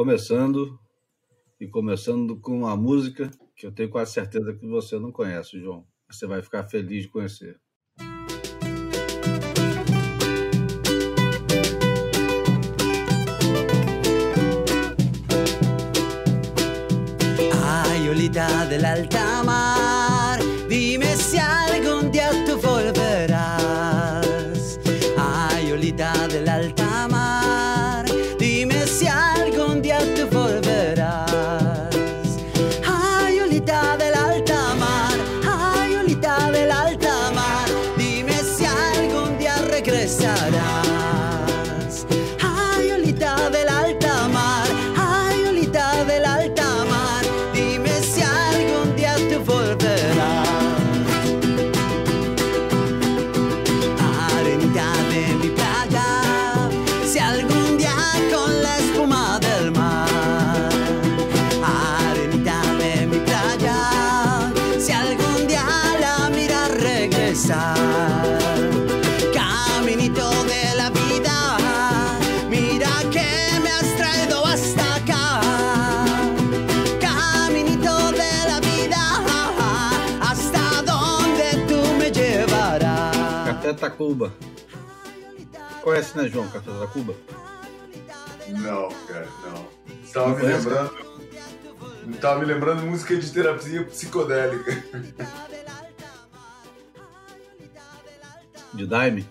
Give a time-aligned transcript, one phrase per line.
[0.00, 0.80] começando
[1.60, 5.84] e começando com uma música que eu tenho quase certeza que você não conhece, João.
[6.10, 7.60] Você vai ficar feliz de conhecer.
[17.62, 19.69] Ay, olita del alta
[83.80, 84.32] Tacuba.
[85.82, 86.46] Conhece, né, João?
[86.48, 87.14] Café Tacuba?
[88.48, 89.68] Não, cara, não.
[90.02, 91.10] Você tava Não me lembrando.
[92.20, 94.84] Tava me lembrando música de terapia psicodélica.
[98.74, 99.26] De Daime?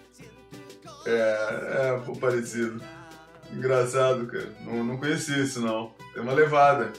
[1.06, 2.82] É, é, parecido.
[3.52, 4.54] Engraçado, cara.
[4.62, 5.94] Não, não conhecia isso, não.
[6.14, 6.92] Tem uma levada.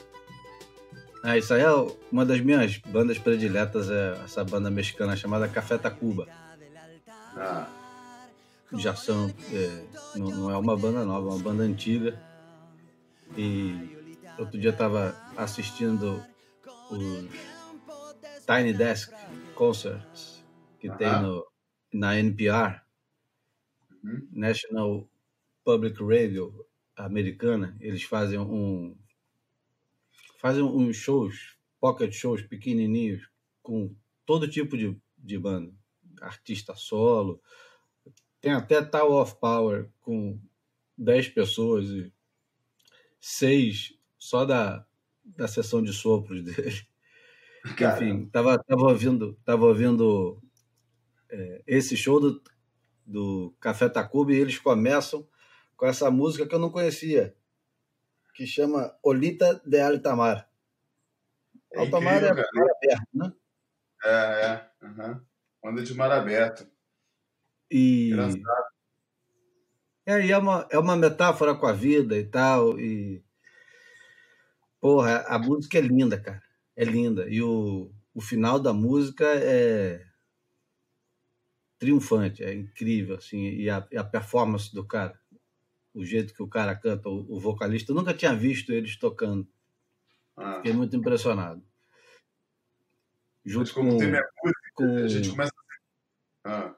[1.23, 1.69] Ah, isso aí é
[2.11, 6.27] uma das minhas bandas prediletas, é essa banda mexicana chamada Café Tacuba.
[7.43, 7.67] Ah,
[8.73, 9.29] Já são.
[9.51, 9.85] é,
[10.17, 12.17] não, não é uma banda nova, é uma banda antiga.
[13.37, 13.89] E
[14.37, 16.23] outro dia eu tava assistindo
[16.89, 17.29] os
[18.45, 19.11] Tiny Desk
[19.55, 20.43] Concerts
[20.79, 21.21] que tem Aham.
[21.21, 21.45] no,
[21.93, 22.81] na NPR,
[24.03, 24.27] Uhum.
[24.31, 25.07] National
[25.63, 26.65] Public Radio
[26.95, 27.77] americana.
[27.79, 28.97] Eles fazem um.
[30.39, 33.29] Fazem uns shows, pocket shows pequenininhos,
[33.61, 35.73] com todo tipo de, de banda.
[36.21, 37.41] Artista solo,
[38.39, 40.39] tem até Tower of Power com
[40.97, 42.11] 10 pessoas e
[43.19, 44.85] seis só da,
[45.23, 46.87] da sessão de sopros dele.
[47.65, 50.41] Enfim, tava, tava ouvindo, tava ouvindo
[51.29, 52.41] é, esse show do,
[53.05, 55.27] do Café Tacuba e eles começam
[55.77, 57.35] com essa música que eu não conhecia,
[58.33, 60.49] que chama Olita de Altamar.
[61.71, 63.33] É Altamar é incrível, mar aberto, né?
[64.03, 64.71] É, é.
[64.85, 65.21] Uhum.
[65.63, 66.67] Onda de mar aberto.
[67.69, 68.71] E Engraçado.
[70.05, 72.79] É, e é uma, é uma metáfora com a vida e tal.
[72.79, 73.23] E.
[74.79, 76.41] Porra, a música é linda, cara.
[76.75, 77.29] É linda.
[77.29, 80.05] E o, o final da música é
[81.77, 83.39] triunfante, é incrível, assim.
[83.39, 85.19] E a, e a performance do cara,
[85.93, 89.47] o jeito que o cara canta, o, o vocalista, eu nunca tinha visto eles tocando.
[90.37, 90.57] Ah.
[90.57, 91.63] Fiquei muito impressionado.
[93.43, 94.97] Mas Junto como com, tem minha música, com.
[94.97, 95.51] a gente começa.
[96.43, 96.75] Ah.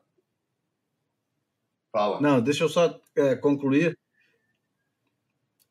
[1.92, 2.20] Fala.
[2.20, 3.98] Não, deixa eu só é, concluir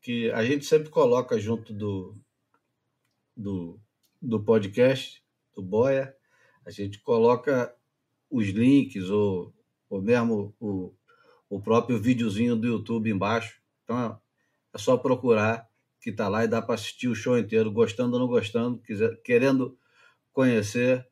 [0.01, 2.17] que a gente sempre coloca junto do,
[3.37, 3.81] do,
[4.21, 5.23] do podcast,
[5.55, 6.15] do Boia,
[6.65, 7.75] a gente coloca
[8.31, 9.53] os links ou,
[9.91, 10.95] ou mesmo o,
[11.49, 13.61] o próprio videozinho do YouTube embaixo.
[13.85, 14.21] Então
[14.73, 15.69] é só procurar
[16.01, 19.21] que está lá e dá para assistir o show inteiro, gostando ou não gostando, quiser,
[19.23, 19.79] querendo
[20.33, 21.07] conhecer,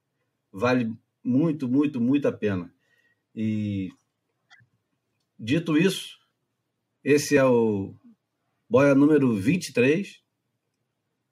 [0.52, 2.72] vale muito, muito, muito a pena.
[3.34, 3.90] E
[5.38, 6.18] dito isso,
[7.04, 7.94] esse é o
[8.68, 10.22] Boia número 23.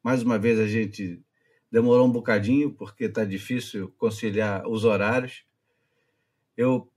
[0.03, 1.23] Mais uma vez a gente
[1.71, 5.45] demorou um bocadinho, porque está difícil conciliar os horários.
[6.57, 6.91] Eu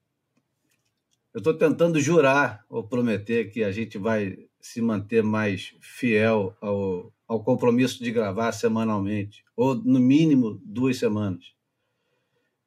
[1.35, 7.43] estou tentando jurar ou prometer que a gente vai se manter mais fiel ao, ao
[7.43, 11.53] compromisso de gravar semanalmente, ou no mínimo duas semanas.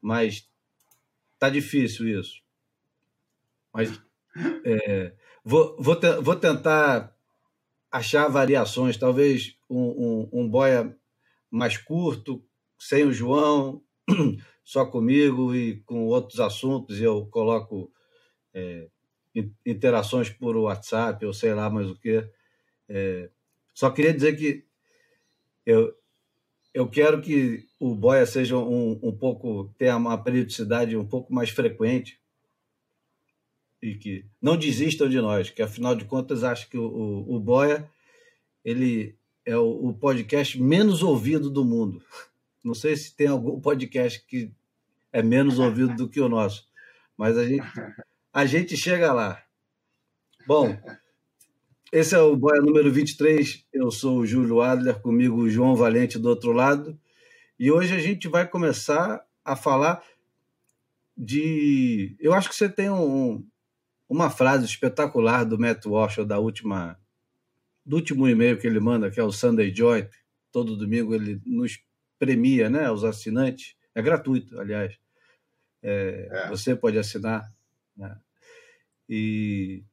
[0.04, 0.46] Mas
[1.38, 2.42] tá difícil isso.
[3.72, 3.98] Mas
[4.62, 7.16] é, vou, vou, te, vou tentar
[7.90, 10.94] achar variações, talvez um, um, um boia
[11.50, 12.44] mais curto,
[12.78, 13.82] sem o João,
[14.62, 17.90] só comigo e com outros assuntos, eu coloco
[18.52, 18.90] é,
[19.64, 22.28] interações por WhatsApp ou sei lá mais o que.
[22.90, 23.30] É,
[23.72, 24.66] só queria dizer que
[25.64, 25.96] eu,
[26.74, 31.48] eu quero que o Boia seja um, um pouco, tenha uma periodicidade um pouco mais
[31.50, 32.20] frequente
[33.80, 37.40] e que não desistam de nós, que afinal de contas acho que o, o, o
[37.40, 37.88] Boia
[38.64, 39.16] ele
[39.46, 42.02] é o, o podcast menos ouvido do mundo.
[42.64, 44.50] Não sei se tem algum podcast que
[45.12, 46.66] é menos ouvido do que o nosso,
[47.16, 47.66] mas a gente,
[48.32, 49.40] a gente chega lá.
[50.46, 50.76] Bom,
[51.94, 53.64] esse é o Boia número 23.
[53.72, 56.98] Eu sou o Júlio Adler, comigo o João Valente do outro lado.
[57.56, 60.02] E hoje a gente vai começar a falar
[61.16, 62.16] de.
[62.18, 63.46] Eu acho que você tem um,
[64.08, 66.98] uma frase espetacular do Matt Walsh, da última,
[67.86, 70.08] do último e-mail que ele manda, que é o Sunday Joy.
[70.50, 71.78] Todo domingo ele nos
[72.18, 73.76] premia, né, os assinantes.
[73.94, 74.98] É gratuito, aliás.
[75.80, 76.48] É, é.
[76.48, 77.48] Você pode assinar.
[77.96, 78.18] Né?
[79.08, 79.84] E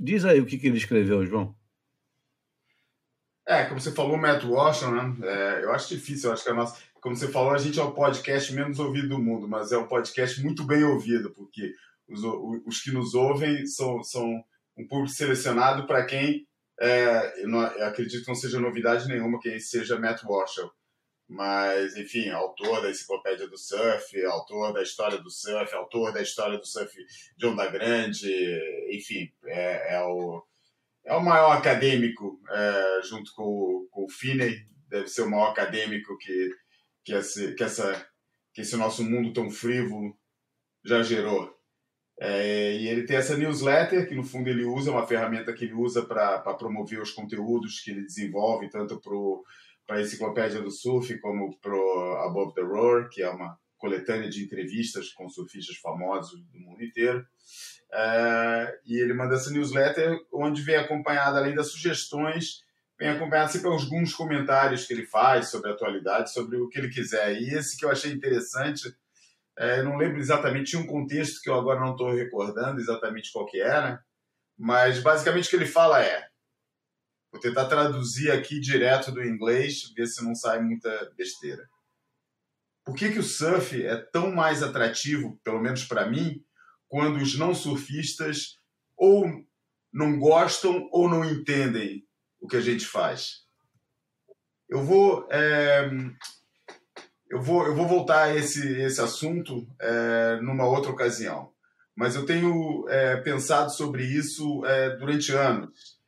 [0.00, 1.54] diz aí o que, que ele escreveu, João.
[3.46, 5.16] É, como você falou, Matt Washington, né?
[5.22, 6.80] É, eu acho difícil, eu acho que a nossa.
[7.00, 9.88] Como você falou, a gente é o podcast menos ouvido do mundo, mas é um
[9.88, 11.74] podcast muito bem ouvido, porque
[12.08, 12.22] os,
[12.66, 14.44] os que nos ouvem são, são
[14.76, 16.46] um público selecionado para quem.
[16.80, 20.70] É, não, acredito que não seja novidade nenhuma quem seja Matt Washington.
[21.30, 26.58] Mas, enfim, autor da Enciclopédia do Surf, autor da história do surf, autor da história
[26.58, 26.92] do surf
[27.36, 28.28] de Onda Grande,
[28.90, 30.42] enfim, é, é o
[31.04, 36.18] é o maior acadêmico, é, junto com, com o Finney, deve ser o maior acadêmico
[36.18, 36.50] que,
[37.04, 38.06] que, esse, que, essa,
[38.52, 40.18] que esse nosso mundo tão frívolo
[40.84, 41.56] já gerou.
[42.20, 45.74] É, e ele tem essa newsletter, que no fundo ele usa, uma ferramenta que ele
[45.74, 49.14] usa para promover os conteúdos que ele desenvolve, tanto para
[49.90, 51.74] a Enciclopédia do Surf como para
[52.26, 57.24] Above the Roar, que é uma coletânea de entrevistas com surfistas famosos do mundo inteiro.
[57.92, 62.62] É, e ele manda essa newsletter onde vem acompanhada, além das sugestões,
[62.98, 66.90] vem acompanhado sempre alguns comentários que ele faz sobre a atualidade, sobre o que ele
[66.90, 67.40] quiser.
[67.40, 68.94] E esse que eu achei interessante,
[69.58, 73.46] é, não lembro exatamente, tinha um contexto que eu agora não estou recordando exatamente qual
[73.46, 74.00] que era,
[74.56, 76.29] mas basicamente o que ele fala é,
[77.32, 81.68] vou tentar traduzir aqui direto do inglês, ver se não sai muita besteira.
[82.84, 86.42] Por que, que o surf é tão mais atrativo, pelo menos para mim,
[86.88, 88.58] quando os não surfistas
[88.96, 89.26] ou
[89.92, 92.04] não gostam ou não entendem
[92.40, 93.44] o que a gente faz.
[94.68, 95.90] Eu vou, é,
[97.28, 101.52] eu vou, eu vou voltar a esse, esse assunto é, numa outra ocasião,
[101.94, 105.99] mas eu tenho é, pensado sobre isso é, durante anos.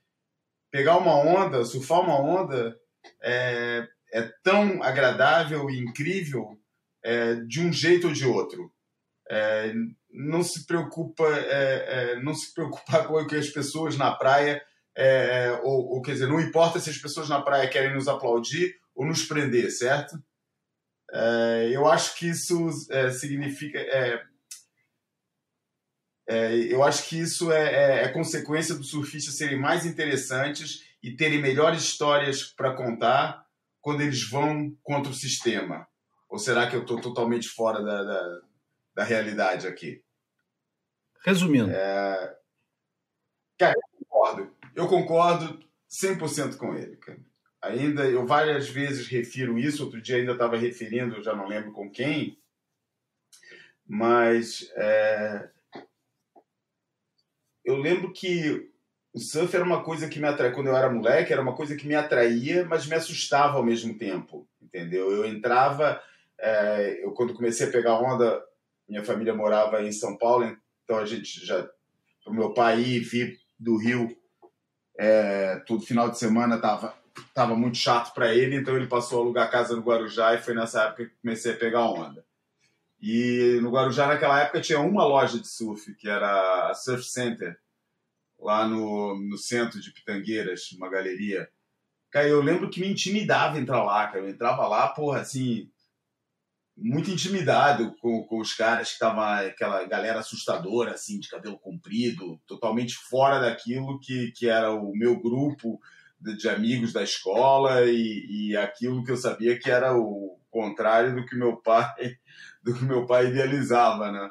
[0.72, 2.74] Pegar uma onda, surfar uma onda,
[3.22, 6.58] é, é tão agradável e incrível
[7.04, 8.72] é, de um jeito ou de outro.
[9.30, 9.72] É,
[10.10, 14.62] não se preocupa, é, é, não se preocupar com o que as pessoas na praia,
[14.96, 18.08] é, é, ou, ou, quer dizer, não importa se as pessoas na praia querem nos
[18.08, 20.16] aplaudir ou nos prender, certo?
[21.12, 23.78] É, eu acho que isso é, significa,
[26.70, 32.44] eu acho que isso é, consequência dos surfistas serem mais interessantes e terem melhores histórias
[32.44, 33.44] para contar
[33.80, 35.86] quando eles vão contra o sistema.
[36.28, 38.40] Ou será que eu estou totalmente fora da, da
[38.94, 40.02] da realidade aqui.
[41.24, 41.70] Resumindo.
[41.70, 42.36] É...
[43.58, 44.56] Cara, eu concordo.
[44.74, 46.96] Eu concordo 100% com ele.
[46.96, 47.18] Cara.
[47.62, 51.88] Ainda, eu várias vezes refiro isso, outro dia ainda estava referindo, já não lembro com
[51.88, 52.36] quem,
[53.86, 55.48] mas é...
[57.64, 58.70] eu lembro que
[59.12, 61.76] o surf era uma coisa que me atraía, quando eu era moleque, era uma coisa
[61.76, 65.10] que me atraía, mas me assustava ao mesmo tempo, entendeu?
[65.10, 66.00] Eu entrava,
[66.38, 67.04] é...
[67.04, 68.42] eu quando comecei a pegar onda,
[68.88, 71.68] minha família morava em São Paulo, então a gente já.
[72.26, 74.16] O meu pai ir vir do Rio
[74.98, 76.94] é, todo final de semana tava,
[77.34, 80.54] tava muito chato para ele, então ele passou a alugar casa no Guarujá e foi
[80.54, 82.24] nessa época que comecei a pegar onda.
[83.02, 87.58] E no Guarujá, naquela época, tinha uma loja de surf, que era a Surf Center,
[88.38, 91.48] lá no, no centro de Pitangueiras, uma galeria.
[92.12, 94.20] Cara, eu lembro que me intimidava entrar lá, cara.
[94.20, 95.68] Eu entrava lá, porra, assim,
[96.76, 102.40] muito intimidado com, com os caras que estavam aquela galera assustadora assim de cabelo comprido
[102.46, 105.80] totalmente fora daquilo que, que era o meu grupo
[106.18, 111.14] de, de amigos da escola e, e aquilo que eu sabia que era o contrário
[111.14, 112.16] do que meu pai
[112.62, 114.30] do que meu pai idealizava né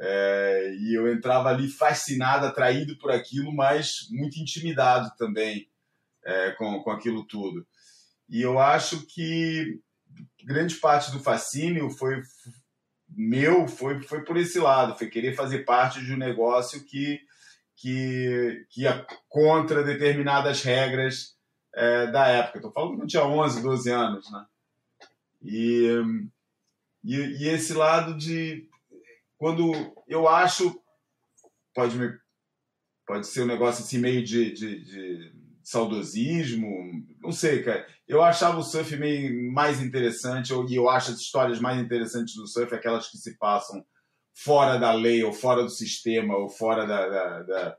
[0.00, 5.68] é, e eu entrava ali fascinado atraído por aquilo mas muito intimidado também
[6.24, 7.66] é, com, com aquilo tudo
[8.28, 9.80] e eu acho que
[10.44, 12.22] grande parte do fascínio foi
[13.08, 17.20] meu, foi, foi por esse lado, foi querer fazer parte de um negócio que,
[17.74, 21.36] que, que ia contra determinadas regras
[21.74, 22.58] é, da época.
[22.58, 24.46] Estou falando que eu tinha 11, 12 anos, né?
[25.42, 25.88] E,
[27.04, 28.68] e, e, esse lado de
[29.36, 29.72] quando
[30.06, 30.80] eu acho
[31.74, 32.10] pode me
[33.06, 36.68] pode ser um negócio assim meio de, de, de saudosismo,
[37.20, 37.86] não sei, cara.
[38.06, 42.46] Eu achava o surf meio mais interessante, e eu acho as histórias mais interessantes do
[42.46, 43.84] surf aquelas que se passam
[44.34, 47.76] fora da lei, ou fora do sistema, ou fora da, da, da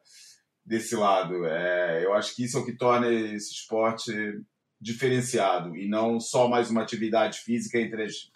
[0.63, 1.45] desse lado.
[1.45, 4.13] É, eu acho que isso é o que torna esse esporte
[4.79, 8.29] diferenciado, e não só mais uma atividade física entre as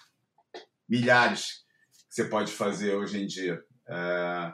[0.88, 1.64] milhares
[2.10, 3.62] que você pode fazer hoje em dia.
[3.88, 4.54] É,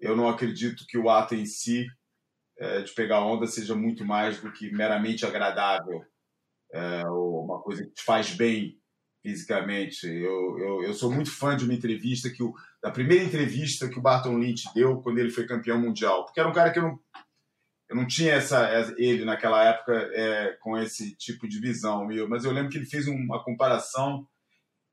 [0.00, 1.86] eu não acredito que o ato em si
[2.58, 6.04] é, de pegar onda seja muito mais do que meramente agradável,
[6.72, 8.78] é, ou uma coisa que te faz bem
[9.22, 10.06] fisicamente.
[10.06, 13.98] Eu, eu, eu, sou muito fã de uma entrevista que o da primeira entrevista que
[13.98, 16.82] o Barton Lynch deu quando ele foi campeão mundial, porque era um cara que eu
[16.82, 16.98] não
[17.88, 22.50] eu não tinha essa ele naquela época é, com esse tipo de visão, mas eu
[22.50, 24.26] lembro que ele fez uma comparação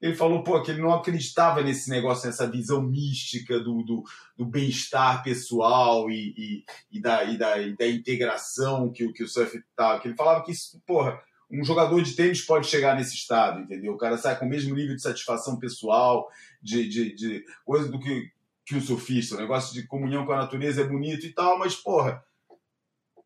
[0.02, 4.04] ele falou pô, que ele não acreditava nesse negócio, nessa visão mística do, do,
[4.38, 9.28] do bem-estar pessoal e, e, e, da, e, da, e da integração que, que o
[9.28, 10.00] surf tá.
[10.00, 13.94] Que ele falava que isso, porra, um jogador de tênis pode chegar nesse estado, entendeu?
[13.94, 16.30] O cara sai com o mesmo nível de satisfação pessoal,
[16.62, 18.32] de, de, de coisa do que,
[18.66, 19.36] que o surfista.
[19.36, 22.24] O negócio de comunhão com a natureza é bonito e tal, mas, porra,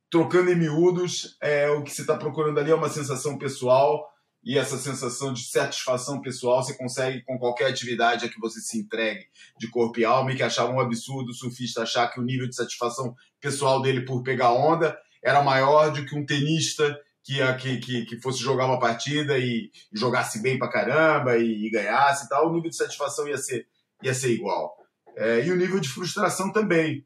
[0.09, 4.12] trocando em miúdos, é, o que você está procurando ali é uma sensação pessoal
[4.43, 8.77] e essa sensação de satisfação pessoal você consegue com qualquer atividade a que você se
[8.77, 9.25] entregue
[9.57, 12.47] de corpo e alma e que achava um absurdo o surfista achar que o nível
[12.47, 17.77] de satisfação pessoal dele por pegar onda era maior do que um tenista que, que,
[17.77, 22.29] que, que fosse jogar uma partida e, jogasse bem pra caramba e, e, ganhasse e
[22.29, 23.65] tal, o nível de satisfação ia ser,
[24.03, 24.75] ia ser igual.
[25.15, 27.05] É, e o nível de frustração também,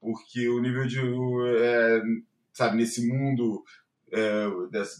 [0.00, 0.98] porque o nível de,
[1.60, 2.00] é,
[2.54, 3.62] sabe, nesse mundo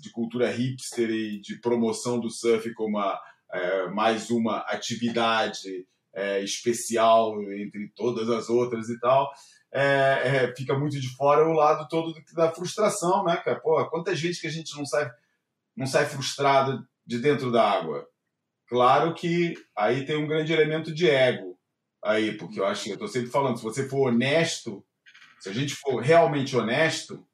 [0.00, 3.20] de cultura hipster e de promoção do surf como a,
[3.52, 9.30] é, mais uma atividade é, especial entre todas as outras e tal,
[9.72, 13.60] é, é, fica muito de fora o lado todo da frustração, né, cara?
[13.60, 15.10] Pô, quanta gente que a gente não sai,
[15.76, 18.08] não sai frustrado de dentro da água.
[18.66, 21.58] Claro que aí tem um grande elemento de ego
[22.02, 24.84] aí, porque eu acho, eu tô sempre falando, se você for honesto,
[25.38, 27.26] se a gente for realmente honesto,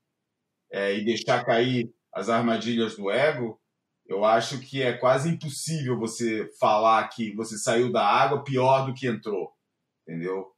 [0.73, 3.61] é, e deixar cair as armadilhas do ego,
[4.07, 8.95] eu acho que é quase impossível você falar que você saiu da água pior do
[8.95, 9.53] que entrou,
[10.03, 10.53] entendeu?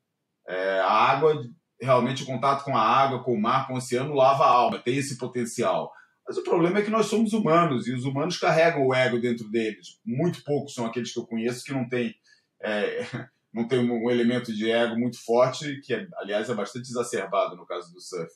[0.48, 1.42] É, a água,
[1.80, 4.78] realmente o contato com a água, com o mar, com o oceano, lava a alma,
[4.78, 5.92] tem esse potencial.
[6.26, 9.48] Mas o problema é que nós somos humanos e os humanos carregam o ego dentro
[9.48, 10.00] deles.
[10.04, 12.14] Muito poucos são aqueles que eu conheço que não têm
[12.60, 13.00] é,
[13.54, 17.64] não tem um elemento de ego muito forte, que é, aliás é bastante exacerbado no
[17.64, 18.32] caso do surf.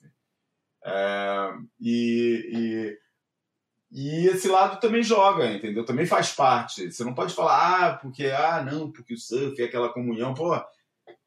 [0.85, 2.97] É, e,
[3.93, 5.85] e, e, esse lado também joga, entendeu?
[5.85, 6.91] Também faz parte.
[6.91, 10.35] Você não pode falar, ah, porque, ah, não, porque o surf é aquela comunhão.
[10.35, 10.55] Pô,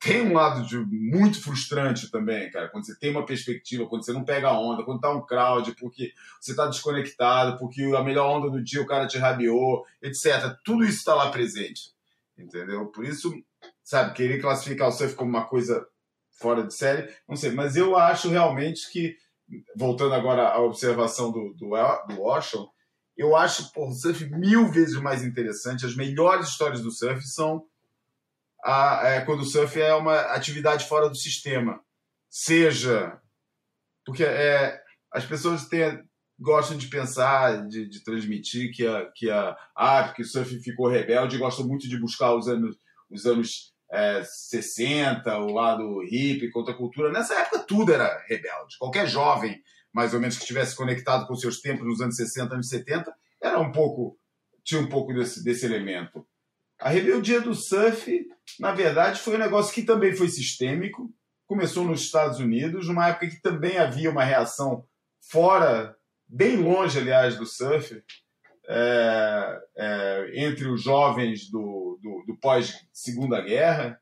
[0.04, 4.12] tem um lado de muito frustrante também, cara, quando você tem uma perspectiva, quando você
[4.12, 8.38] não pega a onda, quando tá um crowd, porque você tá desconectado, porque a melhor
[8.38, 10.58] onda do dia o cara te rabiou, etc.
[10.64, 11.94] Tudo isso está lá presente,
[12.38, 12.88] entendeu?
[12.88, 13.34] Por isso,
[13.82, 15.88] sabe, querer classificar o surf como uma coisa
[16.32, 19.16] fora de série, não sei, mas eu acho realmente que
[19.76, 21.70] voltando agora à observação do, do,
[22.08, 22.70] do Washington,
[23.16, 25.86] eu acho o surf mil vezes mais interessante.
[25.86, 27.66] As melhores histórias do surf são
[28.64, 31.80] a, é, quando o surf é uma atividade fora do sistema.
[32.30, 33.20] Seja.
[34.06, 34.82] Porque é,
[35.12, 36.04] as pessoas têm,
[36.40, 40.90] gostam de pensar, de, de transmitir que, a, que, a, ah, que o surf ficou
[40.90, 42.76] rebelde, gostam muito de buscar os anos,
[43.10, 47.12] os anos é, 60, o lado hippie, contra a cultura.
[47.12, 48.76] Nessa época tudo era rebelde.
[48.80, 49.62] Qualquer jovem,
[49.94, 53.60] mais ou menos, que estivesse conectado com seus tempos nos anos 60, anos 70, era
[53.60, 54.18] um pouco,
[54.64, 56.26] tinha um pouco desse, desse elemento.
[56.82, 58.28] A rebeldia do surf,
[58.60, 61.14] na verdade, foi um negócio que também foi sistêmico.
[61.46, 64.84] Começou nos Estados Unidos, numa época que também havia uma reação
[65.22, 65.96] fora,
[66.28, 68.04] bem longe, aliás, do surf,
[68.68, 74.00] é, é, entre os jovens do, do, do pós-segunda guerra,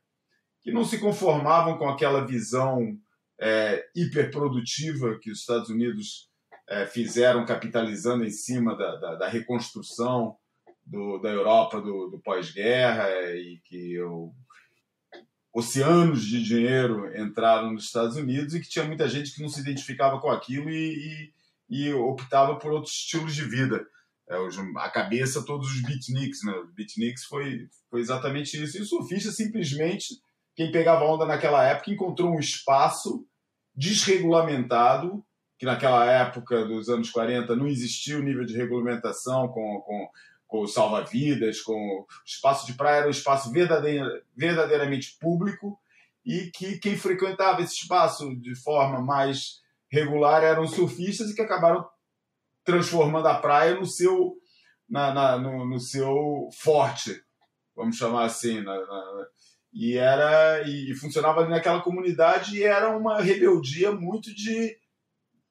[0.60, 2.96] que não se conformavam com aquela visão
[3.40, 6.30] é, hiperprodutiva que os Estados Unidos
[6.68, 10.36] é, fizeram capitalizando em cima da, da, da reconstrução
[10.86, 14.32] do, da Europa do, do pós-guerra e que o,
[15.52, 19.60] oceanos de dinheiro entraram nos Estados Unidos e que tinha muita gente que não se
[19.60, 21.32] identificava com aquilo e,
[21.68, 23.86] e, e optava por outros estilos de vida
[24.28, 24.36] é,
[24.78, 26.52] a cabeça todos os beatniks, né?
[26.58, 28.78] Os beatniks foi, foi exatamente isso.
[28.78, 30.20] E o surfista simplesmente,
[30.54, 33.26] quem pegava onda naquela época, encontrou um espaço
[33.74, 35.24] desregulamentado,
[35.58, 40.08] que naquela época dos anos 40 não existia o nível de regulamentação com, com,
[40.46, 45.78] com salva-vidas, com o espaço de praia era um espaço verdadeira, verdadeiramente público
[46.24, 49.60] e que quem frequentava esse espaço de forma mais
[49.90, 51.86] regular eram surfistas e que acabaram
[52.64, 54.34] transformando a praia no seu,
[54.88, 57.20] na, na no, no, seu forte,
[57.74, 58.60] vamos chamar assim.
[58.60, 59.26] Na, na,
[59.72, 64.76] e era e funcionava ali naquela comunidade e era uma rebeldia muito de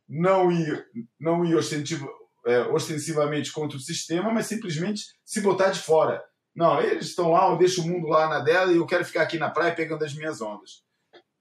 [0.07, 0.85] não ir,
[1.19, 2.07] não ir ostensivo,
[2.45, 6.23] é, ostensivamente contra o sistema, mas simplesmente se botar de fora.
[6.53, 9.23] Não, eles estão lá, eu deixo o mundo lá na dela e eu quero ficar
[9.23, 10.83] aqui na praia pegando as minhas ondas.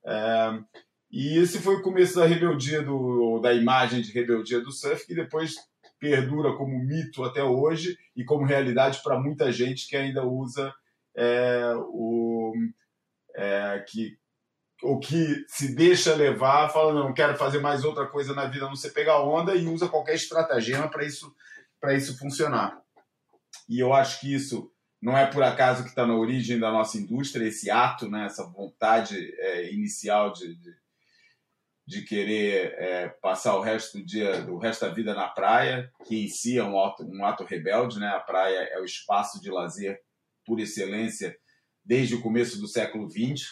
[0.06, 0.60] É,
[1.10, 5.14] e esse foi o começo da rebeldia, do, da imagem de rebeldia do surf, que
[5.14, 5.54] depois
[5.98, 10.72] perdura como mito até hoje e como realidade para muita gente que ainda usa
[11.16, 12.52] é, o
[13.34, 14.18] é, que
[14.82, 18.74] o que se deixa levar, fala não quero fazer mais outra coisa na vida, não
[18.74, 21.34] ser pegar onda e usa qualquer estratagema para isso
[21.94, 22.80] isso funcionar.
[23.68, 24.70] E eu acho que isso
[25.02, 28.46] não é por acaso que está na origem da nossa indústria esse ato, né, essa
[28.46, 30.74] vontade é, inicial de, de,
[31.90, 36.24] de querer é, passar o resto do dia, o resto da vida na praia, que
[36.24, 38.06] em si é um ato, um ato rebelde, né?
[38.06, 40.00] A praia é o espaço de lazer
[40.46, 41.36] por excelência
[41.84, 43.44] desde o começo do século XX.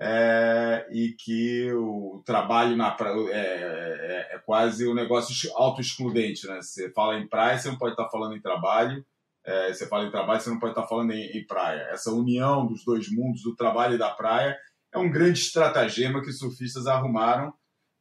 [0.00, 6.56] É, e que o trabalho na praia é, é, é quase um negócio auto-excludente, né?
[6.62, 9.04] Você fala em praia, você não pode estar falando em trabalho,
[9.44, 11.82] é, você fala em trabalho, você não pode estar falando em, em, praia.
[11.90, 14.58] Essa união dos dois mundos, do trabalho e da praia,
[14.92, 17.52] é um grande estratagema que os surfistas arrumaram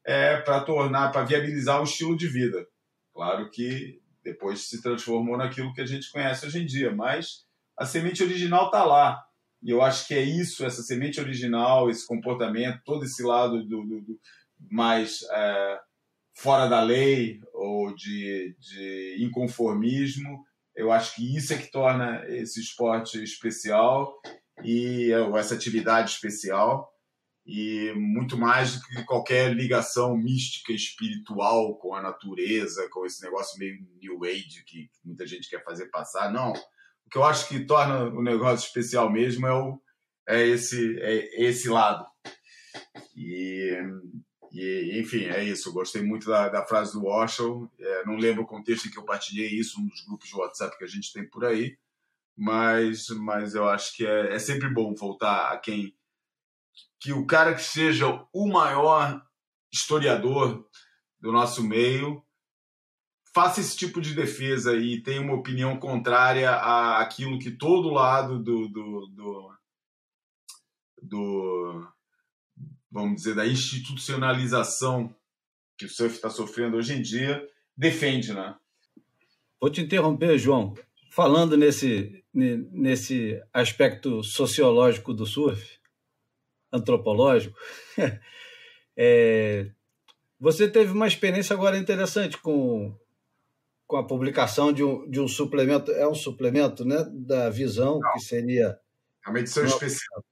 [0.06, 2.68] é, para tornar, para viabilizar o estilo de vida.
[3.14, 7.46] Claro que depois se transformou naquilo que a gente conhece hoje em dia, mas
[7.78, 9.24] a semente original está lá.
[9.64, 13.84] E eu acho que é isso, essa semente original, esse comportamento, todo esse lado do,
[13.84, 14.20] do, do
[14.70, 15.80] mais é,
[16.34, 20.44] fora da lei ou de, de inconformismo,
[20.76, 24.20] eu acho que isso é que torna esse esporte especial
[24.64, 26.92] e essa atividade especial
[27.46, 33.58] e muito mais do que qualquer ligação mística espiritual com a natureza, com esse negócio
[33.58, 36.32] meio new age que muita gente quer fazer passar.
[36.32, 39.82] Não, o que eu acho que torna o negócio especial mesmo é, o,
[40.28, 42.06] é, esse, é esse lado.
[43.16, 43.76] E
[44.52, 45.72] e, enfim, é isso.
[45.72, 47.70] Gostei muito da, da frase do Washoe.
[47.80, 50.78] É, não lembro o contexto em que eu partilhei isso, um dos grupos de WhatsApp
[50.78, 51.78] que a gente tem por aí,
[52.38, 55.96] mas, mas eu acho que é, é sempre bom voltar a quem.
[57.00, 59.22] Que o cara que seja o maior
[59.72, 60.68] historiador
[61.20, 62.24] do nosso meio
[63.34, 66.52] faça esse tipo de defesa e tenha uma opinião contrária
[66.98, 69.58] àquilo que todo lado do, do, do,
[71.02, 71.88] do
[72.92, 75.16] vamos dizer, da institucionalização
[75.78, 78.56] que o surf está sofrendo hoje em dia, defende, né?
[79.60, 80.76] Vou te interromper, João.
[81.10, 85.80] Falando nesse, nesse aspecto sociológico do surf,
[86.72, 87.58] antropológico,
[88.96, 89.72] é,
[90.40, 92.98] você teve uma experiência agora interessante com,
[93.86, 98.14] com a publicação de um, de um suplemento, é um suplemento né, da visão, Não.
[98.14, 98.80] que seria.
[99.26, 100.26] É uma edição uma, especial.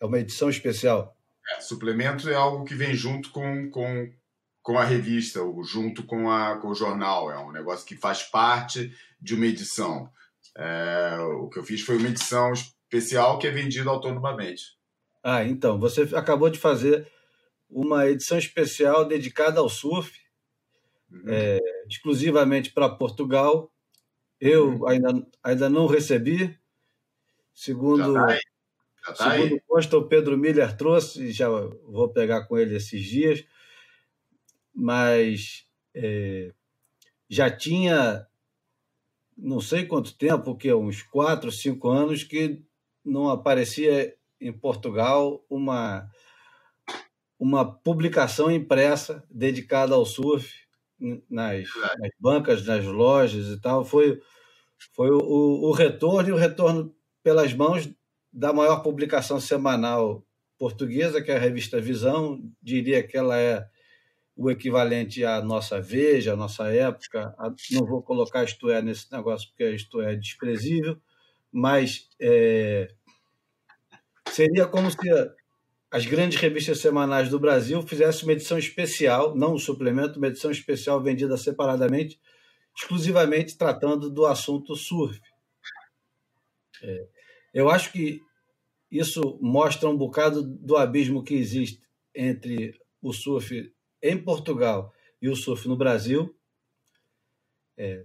[0.00, 1.16] É uma edição especial.
[1.50, 4.12] É, suplemento é algo que vem junto com, com,
[4.62, 7.30] com a revista, ou junto com, a, com o jornal.
[7.30, 10.10] É um negócio que faz parte de uma edição.
[10.56, 14.76] É, o que eu fiz foi uma edição especial que é vendida autonomamente.
[15.22, 17.10] Ah, então, você acabou de fazer
[17.68, 20.18] uma edição especial dedicada ao surf,
[21.10, 21.24] uhum.
[21.28, 23.72] é, exclusivamente para Portugal.
[24.40, 24.88] Eu uhum.
[24.88, 26.56] ainda, ainda não recebi.
[27.52, 28.38] Segundo, tá
[29.16, 29.62] Tá Segundo aí.
[29.66, 33.44] consta, o Pedro Miller trouxe, já vou pegar com ele esses dias,
[34.78, 36.52] mas é,
[37.28, 38.24] já tinha
[39.36, 42.62] não sei quanto tempo, que uns quatro, cinco anos, que
[43.04, 46.08] não aparecia em Portugal uma,
[47.38, 50.52] uma publicação impressa dedicada ao surf
[51.30, 51.68] nas,
[52.00, 53.84] nas bancas, nas lojas e tal.
[53.84, 54.20] Foi,
[54.94, 57.88] foi o, o retorno e o retorno pelas mãos
[58.32, 60.24] da maior publicação semanal
[60.56, 63.68] portuguesa, que é a revista Visão, diria que ela é
[64.38, 67.34] o equivalente à nossa Veja, à nossa época.
[67.72, 70.96] Não vou colocar Isto É nesse negócio, porque Isto É desprezível,
[71.50, 72.88] mas é,
[74.30, 74.96] seria como se
[75.90, 80.52] as grandes revistas semanais do Brasil fizessem uma edição especial, não um suplemento, uma edição
[80.52, 82.20] especial vendida separadamente,
[82.76, 85.20] exclusivamente tratando do assunto surf.
[86.80, 87.08] É,
[87.52, 88.20] eu acho que
[88.88, 91.82] isso mostra um bocado do abismo que existe
[92.14, 93.72] entre o surf
[94.02, 96.34] em Portugal e o surf no Brasil.
[97.76, 98.04] É,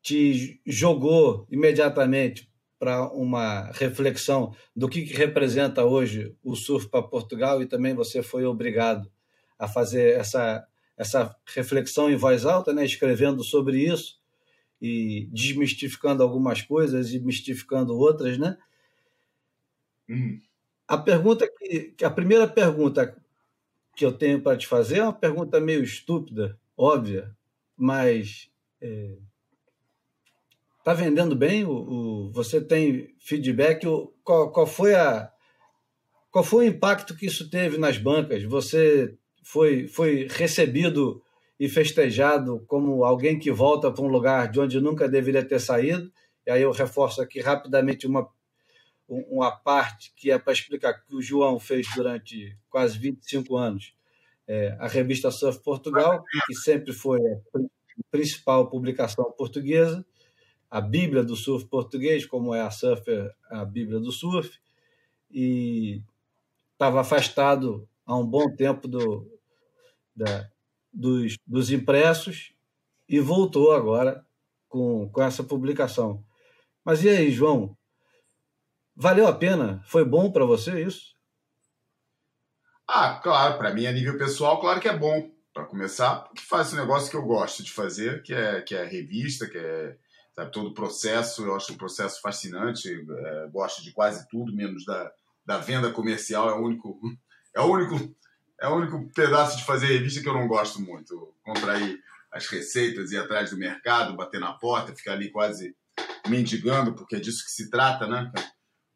[0.00, 2.48] te jogou imediatamente
[2.78, 8.22] para uma reflexão do que, que representa hoje o surf para Portugal e também você
[8.22, 9.10] foi obrigado
[9.58, 10.64] a fazer essa,
[10.96, 14.18] essa reflexão em voz alta, né, escrevendo sobre isso
[14.80, 18.56] e desmistificando algumas coisas e mistificando outras, né?
[20.08, 20.40] Hum.
[20.86, 23.20] A pergunta que, a primeira pergunta
[23.98, 27.36] que eu tenho para te fazer é uma pergunta meio estúpida, óbvia,
[27.76, 28.48] mas
[28.80, 29.16] é,
[30.78, 31.66] Está vendendo bem?
[31.66, 33.86] O, o, você tem feedback?
[33.86, 35.30] O, qual, qual, foi a,
[36.30, 38.42] qual foi o impacto que isso teve nas bancas?
[38.44, 41.20] Você foi, foi recebido
[41.60, 46.10] e festejado como alguém que volta para um lugar de onde nunca deveria ter saído?
[46.46, 48.26] E aí eu reforço aqui rapidamente uma,
[49.08, 53.94] uma parte que é para explicar que o João fez durante quase 25 anos.
[54.46, 57.58] É, a revista Surf Portugal, que sempre foi a
[58.10, 60.04] principal publicação portuguesa,
[60.70, 64.58] a Bíblia do surf português, como é a Surfer, a Bíblia do surf,
[65.30, 66.02] e
[66.72, 69.26] estava afastado há um bom tempo do,
[70.14, 70.48] da,
[70.92, 72.52] dos, dos impressos
[73.08, 74.24] e voltou agora
[74.68, 76.22] com, com essa publicação.
[76.84, 77.77] Mas e aí, João?
[79.00, 79.80] Valeu a pena?
[79.86, 81.14] Foi bom para você isso?
[82.84, 85.30] Ah, claro, para mim a nível pessoal, claro que é bom.
[85.54, 88.84] Para começar, porque faz um negócio que eu gosto de fazer, que é, que é
[88.84, 89.96] revista, que é
[90.34, 94.84] sabe, todo o processo, eu acho o processo fascinante, é, gosto de quase tudo, menos
[94.84, 95.12] da,
[95.46, 96.98] da venda comercial, é o único
[97.54, 98.16] é o único
[98.60, 102.00] é o único pedaço de fazer revista que eu não gosto muito, contrair
[102.32, 105.76] as receitas, ir atrás do mercado, bater na porta, ficar ali quase
[106.28, 108.32] mendigando, porque é disso que se trata, né?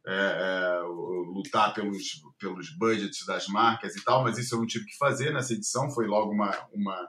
[0.05, 0.83] É, é,
[1.33, 5.33] lutar pelos, pelos budgets das marcas e tal, mas isso eu não tive que fazer
[5.33, 7.09] nessa edição, foi logo uma, uma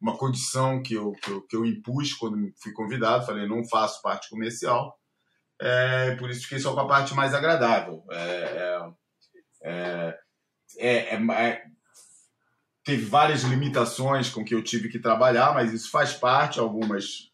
[0.00, 3.24] uma condição que eu, que eu, que eu impus quando fui convidado.
[3.24, 4.98] Falei, não faço parte comercial,
[5.60, 8.02] é, por isso fiquei só com a parte mais agradável.
[8.10, 8.92] É,
[9.62, 10.18] é,
[10.78, 11.62] é, é
[12.82, 16.58] teve várias limitações com que eu tive que trabalhar, mas isso faz parte.
[16.58, 17.30] Algumas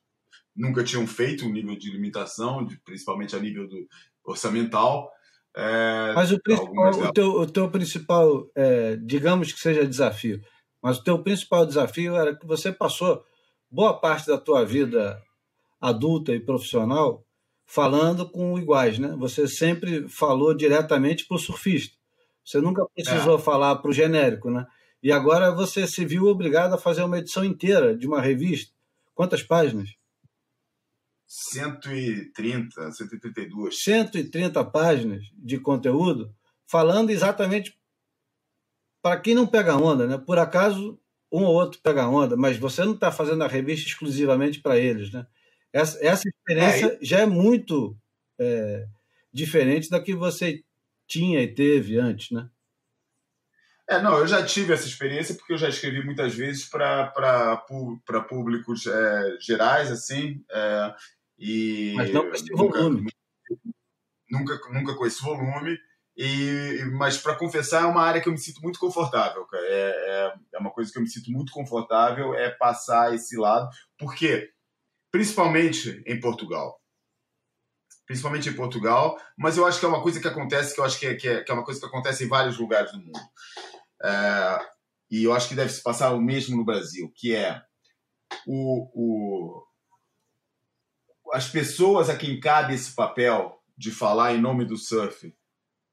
[0.54, 3.88] nunca tinham feito um nível de limitação, de, principalmente a nível do
[4.30, 5.10] orçamental.
[5.56, 10.40] É, mas o, principal, o, teu, o teu principal, é, digamos que seja desafio,
[10.82, 13.22] mas o teu principal desafio era que você passou
[13.70, 15.20] boa parte da tua vida
[15.80, 17.24] adulta e profissional
[17.66, 19.14] falando com iguais, né?
[19.18, 21.96] Você sempre falou diretamente para o surfista.
[22.44, 23.40] Você nunca precisou é.
[23.40, 24.64] falar para o genérico, né?
[25.02, 28.72] E agora você se viu obrigado a fazer uma edição inteira de uma revista.
[29.14, 29.90] Quantas páginas?
[31.28, 33.84] 130, 132.
[33.84, 36.34] 130 páginas de conteúdo
[36.66, 37.78] falando exatamente
[39.02, 40.18] para quem não pega onda, né?
[40.18, 40.98] Por acaso
[41.30, 45.12] um ou outro pega onda, mas você não está fazendo a revista exclusivamente para eles,
[45.12, 45.26] né?
[45.70, 47.94] Essa, essa experiência é, já é muito
[48.38, 48.86] é,
[49.30, 50.64] diferente da que você
[51.06, 52.48] tinha e teve antes, né?
[53.86, 57.56] É, não, eu já tive essa experiência porque eu já escrevi muitas vezes para
[58.28, 60.94] públicos é, gerais, assim, é,
[61.38, 61.94] e...
[61.96, 63.12] Mas não com esse volume.
[64.30, 65.78] Nunca, nunca, nunca com esse volume,
[66.18, 69.46] e, mas, para confessar, é uma área que eu me sinto muito confortável.
[69.54, 73.70] É, é, é, uma coisa que eu me sinto muito confortável é passar esse lado.
[73.96, 74.50] Porque,
[75.12, 76.82] principalmente em Portugal.
[78.04, 80.98] Principalmente em Portugal, mas eu acho que é uma coisa que acontece, que eu acho
[80.98, 83.20] que é, que é, que é uma coisa que acontece em vários lugares do mundo.
[84.02, 84.58] É,
[85.10, 87.62] e eu acho que deve se passar o mesmo no Brasil, que é
[88.44, 89.62] o, o,
[91.32, 95.34] as pessoas a quem cabe esse papel de falar em nome do surf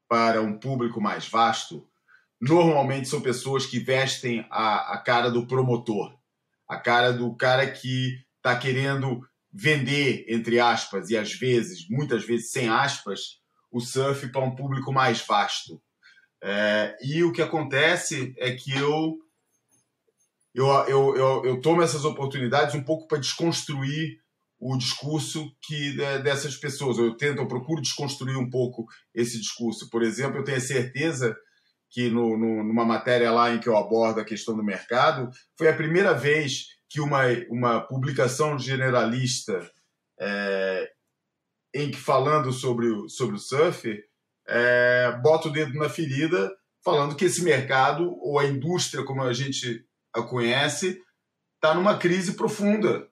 [0.08, 1.88] para um público mais vasto,
[2.40, 6.18] normalmente são pessoas que vestem a, a cara do promotor,
[6.68, 12.52] a cara do cara que está querendo vender, entre aspas, e às vezes, muitas vezes
[12.52, 13.40] sem aspas,
[13.72, 15.82] o surf para um público mais vasto.
[16.44, 19.18] É, e o que acontece é que eu,
[20.54, 24.20] eu, eu, eu, eu tomo essas oportunidades um pouco para desconstruir
[24.60, 26.98] o discurso que é, dessas pessoas.
[26.98, 29.90] Eu tento, eu procuro desconstruir um pouco esse discurso.
[29.90, 31.36] Por exemplo, eu tenho certeza
[31.90, 35.68] que no, no, numa matéria lá em que eu abordo a questão do mercado, foi
[35.70, 39.70] a primeira vez que uma, uma publicação generalista
[40.20, 40.90] é,
[41.74, 44.02] em que falando sobre o, sobre o surf
[44.48, 46.52] é, bota o dedo na ferida
[46.84, 51.02] falando que esse mercado ou a indústria como a gente a conhece
[51.56, 53.08] está numa crise profunda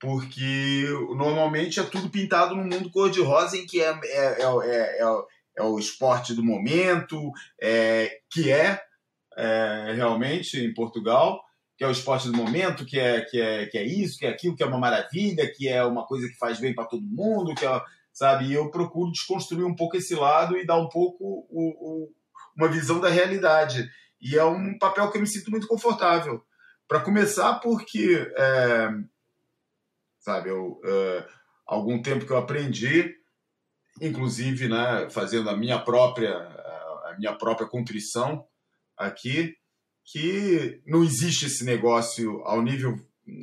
[0.00, 5.22] porque normalmente é tudo pintado no mundo cor-de-rosa em que é, é, é, é,
[5.56, 8.80] é o esporte do momento, é, que é,
[9.36, 11.42] é, realmente em Portugal,
[11.76, 14.30] que é o esporte do momento, que é, que, é, que é isso, que é
[14.30, 17.54] aquilo, que é uma maravilha, que é uma coisa que faz bem para todo mundo,
[17.54, 17.82] que é,
[18.12, 18.46] sabe?
[18.46, 22.12] E eu procuro desconstruir um pouco esse lado e dar um pouco o, o,
[22.56, 23.88] uma visão da realidade.
[24.20, 26.42] E é um papel que eu me sinto muito confortável.
[26.88, 28.88] Para começar, porque, é,
[30.28, 31.26] sabe, eu, é,
[31.66, 33.14] algum tempo que eu aprendi,
[33.98, 38.44] inclusive, né, fazendo a minha própria, a minha própria contrição
[38.94, 39.56] aqui,
[40.04, 42.98] que não existe esse negócio ao nível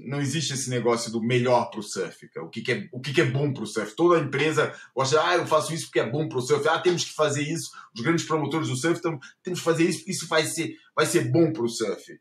[0.07, 2.27] não existe esse negócio do melhor para o surf.
[2.37, 3.95] O que, que, é, o que, que é bom para o surf?
[3.95, 6.67] Toda empresa gosta, ah, eu faço isso porque é bom para o surf.
[6.67, 7.69] Ah, temos que fazer isso.
[7.95, 11.05] Os grandes promotores do surf tamo, temos que fazer isso porque isso vai ser, vai
[11.05, 12.19] ser bom para o surf.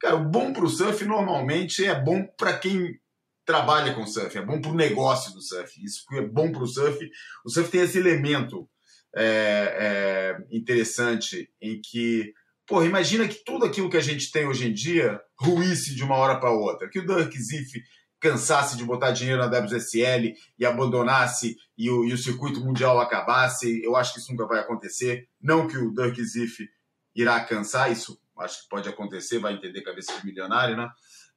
[0.00, 2.98] Cara, o bom para o surf normalmente é bom para quem
[3.44, 5.84] trabalha com surf, é bom para o negócio do surf.
[5.84, 6.98] Isso é bom para o surf.
[7.44, 8.68] O surf tem esse elemento
[9.14, 12.32] é, é, interessante em que
[12.66, 16.16] Porra, imagina que tudo aquilo que a gente tem hoje em dia ruísse de uma
[16.16, 16.88] hora para outra.
[16.88, 17.82] Que o Dirk Ziff
[18.18, 23.82] cansasse de botar dinheiro na WSL e abandonasse e o, e o, circuito mundial acabasse.
[23.84, 25.28] Eu acho que isso nunca vai acontecer.
[25.38, 26.66] Não que o Dirk Ziff
[27.14, 30.88] irá cansar, isso acho que pode acontecer, vai entender cabeça de milionário, né?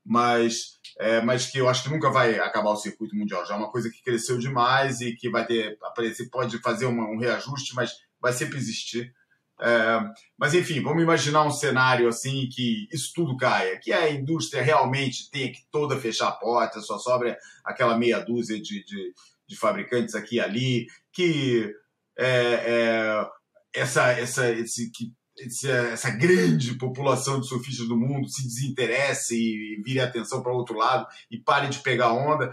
[0.10, 3.46] Mas, é, mas que eu acho que nunca vai acabar o circuito mundial.
[3.46, 7.04] Já é uma coisa que cresceu demais e que vai ter aparecer, pode fazer uma,
[7.10, 7.92] um reajuste, mas
[8.22, 9.14] vai sempre existir.
[9.60, 10.00] É,
[10.38, 15.30] mas enfim, vamos imaginar um cenário assim que isso tudo caia, que a indústria realmente
[15.32, 19.14] tenha que toda fechar a porta, só sobra aquela meia dúzia de, de,
[19.48, 21.74] de fabricantes aqui e ali, que
[22.18, 23.28] é, é,
[23.74, 30.00] essa, essa, esse, que, essa grande população de surfistas do mundo se desinteresse e, vire
[30.00, 32.52] atenção para o outro lado e pare de pegar onda,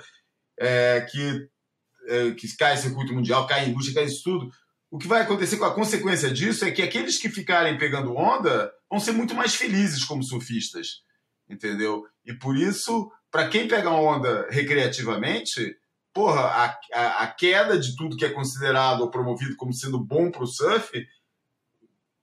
[0.58, 1.48] é, que,
[2.06, 4.50] é, que cai circuito mundial, cai indústria, cai isso tudo
[4.94, 8.72] o que vai acontecer com a consequência disso é que aqueles que ficarem pegando onda
[8.88, 11.00] vão ser muito mais felizes como surfistas,
[11.50, 12.04] entendeu?
[12.24, 15.76] E por isso, para quem pega onda recreativamente,
[16.12, 20.30] porra, a, a, a, queda de tudo que é considerado ou promovido como sendo bom
[20.30, 20.88] para o surf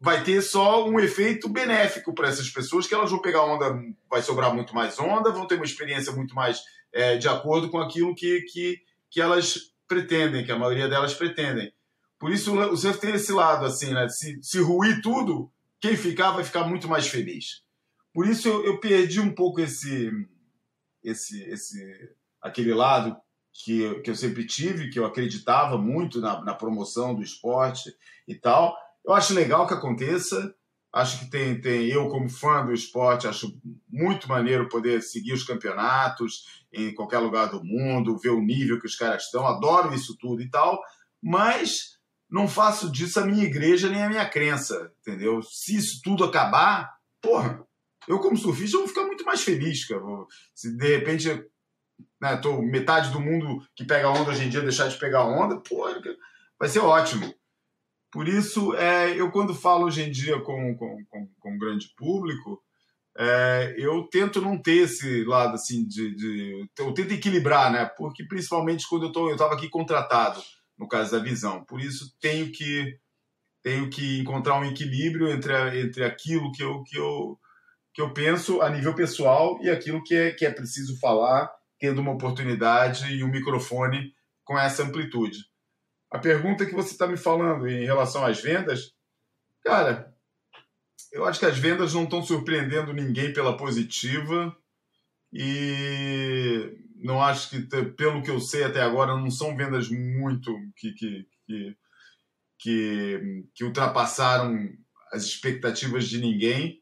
[0.02, 4.24] vai ter só um efeito benéfico para essas pessoas, que elas vão pegar onda, vai
[4.24, 6.60] sobrar muito mais onda, vão ter uma experiência muito mais
[6.92, 11.72] é, de acordo com aquilo que, que, que elas pretendem, que a maioria delas pretendem.
[12.18, 14.10] Por isso o surf tem esse lado, assim, né?
[14.10, 17.62] Se, se ruir tudo, quem ficar vai ficar muito mais feliz.
[18.12, 20.12] Por isso eu, eu perdi um pouco esse,
[21.04, 22.10] esse, esse,
[22.42, 23.16] aquele lado
[23.54, 27.94] que, que eu sempre tive, que eu acreditava muito na, na promoção do esporte
[28.28, 28.76] e tal.
[29.06, 30.54] Eu acho legal que aconteça.
[30.94, 33.58] Acho que tem, tem eu como fã do esporte acho
[33.90, 38.88] muito maneiro poder seguir os campeonatos em qualquer lugar do mundo, ver o nível que
[38.88, 39.48] os caras estão.
[39.48, 40.82] Adoro isso tudo e tal.
[41.24, 41.98] Mas
[42.30, 45.42] não faço disso a minha igreja nem a minha crença, entendeu?
[45.42, 47.66] Se isso tudo acabar, porra,
[48.08, 50.02] eu como surfista vou ficar muito mais feliz, cara.
[50.54, 51.30] Se de repente
[52.20, 55.60] né, tô, metade do mundo que pega onda hoje em dia deixar de pegar onda,
[55.60, 56.02] porra,
[56.60, 57.34] vai ser ótimo.
[58.12, 62.62] Por isso, é, eu quando falo hoje em dia com, com, com, com grande público,
[63.18, 67.86] é, eu tento não ter esse lado assim de, de, Eu tento equilibrar, né?
[67.98, 70.42] Porque principalmente quando eu, tô, eu tava aqui contratado
[70.78, 71.64] no caso da visão.
[71.66, 72.98] Por isso tenho que
[73.62, 77.40] tenho que encontrar um equilíbrio entre, entre aquilo que eu, que, eu,
[77.94, 81.48] que eu penso a nível pessoal e aquilo que é, que é preciso falar,
[81.80, 85.38] tendo uma oportunidade e um microfone com essa amplitude.
[86.12, 88.94] A pergunta que você está me falando em relação às vendas,
[89.64, 90.14] cara,
[91.12, 94.56] eu acho que as vendas não estão surpreendendo ninguém pela positiva
[95.32, 97.62] e não acho que,
[97.94, 101.78] pelo que eu sei até agora, não são vendas muito que, que, que,
[102.60, 104.70] que, que ultrapassaram
[105.14, 106.82] as expectativas de ninguém.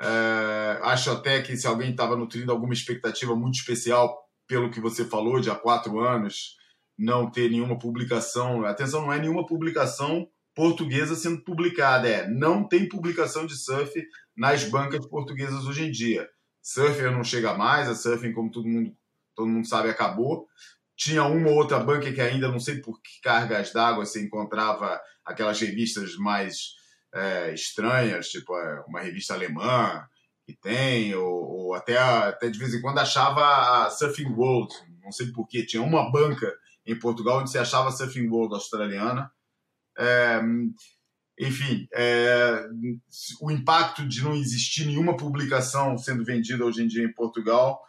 [0.00, 5.04] É, acho até que se alguém estava nutrindo alguma expectativa muito especial, pelo que você
[5.04, 6.56] falou, de há quatro anos,
[6.96, 8.64] não ter nenhuma publicação.
[8.64, 13.92] Atenção, não é nenhuma publicação portuguesa sendo publicada, é não tem publicação de surf
[14.36, 16.28] nas bancas portuguesas hoje em dia.
[16.62, 18.96] Surfer não chega mais, a Surfing, como todo mundo
[19.34, 20.46] todo mundo sabe, acabou.
[20.96, 25.00] Tinha uma ou outra banca que ainda, não sei por que cargas d'água, você encontrava
[25.24, 26.76] aquelas revistas mais
[27.12, 30.06] é, estranhas, tipo é, uma revista alemã
[30.46, 35.10] que tem, ou, ou, até, até de vez em quando achava a Surfing World, não
[35.10, 36.52] sei por que, tinha uma banca
[36.86, 39.30] em Portugal onde você achava a Surfing World australiana.
[39.96, 40.40] É,
[41.38, 42.68] enfim, é,
[43.40, 47.82] o impacto de não existir nenhuma publicação sendo vendida hoje em dia em Portugal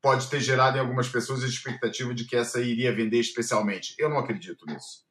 [0.00, 3.94] pode ter gerado em algumas pessoas a expectativa de que essa iria vender especialmente.
[3.98, 5.04] Eu não acredito nisso.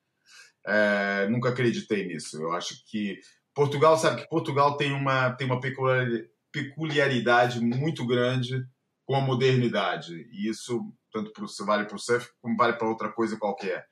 [0.66, 2.42] É, nunca acreditei nisso.
[2.42, 3.20] Eu acho que
[3.54, 5.60] Portugal, sabe que Portugal tem uma, tem uma
[6.52, 8.66] peculiaridade muito grande
[9.06, 10.28] com a modernidade.
[10.32, 10.82] E isso,
[11.18, 13.86] tanto pro, vale para o surf como vale para outra coisa qualquer.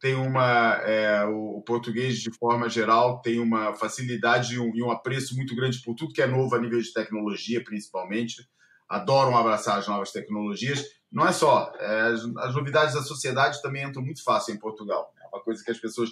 [0.00, 4.90] tem uma é, o português de forma geral tem uma facilidade e um, e um,
[4.90, 8.48] apreço muito grande por tudo que é novo a nível de tecnologia principalmente.
[8.88, 10.84] Adoram abraçar as novas tecnologias.
[11.12, 15.12] Não é só é, as, as, novidades da sociedade também entram muito fácil em Portugal.
[15.22, 16.10] É uma coisa que as pessoas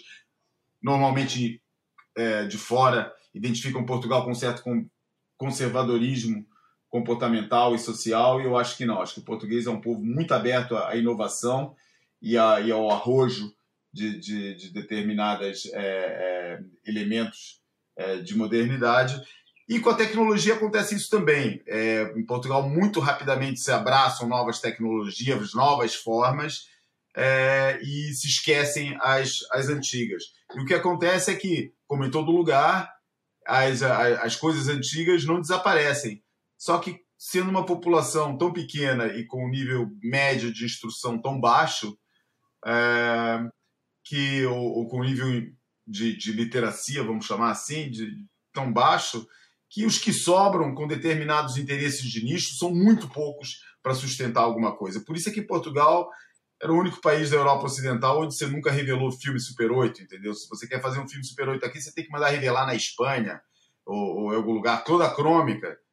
[0.82, 1.62] normalmente
[2.16, 4.62] é, de fora identificam Portugal com um certo
[5.36, 6.46] conservadorismo
[6.88, 10.02] comportamental e social e eu acho que não acho que o português é um povo
[10.02, 11.74] muito aberto à inovação
[12.20, 13.52] e, a, e ao arrojo
[13.92, 17.60] de, de, de determinados é, é, elementos
[17.96, 19.20] é, de modernidade.
[19.68, 21.62] E com a tecnologia acontece isso também.
[21.66, 26.68] É, em Portugal, muito rapidamente se abraçam novas tecnologias, novas formas,
[27.14, 30.24] é, e se esquecem as, as antigas.
[30.54, 32.90] E o que acontece é que, como em todo lugar,
[33.46, 36.22] as, as, as coisas antigas não desaparecem.
[36.58, 41.40] Só que, sendo uma população tão pequena e com um nível médio de instrução tão
[41.40, 41.96] baixo,
[42.66, 43.48] é,
[44.04, 45.28] que ou, ou com nível
[45.86, 49.26] de, de, literacia, vamos chamar assim, de tão baixo,
[49.70, 54.76] que os que sobram com determinados interesses de nicho são muito poucos para sustentar alguma
[54.76, 55.00] coisa.
[55.04, 56.10] Por isso é que Portugal
[56.60, 60.34] era o único país da Europa Ocidental onde você nunca revelou filme Super 8, entendeu?
[60.34, 62.74] Se você quer fazer um filme Super 8 aqui, você tem que mandar revelar na
[62.74, 63.40] Espanha
[63.86, 64.82] ou, ou em algum lugar.
[64.84, 65.68] Toda crômica.
[65.68, 65.87] Quando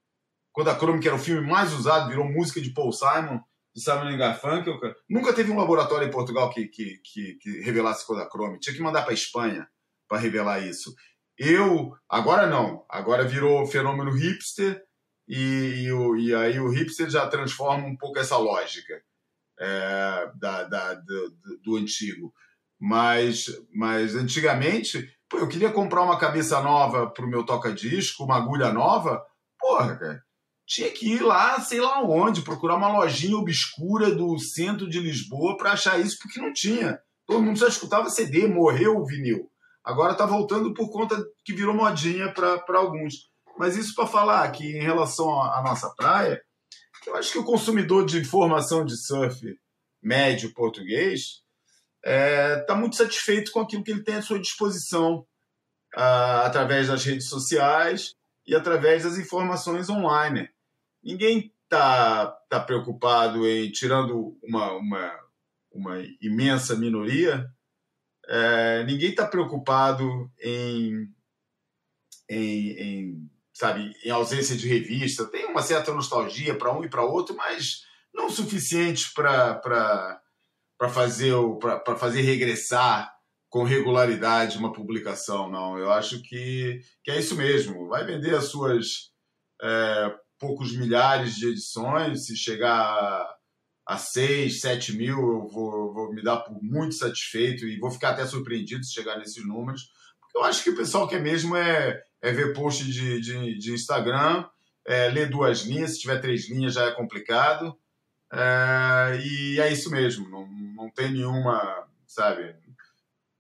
[0.64, 3.42] a crômica era o filme mais usado, virou música de Paul Simon
[3.76, 8.58] de Simon Garfunkel, nunca teve um laboratório em Portugal que, que, que, que revelasse Kodachrome.
[8.58, 9.68] Tinha que mandar para a Espanha
[10.08, 10.96] para revelar isso.
[11.38, 14.82] Eu, agora não, agora virou fenômeno hipster
[15.28, 19.02] e, e, e, aí o hipster já transforma um pouco essa lógica
[19.60, 22.34] é, da, da, do, do, antigo.
[22.80, 28.38] Mas, mas antigamente, pô, eu queria comprar uma cabeça nova para o meu toca-disco, uma
[28.38, 29.22] agulha nova,
[29.60, 30.25] porra, cara
[30.66, 35.56] tinha que ir lá, sei lá onde, procurar uma lojinha obscura do centro de Lisboa
[35.58, 37.00] para achar isso, porque não tinha.
[37.28, 39.50] Todo mundo só escutava CD, morreu o vinil.
[39.84, 43.30] Agora está voltando por conta que virou modinha para alguns.
[43.58, 46.42] Mas isso para falar que em relação à nossa praia,
[47.06, 49.40] eu acho que o consumidor de informação de surf
[50.02, 51.44] médio português
[52.04, 55.26] está é, tá muito satisfeito com aquilo que ele tem à sua disposição
[55.96, 60.50] uh, através das redes sociais e através das informações online
[61.06, 65.20] ninguém está tá preocupado em, tirando uma, uma,
[65.72, 67.48] uma imensa minoria,
[68.28, 71.08] é, ninguém está preocupado em,
[72.28, 75.26] em, em, sabe, em ausência de revista.
[75.28, 79.62] Tem uma certa nostalgia para um e para outro, mas não suficiente para
[80.92, 81.34] fazer,
[81.98, 83.14] fazer regressar
[83.48, 85.78] com regularidade uma publicação, não.
[85.78, 87.88] Eu acho que, que é isso mesmo.
[87.88, 89.12] Vai vender as suas
[89.62, 93.36] é, poucos milhares de edições, se chegar
[93.86, 98.12] a 6, 7 mil, eu vou, vou, me dar por muito satisfeito e vou ficar
[98.12, 102.02] até surpreendido se chegar nesses números, porque eu acho que o pessoal quer mesmo é,
[102.22, 104.46] é ver post de, de, de Instagram,
[104.86, 107.78] é, ler duas linhas, se tiver três linhas já é complicado,
[108.34, 112.56] é, e é isso mesmo, não, não tem nenhuma, sabe,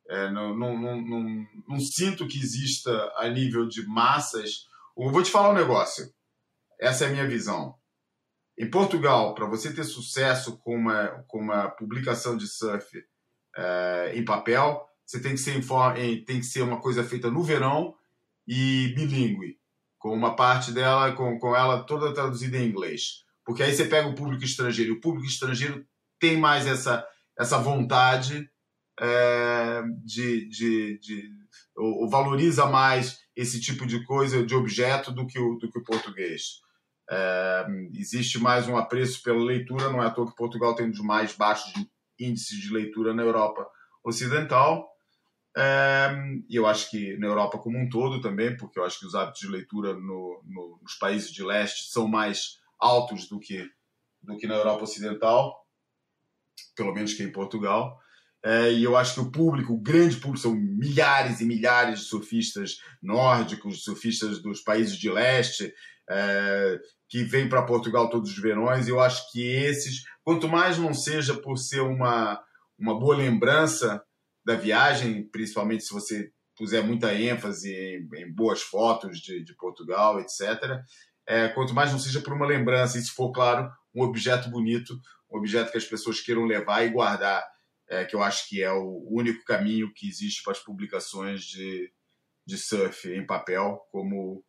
[0.07, 4.67] é, não, não, não, não, não sinto que exista a nível de massas.
[4.95, 6.13] Eu vou te falar um negócio.
[6.85, 7.73] Essa é a minha visão.
[8.55, 13.03] Em Portugal, para você ter sucesso com uma, com uma publicação de surf
[13.57, 15.55] é, em papel, você tem que, ser
[15.97, 17.95] em, tem que ser uma coisa feita no verão
[18.47, 19.57] e bilíngue,
[19.97, 23.23] com uma parte dela, com, com ela toda traduzida em inglês.
[23.43, 25.83] Porque aí você pega o público estrangeiro, e o público estrangeiro
[26.19, 27.03] tem mais essa,
[27.35, 28.47] essa vontade
[28.99, 31.31] é, de, de, de
[31.75, 35.79] ou, ou, valoriza mais esse tipo de coisa, de objeto, do que o, do que
[35.79, 36.63] o português.
[37.09, 40.91] É, existe mais um apreço pela leitura, não é à toa que Portugal tem um
[40.91, 41.73] dos mais baixos
[42.19, 43.67] índices de leitura na Europa
[44.03, 44.89] Ocidental.
[46.49, 49.15] E eu acho que na Europa como um todo também, porque eu acho que os
[49.15, 53.69] hábitos de leitura no, no, nos países de leste são mais altos do que,
[54.21, 55.65] do que na Europa Ocidental,
[56.75, 57.97] pelo menos que em Portugal.
[58.43, 62.05] É, e eu acho que o público, o grande público, são milhares e milhares de
[62.05, 65.73] surfistas nórdicos, surfistas dos países de leste,
[66.07, 66.79] é,
[67.09, 68.87] que vem para Portugal todos os verões.
[68.87, 72.41] Eu acho que esses, quanto mais não seja por ser uma,
[72.77, 74.03] uma boa lembrança
[74.45, 80.19] da viagem, principalmente se você puser muita ênfase em, em boas fotos de, de Portugal,
[80.19, 80.81] etc.,
[81.27, 84.93] é, quanto mais não seja por uma lembrança, e se for, claro, um objeto bonito,
[85.31, 87.43] um objeto que as pessoas queiram levar e guardar,
[87.89, 91.91] é, que eu acho que é o único caminho que existe para as publicações de,
[92.45, 94.43] de surf em papel, como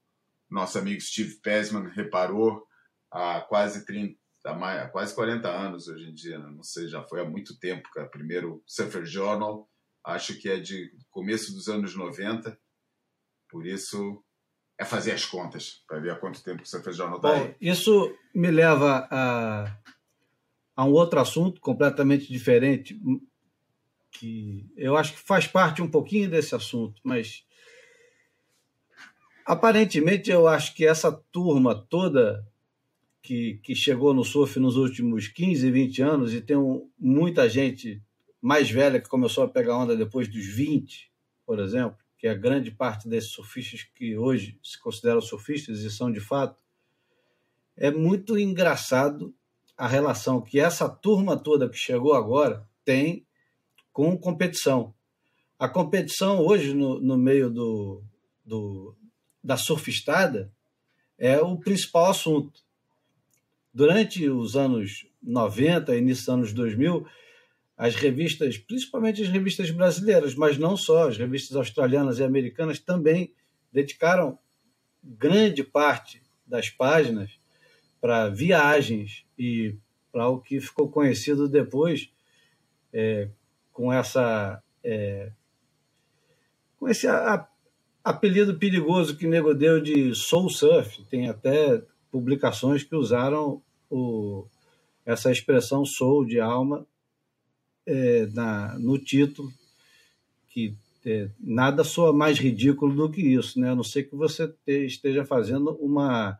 [0.50, 2.66] nosso amigo Steve Pesman reparou
[3.10, 6.50] há quase 30, há quase 40 anos hoje em dia, né?
[6.50, 8.08] não sei, já foi há muito tempo, cara.
[8.08, 9.68] Primeiro Surfer Journal,
[10.04, 12.58] acho que é de começo dos anos 90,
[13.48, 14.22] por isso
[14.78, 18.14] é fazer as contas para ver há quanto tempo que o jornal da Bom, isso
[18.34, 19.78] me leva a,
[20.76, 23.00] a um outro assunto completamente diferente,
[24.10, 27.44] que eu acho que faz parte um pouquinho desse assunto, mas
[29.46, 32.44] aparentemente eu acho que essa turma toda
[33.22, 38.02] que, que chegou no surf nos últimos 15, 20 anos e tem um, muita gente
[38.42, 41.10] mais velha que começou a pegar onda depois dos 20,
[41.46, 45.90] por exemplo, que é a grande parte desses surfistas que hoje se consideram surfistas e
[45.90, 46.62] são de fato,
[47.76, 49.32] é muito engraçado
[49.76, 53.24] a relação que essa turma toda que chegou agora tem
[53.92, 54.94] com competição.
[55.58, 58.02] A competição hoje no, no meio do,
[58.44, 58.96] do,
[59.46, 60.52] da surfistada
[61.16, 62.60] é o principal assunto.
[63.72, 67.06] Durante os anos 90, início dos anos 2000,
[67.76, 73.32] as revistas, principalmente as revistas brasileiras, mas não só, as revistas australianas e americanas também
[73.72, 74.36] dedicaram
[75.00, 77.38] grande parte das páginas
[78.00, 79.76] para viagens e
[80.10, 82.10] para o que ficou conhecido depois
[82.92, 83.28] é,
[83.72, 85.30] com essa é,
[86.78, 87.46] com esse a,
[88.06, 91.04] apelido perigoso que nego deu de soul surf.
[91.10, 94.46] Tem até publicações que usaram o,
[95.04, 96.86] essa expressão soul de alma
[97.84, 99.52] é, na, no título,
[100.50, 100.72] que
[101.04, 103.70] é, nada soa mais ridículo do que isso, né?
[103.70, 106.38] a não ser que você te, esteja fazendo uma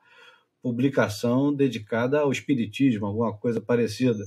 [0.63, 4.25] publicação dedicada ao espiritismo, alguma coisa parecida.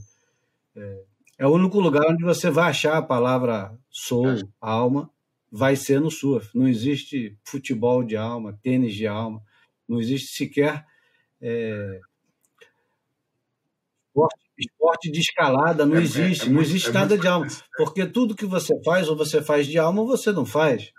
[0.76, 1.04] É,
[1.40, 5.10] é o único lugar onde você vai achar a palavra soul, alma,
[5.52, 6.56] vai ser no surf.
[6.58, 9.42] Não existe futebol de alma, tênis de alma,
[9.88, 10.86] não existe sequer
[11.42, 12.00] é,
[14.60, 17.48] esporte de escalada não é, existe, é, é não existe é nada de alma.
[17.78, 20.92] Porque tudo que você faz, ou você faz de alma, ou você não faz.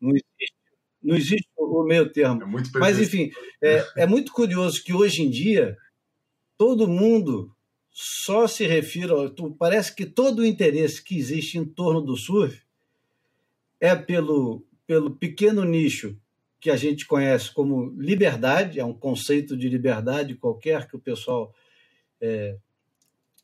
[0.00, 0.54] Não existe,
[1.02, 2.42] não existe o meio termo.
[2.42, 3.30] É Mas, enfim,
[3.62, 5.76] é, é muito curioso que hoje em dia
[6.58, 7.54] todo mundo
[7.90, 9.12] só se refere.
[9.58, 12.63] Parece que todo o interesse que existe em torno do surf
[13.80, 16.18] é pelo, pelo pequeno nicho
[16.60, 21.54] que a gente conhece como liberdade, é um conceito de liberdade qualquer que o pessoal
[22.20, 22.56] é,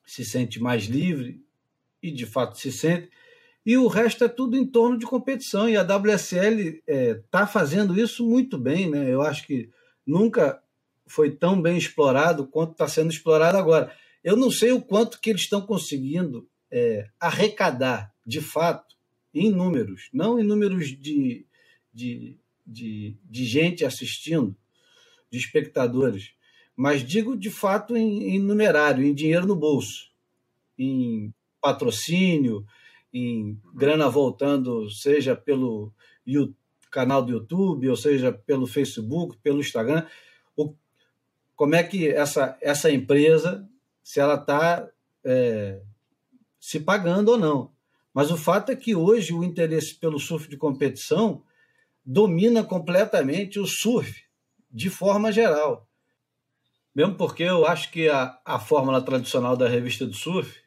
[0.06, 1.44] se sente mais livre,
[2.02, 3.10] e de fato se sente,
[3.64, 7.46] e o resto é tudo em torno de competição, e a WSL está é, tá
[7.46, 9.12] fazendo isso muito bem, né?
[9.12, 9.68] eu acho que
[10.06, 10.62] nunca
[11.06, 13.92] foi tão bem explorado quanto está sendo explorado agora.
[14.22, 18.94] Eu não sei o quanto que eles estão conseguindo é, arrecadar, de fato,
[19.32, 21.46] em números, não em números de,
[21.92, 24.56] de, de, de gente assistindo,
[25.30, 26.32] de espectadores,
[26.76, 30.10] mas digo de fato em, em numerário, em dinheiro no bolso,
[30.78, 32.64] em patrocínio,
[33.12, 35.92] em grana voltando, seja pelo
[36.90, 40.06] canal do YouTube, ou seja pelo Facebook, pelo Instagram.
[40.56, 40.74] O,
[41.54, 43.68] como é que essa, essa empresa,
[44.02, 44.88] se ela está
[45.24, 45.80] é,
[46.58, 47.72] se pagando ou não.
[48.12, 51.42] Mas o fato é que hoje o interesse pelo surf de competição
[52.04, 54.24] domina completamente o surf,
[54.70, 55.88] de forma geral.
[56.94, 60.60] Mesmo porque eu acho que a, a fórmula tradicional da revista do surf,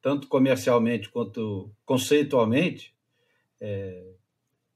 [0.00, 2.94] tanto comercialmente quanto conceitualmente,
[3.60, 4.12] é,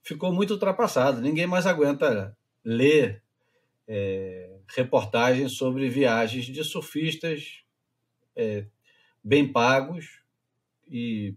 [0.03, 1.19] ficou muito ultrapassada.
[1.19, 3.23] Ninguém mais aguenta ler
[3.87, 7.63] é, reportagens sobre viagens de surfistas
[8.35, 8.65] é,
[9.23, 10.21] bem pagos
[10.87, 11.35] e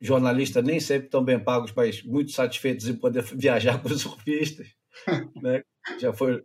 [0.00, 4.68] jornalistas nem sempre tão bem pagos, mas muito satisfeitos em poder viajar com os surfistas.
[5.42, 5.62] né?
[6.00, 6.42] Já foi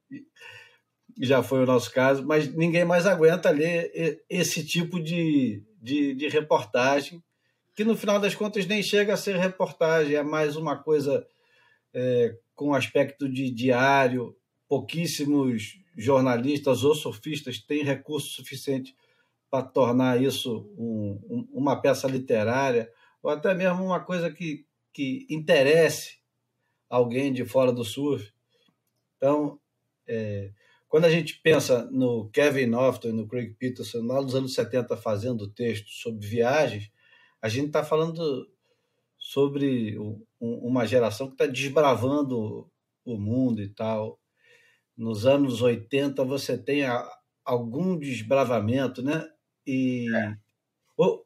[1.21, 6.27] já foi o nosso caso, mas ninguém mais aguenta ler esse tipo de, de, de,
[6.27, 7.21] reportagem,
[7.75, 11.23] que no final das contas nem chega a ser reportagem, é mais uma coisa
[11.93, 14.35] é, com aspecto de diário.
[14.67, 18.95] Pouquíssimos jornalistas ou surfistas têm recurso suficiente
[19.51, 22.89] para tornar isso um, um, uma peça literária,
[23.23, 26.17] ou até mesmo uma coisa que, que interesse
[26.89, 28.31] alguém de fora do surf.
[29.15, 29.57] Então,
[30.05, 30.51] é,
[30.89, 34.97] quando a gente pensa no Kevin Norton e no Craig Peterson, lá nos anos 70,
[34.97, 36.91] fazendo texto sobre viagens,
[37.41, 38.47] a gente está falando
[39.17, 39.97] sobre
[40.39, 42.69] uma geração que está desbravando
[43.05, 44.19] o mundo e tal.
[44.95, 46.83] Nos anos 80, você tem
[47.43, 49.27] algum desbravamento, né?
[49.65, 50.37] E é.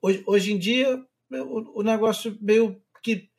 [0.02, 3.30] hoje, hoje em dia, o, o negócio meio que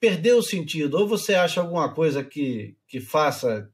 [0.00, 0.98] perdeu o sentido.
[0.98, 3.70] Ou você acha alguma coisa que, que faça.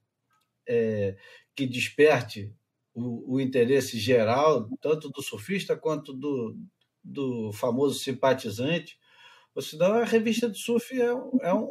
[0.69, 1.17] É,
[1.55, 2.55] que desperte
[2.95, 6.57] o, o, interesse geral, tanto do surfista quanto do,
[7.03, 8.99] do famoso simpatizante,
[9.55, 11.71] Ou senão a revista de surf é é um,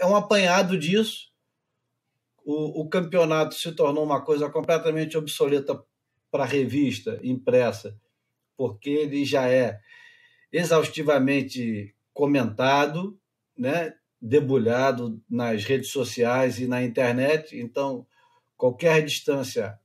[0.00, 1.32] é um apanhado disso.
[2.44, 5.82] O, o campeonato se tornou uma coisa completamente obsoleta
[6.30, 7.98] para a revista impressa,
[8.56, 9.80] porque ele já é
[10.54, 13.18] exaustivamente comentado,
[13.58, 13.92] né,
[14.22, 17.58] debulhado nas redes sociais e na internet.
[17.58, 18.06] Então,
[18.56, 19.76] qualquer distância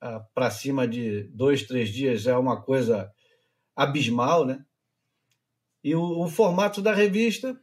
[0.00, 3.08] ah, para cima de dois, três dias é uma coisa
[3.74, 4.64] abismal, né?
[5.84, 7.56] E o, o formato da revista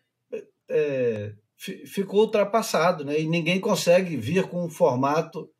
[0.69, 3.19] é, ficou ultrapassado, né?
[3.19, 5.51] E ninguém consegue vir com um formato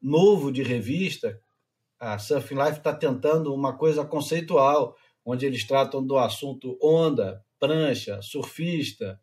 [0.00, 1.40] novo de revista.
[1.98, 4.94] A Surfing Life está tentando uma coisa conceitual,
[5.26, 9.20] onde eles tratam do assunto onda, prancha, surfista,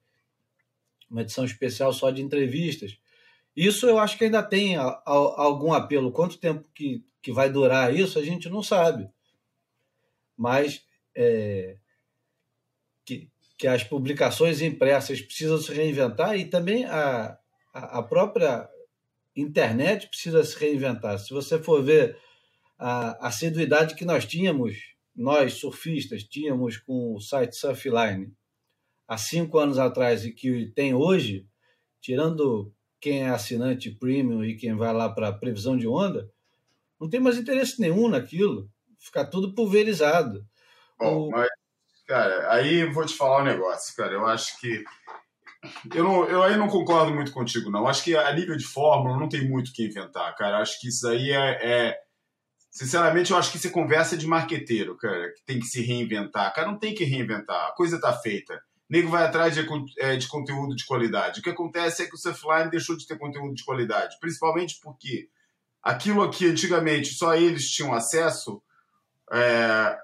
[1.10, 3.00] uma edição especial só de entrevistas.
[3.56, 6.12] Isso eu acho que ainda tem a, a, algum apelo.
[6.12, 9.10] Quanto tempo que, que vai durar isso, a gente não sabe.
[10.36, 10.84] Mas
[11.16, 11.78] é,
[13.06, 17.38] que, que as publicações impressas precisam se reinventar e também a,
[17.72, 18.68] a, própria
[19.36, 21.18] internet precisa se reinventar.
[21.20, 22.18] Se você for ver
[22.78, 28.34] a assiduidade que nós tínhamos, nós surfistas, tínhamos com o site Surfline
[29.08, 31.46] há cinco anos atrás e que tem hoje,
[32.02, 36.30] tirando quem é assinante premium e quem vai lá para previsão de onda,
[37.00, 38.70] não tem mais interesse nenhum naquilo.
[38.98, 40.46] Ficar tudo pulverizado.
[40.98, 41.32] Bom, o...
[41.32, 41.50] mas,
[42.08, 44.14] cara, aí vou te falar um negócio, cara.
[44.14, 44.84] Eu acho que.
[45.94, 47.88] Eu, não, eu aí não concordo muito contigo, não.
[47.88, 50.60] Acho que a nível de fórmula não tem muito o que inventar, cara.
[50.60, 52.03] Acho que isso aí é, é.
[52.74, 56.54] Sinceramente, eu acho que isso é conversa de marqueteiro, cara, que tem que se reinventar.
[56.54, 57.68] Cara, não tem que reinventar.
[57.68, 58.60] A coisa tá feita
[58.94, 59.66] nego vai atrás de,
[59.98, 61.40] é, de conteúdo de qualidade.
[61.40, 65.30] O que acontece é que o Surfline deixou de ter conteúdo de qualidade, principalmente porque
[65.82, 68.62] aquilo aqui antigamente só eles tinham acesso,
[69.32, 69.98] é,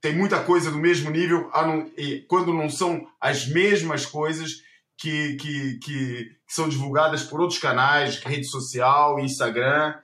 [0.00, 1.90] tem muita coisa do mesmo nível, não,
[2.26, 4.62] quando não são as mesmas coisas
[4.96, 9.94] que, que, que, que são divulgadas por outros canais, rede social, Instagram.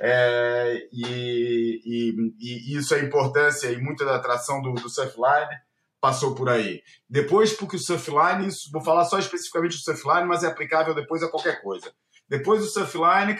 [0.00, 5.58] É, e, e, e, isso é importância e muita da atração do, do Surfline
[6.00, 6.82] passou por aí.
[7.08, 11.22] Depois, porque o Surfline, isso, vou falar só especificamente do Surfline, mas é aplicável depois
[11.22, 11.92] a qualquer coisa.
[12.28, 13.36] Depois o Surfline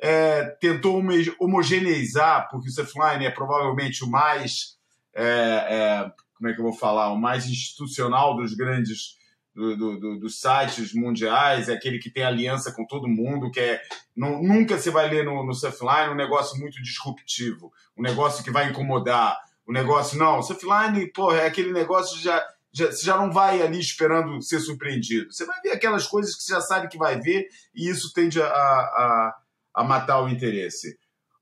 [0.00, 1.02] é, tentou
[1.40, 4.76] homogeneizar, porque o Surfline é provavelmente o mais,
[5.14, 9.15] é, é, como é que eu vou falar, o mais institucional dos grandes
[9.56, 13.58] do, do, do, dos sites mundiais, é aquele que tem aliança com todo mundo, que
[13.58, 13.80] é
[14.14, 18.50] não, nunca você vai ler no, no Surfline um negócio muito disruptivo, um negócio que
[18.50, 19.34] vai incomodar,
[19.66, 20.18] o negócio.
[20.18, 24.60] Não, Surfline, pô, é aquele negócio já, já, você já não vai ali esperando ser
[24.60, 25.32] surpreendido.
[25.32, 28.40] Você vai ver aquelas coisas que você já sabe que vai ver e isso tende
[28.40, 29.36] a, a,
[29.74, 30.98] a matar o interesse.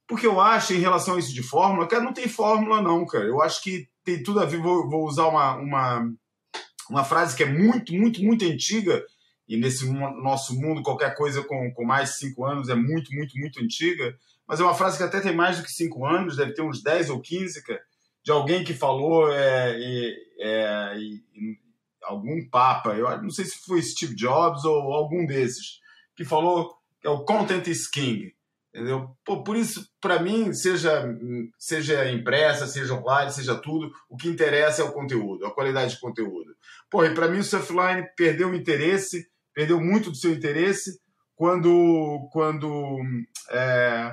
[0.07, 3.25] Porque eu acho, em relação a isso de fórmula, cara, não tem fórmula não, cara.
[3.25, 6.09] Eu acho que tem tudo a ver, vou, vou usar uma, uma,
[6.91, 9.05] uma frase que é muito, muito, muito antiga,
[9.49, 13.39] e nesse nosso mundo qualquer coisa com, com mais de cinco anos é muito, muito,
[13.39, 14.17] muito antiga,
[14.47, 16.83] mas é uma frase que até tem mais do que cinco anos, deve ter uns
[16.83, 17.81] 10 ou 15, cara,
[18.23, 20.95] de alguém que falou é, é,
[22.03, 25.81] algum papa, eu não sei se foi Steve Jobs ou algum desses,
[26.17, 28.34] que falou que é o content is king.
[28.75, 29.17] Entendeu?
[29.25, 31.07] Pô, por isso, para mim, seja,
[31.57, 36.01] seja impressa, seja online, seja tudo, o que interessa é o conteúdo, a qualidade de
[36.01, 36.57] conteúdo.
[36.91, 40.99] Pô, e para mim o Surfline perdeu o interesse, perdeu muito do seu interesse
[41.37, 43.01] quando, quando
[43.53, 44.13] é,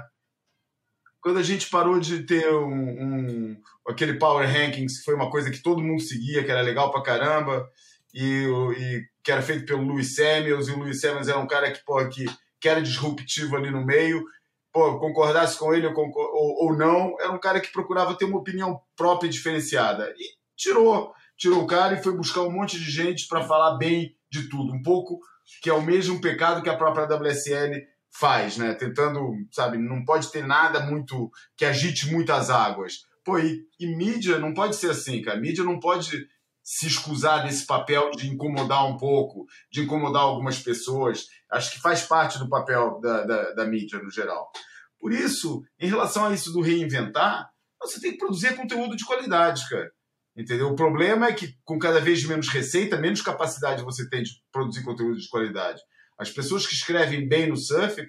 [1.22, 5.52] quando a gente parou de ter um, um, aquele Power Rankings, que foi uma coisa
[5.52, 7.68] que todo mundo seguia, que era legal pra caramba,
[8.14, 8.46] e,
[8.78, 11.82] e que era feito pelo Louis Samuels, e o Louis Samuels era um cara que,
[12.12, 12.26] que,
[12.60, 14.24] que era disruptivo ali no meio,
[14.72, 18.40] pô, concordasse com ele ou, ou, ou não, era um cara que procurava ter uma
[18.40, 20.14] opinião própria e diferenciada.
[20.18, 20.24] E
[20.56, 24.50] tirou, tirou o cara e foi buscar um monte de gente para falar bem de
[24.50, 25.20] tudo, um pouco
[25.62, 28.74] que é o mesmo pecado que a própria WSL faz, né?
[28.74, 33.06] Tentando, sabe, não pode ter nada muito que agite muitas águas.
[33.24, 35.40] Pô, e, e mídia não pode ser assim, cara.
[35.40, 36.28] Mídia não pode
[36.64, 41.28] se escusar desse papel de incomodar um pouco, de incomodar algumas pessoas.
[41.52, 44.52] Acho que faz parte do papel da, da, da mídia no geral.
[45.00, 47.50] Por isso, em relação a isso do reinventar,
[47.80, 49.92] você tem que produzir conteúdo de qualidade, cara.
[50.36, 50.70] Entendeu?
[50.70, 54.84] O problema é que com cada vez menos receita, menos capacidade você tem de produzir
[54.84, 55.82] conteúdo de qualidade.
[56.18, 58.02] As pessoas que escrevem bem no surf,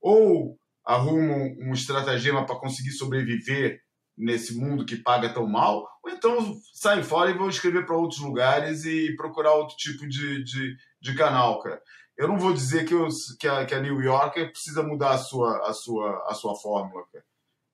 [0.00, 3.80] ou arrumam um estratagema para conseguir sobreviver
[4.16, 8.20] nesse mundo que paga tão mal, ou então saem fora e vão escrever para outros
[8.20, 11.80] lugares e procurar outro tipo de, de, de canal, cara.
[12.22, 13.08] Eu não vou dizer que, eu,
[13.38, 17.04] que, a, que a New Yorker precisa mudar a sua, a sua, a sua fórmula.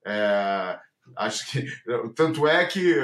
[0.06, 0.78] É,
[1.16, 1.66] acho que
[2.14, 2.94] tanto é que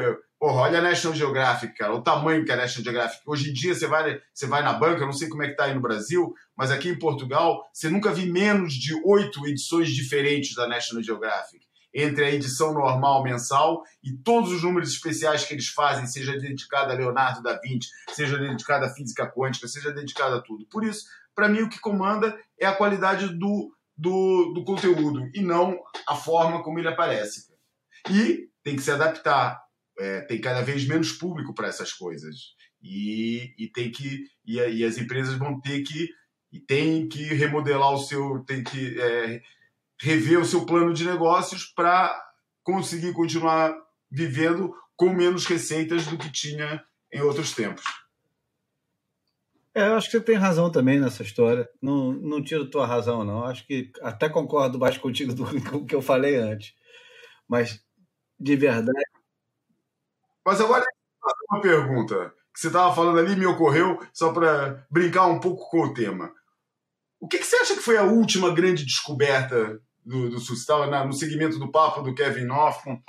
[0.45, 3.23] Porra, olha a National Geographic, cara, o tamanho que é a National Geographic.
[3.27, 5.65] Hoje em dia você vai, você vai na banca, não sei como é que tá
[5.65, 10.55] aí no Brasil, mas aqui em Portugal você nunca vi menos de oito edições diferentes
[10.55, 11.65] da National Geographic.
[11.95, 16.93] Entre a edição normal mensal e todos os números especiais que eles fazem, seja dedicado
[16.93, 20.67] a Leonardo da Vinci, seja dedicado à física quântica, seja dedicado a tudo.
[20.67, 25.41] Por isso, para mim, o que comanda é a qualidade do, do, do conteúdo e
[25.41, 25.79] não
[26.09, 27.53] a forma como ele aparece.
[28.09, 29.63] E tem que se adaptar.
[29.99, 32.35] É, tem cada vez menos público para essas coisas.
[32.83, 36.09] E, e tem que e, e, as empresas vão ter que
[36.53, 39.41] e tem que remodelar o seu tem que é,
[40.01, 42.15] rever o seu plano de negócios para
[42.63, 43.75] conseguir continuar
[44.11, 47.85] vivendo com menos receitas do que tinha em outros tempos.
[49.75, 51.69] É, eu acho que você tem razão também nessa história.
[51.83, 53.45] Não, não tiro tua razão, não.
[53.45, 56.75] Acho que até concordo mais contigo do que eu falei antes.
[57.49, 57.83] Mas
[58.39, 58.93] de verdade.
[60.47, 60.85] Mas agora
[61.51, 65.81] uma pergunta que você estava falando ali me ocorreu só para brincar um pouco com
[65.81, 66.33] o tema.
[67.21, 71.13] O que, que, você acha que foi a última grande descoberta do, do estava no
[71.13, 73.03] segmento do papo do Kevin Hoffman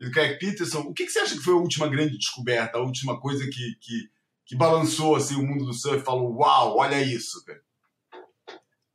[0.00, 0.80] e do Craig Peterson.
[0.80, 3.74] O que, que, você acha que foi a última grande descoberta, a última coisa que,
[3.80, 4.08] que,
[4.46, 7.62] que balançou assim, o mundo do surf e falou: Uau, olha isso, cara?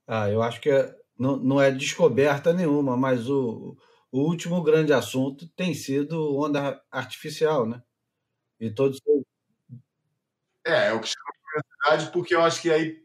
[0.07, 3.77] Ah, eu acho que é, não, não é descoberta nenhuma, mas o,
[4.11, 7.83] o último grande assunto tem sido onda artificial, né?
[8.59, 8.99] E todos.
[10.65, 13.00] É, é o que chama de curiosidade, porque eu acho que aí.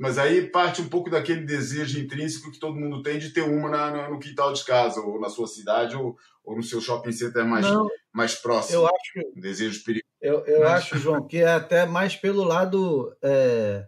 [0.00, 3.68] Mas aí parte um pouco daquele desejo intrínseco que todo mundo tem de ter uma
[3.68, 7.44] na, no quintal de casa, ou na sua cidade, ou, ou no seu shopping center
[7.44, 7.66] mais,
[8.10, 8.78] mais próximo.
[8.78, 9.28] Eu acho.
[9.36, 10.10] Um desejo perigoso.
[10.18, 10.70] Eu, eu mas...
[10.70, 13.86] acho, João, que é até mais pelo lado é,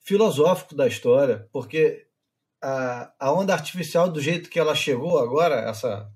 [0.00, 2.06] filosófico da história, porque
[2.62, 6.10] a, a onda artificial, do jeito que ela chegou agora, essa,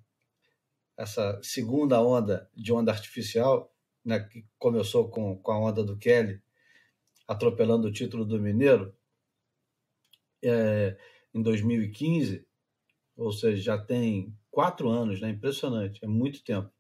[0.97, 3.71] essa segunda onda de onda artificial,
[4.03, 6.41] né, que começou com, com a onda do Kelly,
[7.27, 8.95] atropelando o título do Mineiro,
[10.43, 10.97] é,
[11.35, 12.47] em 2015,
[13.17, 15.31] ou seja, já tem quatro anos, né?
[15.31, 16.71] impressionante, é muito tempo.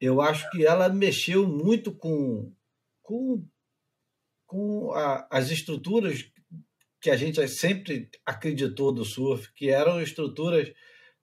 [0.00, 2.52] Eu acho que ela mexeu muito com,
[3.02, 3.44] com,
[4.46, 6.30] com a, as estruturas
[7.00, 10.72] que a gente sempre acreditou do surf, que eram estruturas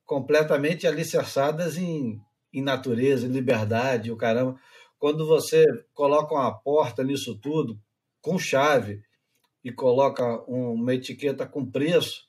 [0.06, 2.22] completamente alicerçadas em,
[2.54, 4.60] em natureza, em liberdade, o caramba.
[5.06, 7.80] Quando você coloca uma porta nisso tudo,
[8.24, 9.04] com chave,
[9.64, 12.28] e coloca uma etiqueta com preço,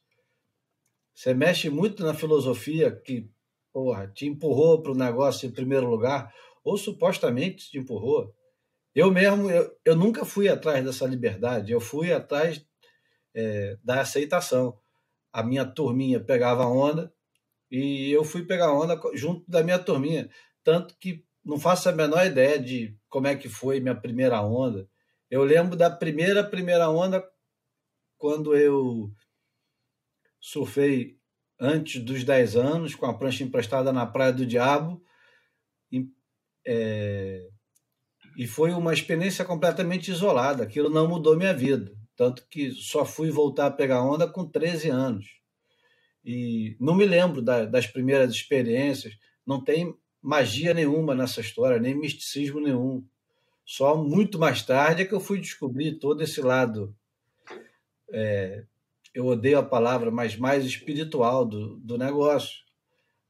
[1.14, 3.30] você mexe muito na filosofia que
[3.72, 6.30] porra, te empurrou para o negócio em primeiro lugar,
[6.62, 8.34] ou supostamente te empurrou.
[8.94, 12.62] Eu mesmo, eu, eu nunca fui atrás dessa liberdade, eu fui atrás
[13.34, 14.78] é, da aceitação.
[15.32, 17.10] A minha turminha pegava onda
[17.70, 20.28] e eu fui pegar onda junto da minha turminha.
[20.62, 24.88] Tanto que não faço a menor ideia de como é que foi minha primeira onda.
[25.30, 27.24] Eu lembro da primeira, primeira onda
[28.18, 29.12] quando eu
[30.40, 31.16] surfei
[31.58, 35.00] antes dos 10 anos, com a prancha emprestada na Praia do Diabo.
[35.92, 36.08] E,
[36.66, 37.48] é,
[38.36, 40.64] e foi uma experiência completamente isolada.
[40.64, 41.92] Aquilo não mudou minha vida.
[42.16, 45.26] Tanto que só fui voltar a pegar onda com 13 anos.
[46.24, 49.14] E não me lembro da, das primeiras experiências,
[49.46, 53.06] não tem magia nenhuma nessa história, nem misticismo nenhum.
[53.64, 56.92] Só muito mais tarde é que eu fui descobrir todo esse lado.
[58.10, 58.64] É,
[59.14, 62.64] eu odeio a palavra, mas mais espiritual do, do negócio.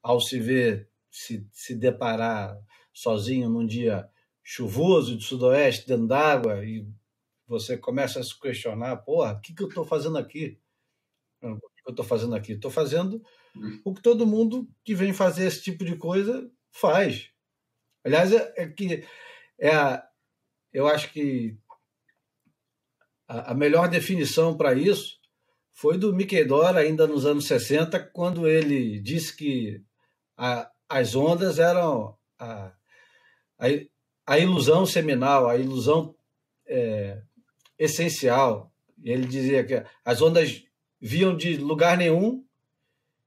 [0.03, 2.59] Ao se ver, se, se deparar
[2.95, 4.09] sozinho num dia
[4.43, 6.89] chuvoso de sudoeste, dentro d'água, e
[7.47, 10.59] você começa a se questionar, porra, o que, que eu estou fazendo aqui?
[11.43, 12.53] O que eu estou fazendo aqui?
[12.53, 13.23] Estou fazendo
[13.85, 16.51] o que todo mundo que vem fazer esse tipo de coisa
[16.81, 17.31] faz.
[18.05, 19.05] Aliás, é, é que
[19.59, 20.07] é a,
[20.73, 21.57] eu acho que
[23.27, 25.19] a, a melhor definição para isso
[25.73, 29.83] foi do Mickey Dora, ainda nos anos 60, quando ele disse que
[30.37, 32.73] a, as ondas eram a,
[33.59, 33.67] a,
[34.27, 36.15] a, ilusão seminal, a ilusão
[36.67, 37.21] é,
[37.79, 38.73] essencial.
[39.03, 40.65] Ele dizia que as ondas
[41.01, 42.45] viam de lugar nenhum,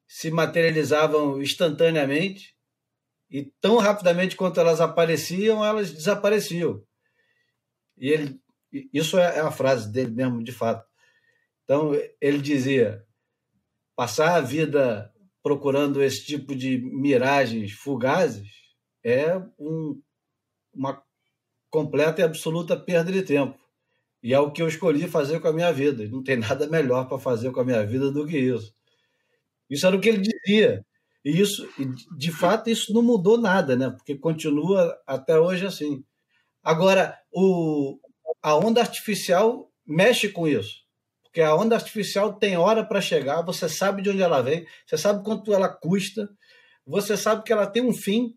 [0.07, 2.55] se materializavam instantaneamente
[3.29, 6.83] e tão rapidamente quanto elas apareciam, elas desapareciam.
[7.97, 8.41] E ele,
[8.93, 10.85] isso é, é a frase dele mesmo, de fato.
[11.63, 13.05] Então ele dizia:
[13.95, 15.13] passar a vida
[15.43, 18.49] procurando esse tipo de miragens fugazes
[19.03, 20.01] é um,
[20.73, 21.01] uma
[21.69, 23.57] completa e absoluta perda de tempo.
[24.21, 26.07] E é o que eu escolhi fazer com a minha vida.
[26.09, 28.73] Não tem nada melhor para fazer com a minha vida do que isso.
[29.69, 30.85] Isso era o que ele dizia.
[31.23, 31.67] E isso,
[32.17, 33.89] de fato, isso não mudou nada, né?
[33.89, 36.03] Porque continua até hoje assim.
[36.63, 37.99] Agora, o,
[38.41, 40.83] a onda artificial mexe com isso.
[41.23, 44.97] Porque a onda artificial tem hora para chegar, você sabe de onde ela vem, você
[44.97, 46.29] sabe quanto ela custa,
[46.85, 48.35] você sabe que ela tem um fim,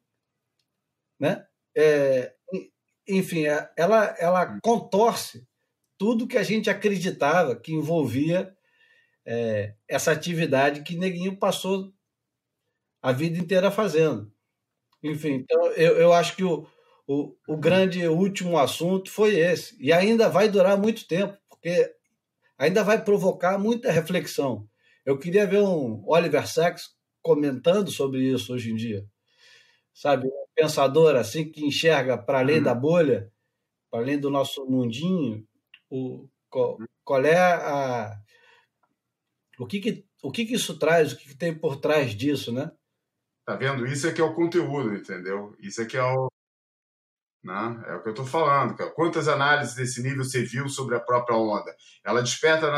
[1.19, 1.47] né?
[1.75, 2.35] É,
[3.09, 5.47] enfim, é, ela, ela contorce
[5.97, 8.55] tudo que a gente acreditava que envolvia
[9.25, 11.93] é, essa atividade que Neguinho passou
[13.03, 14.33] a vida inteira fazendo.
[15.03, 16.65] Enfim, então eu, eu acho que o,
[17.07, 19.77] o, o grande último assunto foi esse.
[19.83, 21.93] E ainda vai durar muito tempo, porque
[22.57, 24.69] ainda vai provocar muita reflexão.
[25.05, 26.91] Eu queria ver um Oliver Sacks
[27.21, 29.05] comentando sobre isso hoje em dia.
[29.93, 32.63] Sabe, um pensador assim que enxerga para além uhum.
[32.63, 33.31] da bolha,
[33.91, 35.45] para além do nosso mundinho,
[35.91, 38.17] o, qual, qual é a.
[39.59, 42.53] O que, que, o que, que isso traz, o que, que tem por trás disso,
[42.53, 42.71] né?
[43.45, 43.87] Tá vendo?
[43.87, 45.55] Isso é que é o conteúdo, entendeu?
[45.59, 46.29] Isso é que é o.
[47.43, 47.85] Né?
[47.89, 48.91] É o que eu estou falando, cara.
[48.91, 51.75] Quantas análises desse nível você viu sobre a própria onda?
[52.05, 52.69] Ela desperta,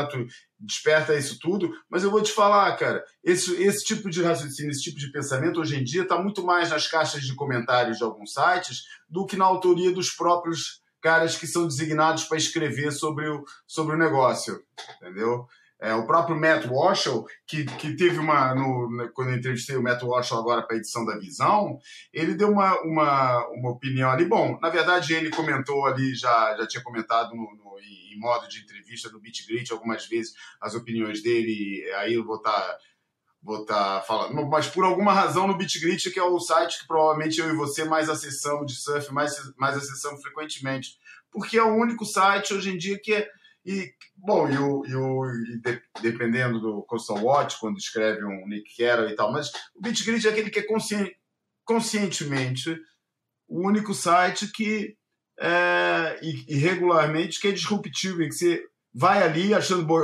[0.59, 4.81] desperta isso tudo, mas eu vou te falar, cara, esse, esse tipo de raciocínio, esse
[4.81, 8.33] tipo de pensamento hoje em dia está muito mais nas caixas de comentários de alguns
[8.33, 13.45] sites do que na autoria dos próprios caras que são designados para escrever sobre o,
[13.67, 14.59] sobre o negócio,
[14.99, 15.47] entendeu?
[15.79, 17.09] É, o próprio Matt Walsh,
[17.45, 18.55] que, que teve uma.
[18.55, 21.77] No, quando eu entrevistei o Matt Walsh agora para a edição da Visão,
[22.13, 24.25] ele deu uma, uma, uma opinião ali.
[24.25, 28.61] Bom, na verdade, ele comentou ali, já, já tinha comentado no, no em, modo de
[28.61, 32.51] entrevista no Beat Grit algumas vezes as opiniões dele, aí eu vou estar.
[32.51, 32.77] Tá,
[33.43, 36.87] vou estar tá falando, mas por alguma razão no BitGrit, que é o site que
[36.87, 40.97] provavelmente eu e você mais acessamos de surf, mais, mais acessamos frequentemente,
[41.31, 43.29] porque é o único site hoje em dia que é,
[43.65, 48.47] e, bom, e, o, e, o, e de, dependendo do Coastal Watch, quando escreve um
[48.47, 51.15] Nick Carroll e tal, mas o BitGrid é aquele que é consci,
[51.63, 52.79] conscientemente
[53.47, 54.95] o único site que
[55.39, 58.63] é, e, e, regularmente que é disruptivo, e que você
[58.93, 60.01] vai ali achando, bom,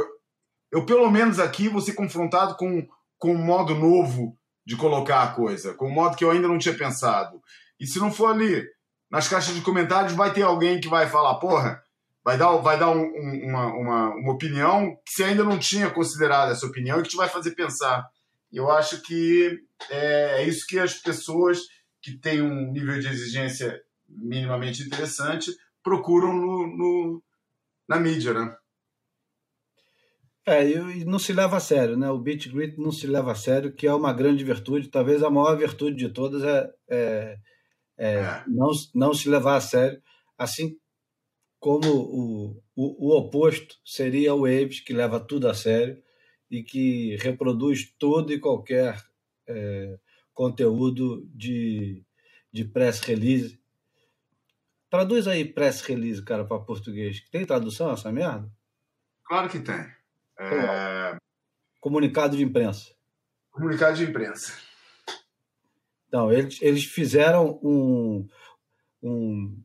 [0.72, 2.86] eu pelo menos aqui vou ser confrontado com,
[3.18, 6.57] com um modo novo de colocar a coisa, com um modo que eu ainda não
[6.57, 7.41] tinha pensado.
[7.80, 8.66] E se não for ali,
[9.09, 11.82] nas caixas de comentários vai ter alguém que vai falar, porra,
[12.24, 15.90] vai dar, vai dar um, um, uma, uma, uma opinião que você ainda não tinha
[15.90, 18.08] considerado essa opinião e que te vai fazer pensar.
[18.52, 19.60] Eu acho que
[19.90, 21.60] é, é isso que as pessoas
[22.02, 25.52] que têm um nível de exigência minimamente interessante
[25.84, 27.24] procuram no, no
[27.88, 28.56] na mídia, né?
[30.46, 32.10] É, e não se leva a sério, né?
[32.10, 34.90] O beat grit não se leva a sério, que é uma grande virtude.
[34.90, 37.38] Talvez a maior virtude de todas é, é,
[37.98, 38.44] é, é.
[38.48, 40.02] Não, não se levar a sério.
[40.38, 40.76] Assim
[41.62, 46.01] como o, o, o oposto seria o Waves, que leva tudo a sério
[46.49, 48.99] e que reproduz todo e qualquer
[49.47, 49.99] é,
[50.34, 52.03] conteúdo de,
[52.51, 53.62] de press release.
[54.89, 57.22] Traduz aí press release, cara, para português.
[57.30, 58.51] Tem tradução essa merda?
[59.24, 59.86] Claro que tem.
[60.39, 61.16] É...
[61.80, 62.91] Comunicado de imprensa.
[63.51, 64.57] Comunicado de imprensa.
[66.07, 68.28] Então, eles, eles fizeram um,
[69.03, 69.64] um,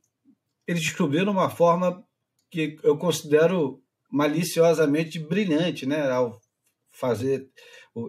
[0.67, 2.05] eles descobriram uma forma
[2.51, 6.11] que eu considero maliciosamente brilhante, né?
[6.11, 6.41] Ao
[6.91, 7.49] fazer,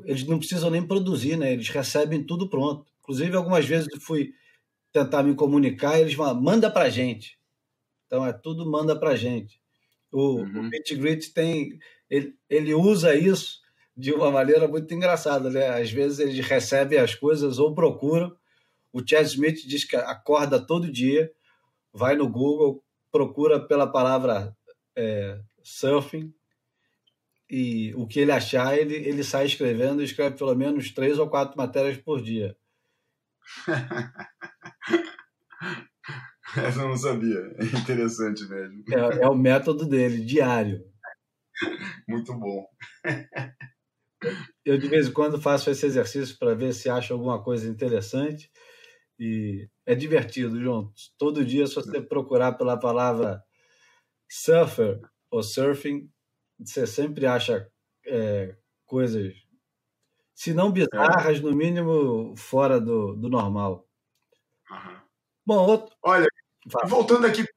[0.06, 1.54] eles não precisam nem produzir, né?
[1.54, 2.86] Eles recebem tudo pronto.
[3.02, 4.34] Inclusive, algumas vezes eu fui
[4.92, 7.38] tentar me comunicar, eles falam, manda para gente.
[8.06, 9.60] Então é tudo manda para gente.
[10.12, 10.68] O, uhum.
[10.68, 11.78] o Grit tem,
[12.10, 13.60] ele, ele usa isso
[13.96, 15.68] de uma maneira muito engraçada, né?
[15.70, 18.36] Às vezes eles recebem as coisas ou procuram.
[18.94, 21.30] O Chad Smith diz que acorda todo dia
[21.98, 24.56] vai no Google, procura pela palavra
[24.96, 26.32] é, surfing
[27.50, 31.30] e o que ele achar, ele, ele sai escrevendo e escreve pelo menos três ou
[31.30, 32.56] quatro matérias por dia.
[36.56, 37.40] Essa eu não sabia.
[37.58, 38.84] É interessante mesmo.
[38.90, 40.84] É, é o método dele, diário.
[42.08, 42.66] Muito bom.
[44.66, 48.50] Eu, de vez em quando, faço esse exercício para ver se acho alguma coisa interessante.
[49.20, 50.94] E é divertido, João.
[51.18, 53.44] Todo dia, se você procurar pela palavra
[54.30, 55.02] surfer
[55.32, 56.10] ou surfing,
[56.60, 57.70] você sempre acha
[58.06, 58.56] é,
[58.86, 59.34] coisas,
[60.34, 63.88] se não bizarras, no mínimo fora do, do normal.
[64.70, 65.02] Uhum.
[65.46, 65.96] Bom, outro...
[66.04, 66.28] olha,
[66.86, 67.48] voltando aqui, o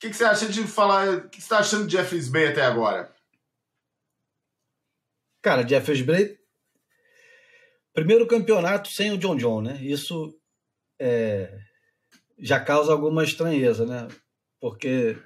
[0.00, 1.08] que, que, você acha de falar?
[1.08, 3.12] O que você está achando de Jeffries Bay até agora?
[5.42, 6.37] Cara, Jeffries Bay
[7.98, 9.76] Primeiro campeonato sem o John John, né?
[9.82, 10.32] Isso
[11.00, 11.58] é,
[12.38, 14.06] já causa alguma estranheza, né?
[14.60, 15.16] Porque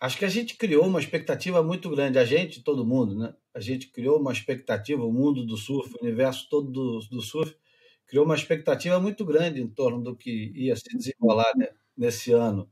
[0.00, 3.32] acho que a gente criou uma expectativa muito grande, a gente, todo mundo, né?
[3.54, 7.56] a gente criou uma expectativa, o mundo do surf, o universo todo do, do surf,
[8.04, 12.68] criou uma expectativa muito grande em torno do que ia se desenrolar né, nesse ano.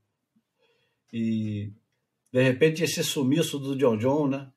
[1.12, 1.72] E,
[2.32, 4.52] de repente, esse sumiço do John John, né?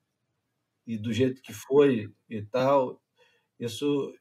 [0.88, 3.00] E do jeito que foi e tal,
[3.60, 4.14] isso,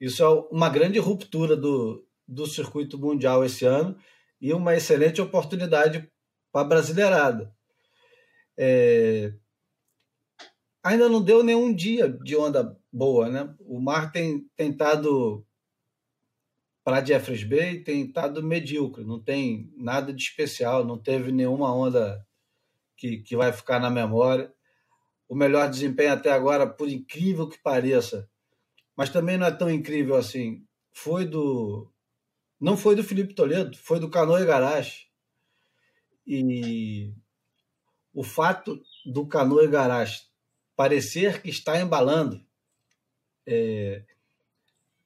[0.00, 3.96] isso é uma grande ruptura do, do circuito mundial esse ano
[4.40, 6.10] e uma excelente oportunidade
[6.52, 7.54] para a brasileirada.
[8.58, 9.32] É,
[10.82, 13.54] ainda não deu nenhum dia de onda boa, né?
[13.60, 15.46] O mar tem tentado
[16.86, 22.24] para Jeffreys Bay tem estado medíocre, não tem nada de especial, não teve nenhuma onda
[22.96, 24.54] que, que vai ficar na memória.
[25.28, 28.30] O melhor desempenho até agora, por incrível que pareça,
[28.96, 31.92] mas também não é tão incrível assim, foi do.
[32.58, 35.06] Não foi do Felipe Toledo, foi do Canoe Garage.
[36.26, 37.12] E
[38.14, 40.22] o fato do Canoe Garage
[40.74, 42.44] parecer que está embalando
[43.46, 44.02] é,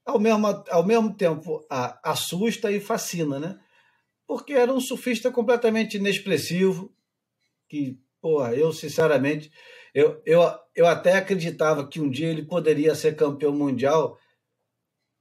[0.05, 3.61] ao mesmo, ao mesmo tempo a, assusta e fascina, né?
[4.27, 6.95] Porque era um surfista completamente inexpressivo,
[7.69, 9.51] que, porra, eu sinceramente,
[9.95, 10.41] eu, eu,
[10.75, 14.19] eu até acreditava que um dia ele poderia ser campeão mundial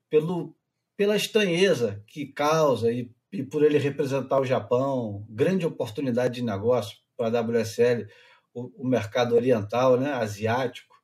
[0.10, 0.56] pelo,
[0.96, 6.98] pela estranheza que causa e, e por ele representar o Japão, grande oportunidade de negócio
[7.16, 8.08] para a WSL,
[8.54, 10.96] o, o mercado oriental, né, asiático.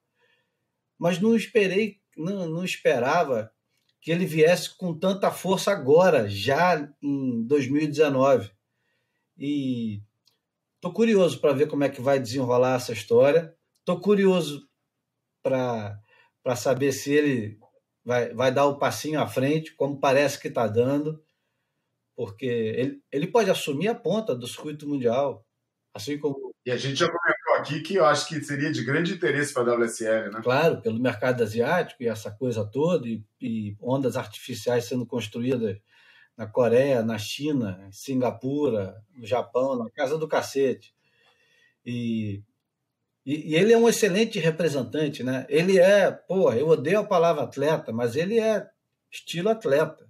[0.97, 3.51] Mas não esperei, não, não esperava
[3.99, 8.51] que ele viesse com tanta força agora, já em 2019.
[9.37, 10.01] E
[10.75, 13.55] estou curioso para ver como é que vai desenrolar essa história.
[13.79, 14.67] Estou curioso
[15.43, 17.59] para saber se ele
[18.03, 21.23] vai, vai dar o passinho à frente, como parece que está dando,
[22.15, 25.45] porque ele, ele pode assumir a ponta do circuito mundial,
[25.93, 26.53] assim como.
[26.65, 29.71] E a gente já comentou aqui que eu acho que seria de grande interesse para
[29.71, 30.41] a WSL, né?
[30.43, 35.77] Claro, pelo mercado asiático e essa coisa toda, e, e ondas artificiais sendo construídas
[36.37, 40.93] na Coreia, na China, Singapura, no Japão, na casa do cacete.
[41.85, 42.43] E,
[43.25, 45.45] e, e, ele é um excelente representante, né?
[45.49, 48.69] Ele é, pô, eu odeio a palavra atleta, mas ele é
[49.11, 50.09] estilo atleta.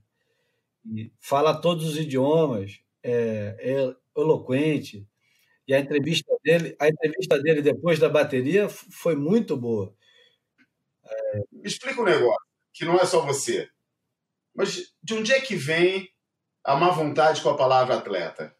[0.86, 5.08] E fala todos os idiomas, é, é eloquente,
[5.68, 9.96] e a entrevista dele, a entrevista dele depois da bateria foi muito boa.
[11.04, 11.40] É...
[11.52, 13.68] Me explica um negócio, que não é só você.
[14.54, 16.08] Mas de onde é que vem
[16.66, 18.56] a má vontade com a palavra atleta?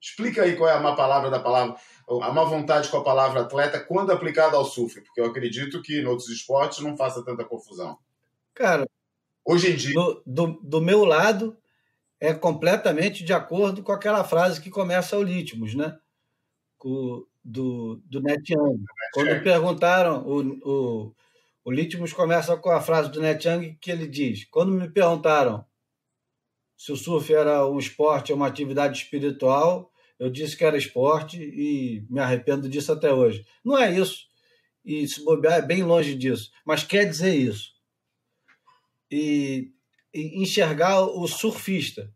[0.00, 1.76] Explica aí qual é a má palavra da palavra,
[2.08, 6.00] a má vontade com a palavra atleta quando aplicada ao surf, porque eu acredito que
[6.00, 7.98] em outros esportes não faça tanta confusão.
[8.54, 8.88] Cara,
[9.44, 9.94] hoje em dia.
[9.94, 11.56] Do, do, do meu lado,
[12.20, 15.96] é completamente de acordo com aquela frase que começa o Litmus, né?
[17.44, 18.84] do, do Net Young.
[19.12, 21.14] Quando perguntaram, o, o,
[21.64, 25.64] o Litmus começa com a frase do Net Young que ele diz: Quando me perguntaram
[26.82, 31.40] se o surf era um esporte ou uma atividade espiritual, eu disse que era esporte
[31.40, 33.46] e me arrependo disso até hoje.
[33.64, 34.26] Não é isso.
[34.84, 37.70] E se bobear é bem longe disso, mas quer dizer isso.
[39.08, 39.70] E,
[40.12, 42.12] e enxergar o surfista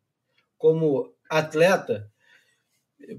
[0.59, 2.11] como atleta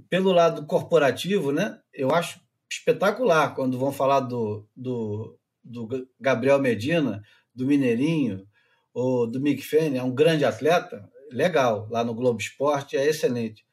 [0.10, 7.24] pelo lado corporativo, né, eu acho espetacular quando vão falar do, do, do Gabriel Medina,
[7.56, 8.46] do Mineirinho,
[8.94, 13.66] ou do Mick Fanning, é um grande atleta, legal, lá no Globo Esporte, é excelente.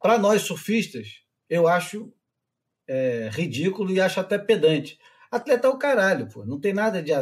[0.00, 2.12] Para nós surfistas, eu acho
[2.86, 4.98] é, ridículo e acho até pedante.
[5.30, 6.44] Atleta é o caralho, pô.
[6.44, 7.12] não tem nada de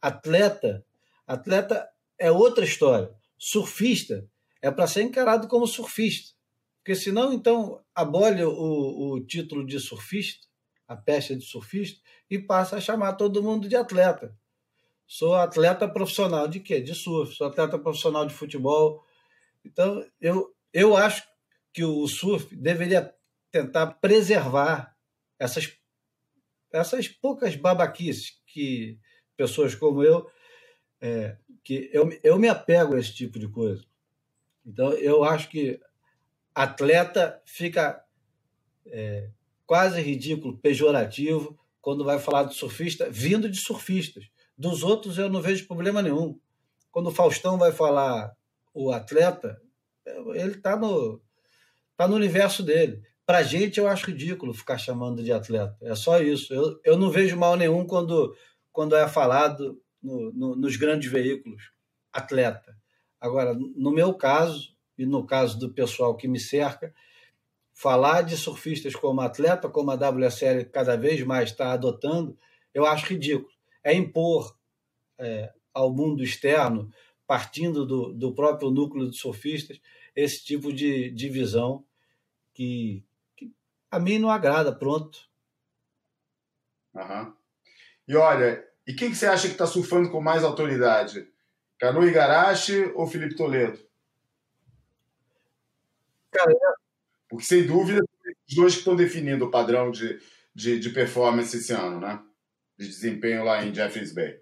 [0.00, 0.84] atleta.
[1.26, 1.88] Atleta
[2.18, 3.10] é outra história.
[3.36, 4.26] Surfista
[4.62, 6.34] é para ser encarado como surfista.
[6.78, 10.46] Porque senão, então, abole o, o título de surfista,
[10.86, 14.32] a pecha de surfista, e passa a chamar todo mundo de atleta.
[15.06, 16.80] Sou atleta profissional de quê?
[16.80, 17.34] De surf.
[17.34, 19.04] Sou atleta profissional de futebol.
[19.64, 21.22] Então, eu, eu acho
[21.72, 23.14] que o surf deveria
[23.52, 24.96] tentar preservar
[25.38, 25.72] essas,
[26.72, 28.98] essas poucas babaquices que
[29.36, 30.28] pessoas como eu,
[31.00, 33.84] é, que eu, eu me apego a esse tipo de coisa.
[34.64, 35.78] Então, eu acho que
[36.54, 38.02] atleta fica
[38.86, 39.30] é,
[39.66, 44.24] quase ridículo, pejorativo, quando vai falar de surfista, vindo de surfistas.
[44.56, 46.38] Dos outros eu não vejo problema nenhum.
[46.90, 48.34] Quando o Faustão vai falar
[48.72, 49.60] o atleta,
[50.34, 51.20] ele está no,
[51.96, 53.02] tá no universo dele.
[53.24, 55.76] Para a gente, eu acho ridículo ficar chamando de atleta.
[55.82, 56.54] É só isso.
[56.54, 58.34] Eu, eu não vejo mal nenhum quando,
[58.72, 61.70] quando é falado no, no, nos grandes veículos
[62.12, 62.76] atleta.
[63.20, 66.94] Agora, no meu caso, e no caso do pessoal que me cerca,
[67.72, 72.38] falar de surfistas como atleta, como a WSL cada vez mais está adotando,
[72.72, 73.55] eu acho ridículo.
[73.86, 74.58] É impor
[75.16, 76.90] é, ao mundo externo,
[77.24, 79.80] partindo do, do próprio núcleo de sofistas,
[80.14, 81.84] esse tipo de divisão
[82.52, 83.04] que,
[83.36, 83.52] que
[83.88, 85.28] a mim não agrada, pronto.
[86.94, 87.32] Uhum.
[88.08, 91.30] E olha, e quem que você acha que está surfando com mais autoridade?
[91.78, 93.78] Canu Igarashi ou Felipe Toledo?
[96.32, 96.52] Cara,
[97.28, 98.02] Porque, sem dúvida,
[98.48, 100.20] os dois que estão definindo o padrão de,
[100.54, 102.22] de, de, performance esse ano, né?
[102.78, 104.40] De desempenho lá em Jeffreys Bay.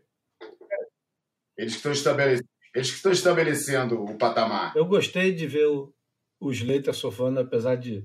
[1.56, 4.76] Eles que estão estabelecendo, eles que estão estabelecendo o patamar.
[4.76, 5.94] Eu gostei de ver o,
[6.40, 8.04] o Slater surfando, apesar de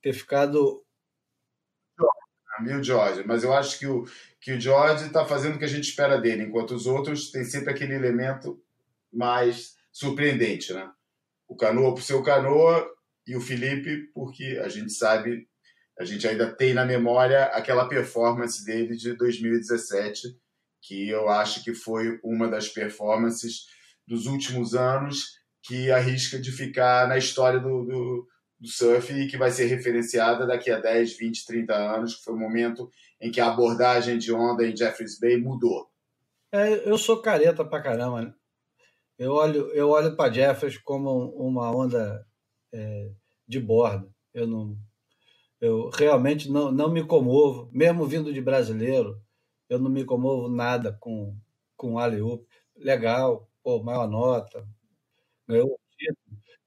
[0.00, 0.84] ter ficado.
[2.60, 4.04] Mil George, mas eu acho que o,
[4.40, 7.44] que o George está fazendo o que a gente espera dele, enquanto os outros têm
[7.44, 8.62] sempre aquele elemento
[9.12, 10.88] mais surpreendente, né?
[11.48, 12.88] O Canoa por ser o Canoa
[13.26, 15.48] e o Felipe porque a gente sabe,
[15.98, 20.36] a gente ainda tem na memória aquela performance dele de 2017,
[20.80, 23.66] que eu acho que foi uma das performances
[24.06, 28.28] dos últimos anos que arrisca de ficar na história do, do,
[28.58, 32.34] do surf e que vai ser referenciada daqui a 10, 20, 30 anos, que foi
[32.34, 32.90] o momento
[33.20, 35.88] em que a abordagem de onda em Jeffreys Bay mudou.
[36.50, 38.34] É, eu sou careta pra caramba, né?
[39.18, 42.26] Eu olho, eu olho para Jeffreys como uma onda
[42.72, 43.10] é,
[43.46, 44.08] de borda.
[44.34, 44.76] Eu não,
[45.62, 49.22] eu realmente não, não me comovo, mesmo vindo de brasileiro,
[49.68, 51.34] eu não me comovo nada com
[51.76, 52.46] com o
[52.76, 54.64] Legal, pô, maior nota,
[55.48, 55.78] ganhou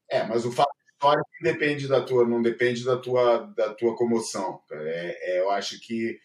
[0.10, 4.62] É, mas o fato histórico depende da tua, não depende da tua, da tua comoção.
[4.72, 6.20] É, é, eu acho que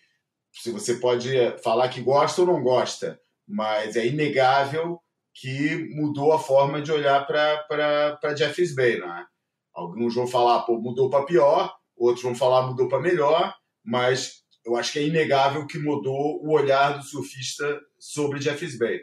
[0.52, 1.30] se você pode
[1.62, 5.00] falar que gosta ou não gosta, mas é inegável
[5.34, 9.26] que mudou a forma de olhar para Jeffries Bay, né?
[9.72, 14.76] Alguns vão falar, pô, mudou para pior, outros vão falar, mudou para melhor, mas eu
[14.76, 19.00] acho que é inegável que mudou o olhar do surfista sobre Jeffries Bay.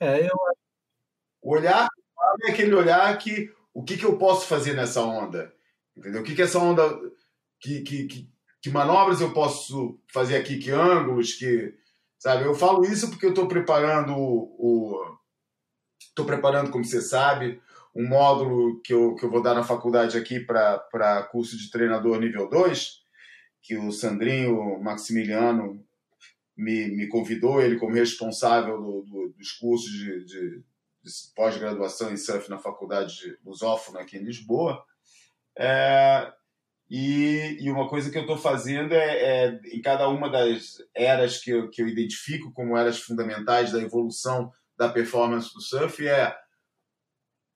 [0.00, 0.34] É, eu...
[1.42, 1.86] O olhar
[2.44, 5.52] é aquele olhar que o que, que eu posso fazer nessa onda?
[5.96, 6.22] Entendeu?
[6.22, 6.88] O que, que essa onda.
[7.60, 8.30] Que, que, que,
[8.62, 10.58] que manobras eu posso fazer aqui?
[10.58, 11.34] Que ângulos?
[11.34, 11.74] Que.
[12.18, 12.44] Sabe?
[12.44, 15.18] Eu falo isso porque eu estou preparando o.
[16.00, 17.60] Estou preparando, como você sabe,
[17.94, 22.18] um módulo que eu, que eu vou dar na faculdade aqui para curso de treinador
[22.18, 23.04] nível 2,
[23.62, 25.84] que o Sandrinho Maximiliano
[26.56, 30.62] me, me convidou, ele como responsável do, do, dos cursos de, de
[31.34, 34.84] pós-graduação em surf na faculdade de Lusófona aqui em Lisboa.
[35.56, 36.32] É,
[36.90, 41.38] e, e, uma coisa que eu estou fazendo é, é, em cada uma das eras
[41.38, 46.36] que eu, que eu identifico como eras fundamentais da evolução da performance do surf é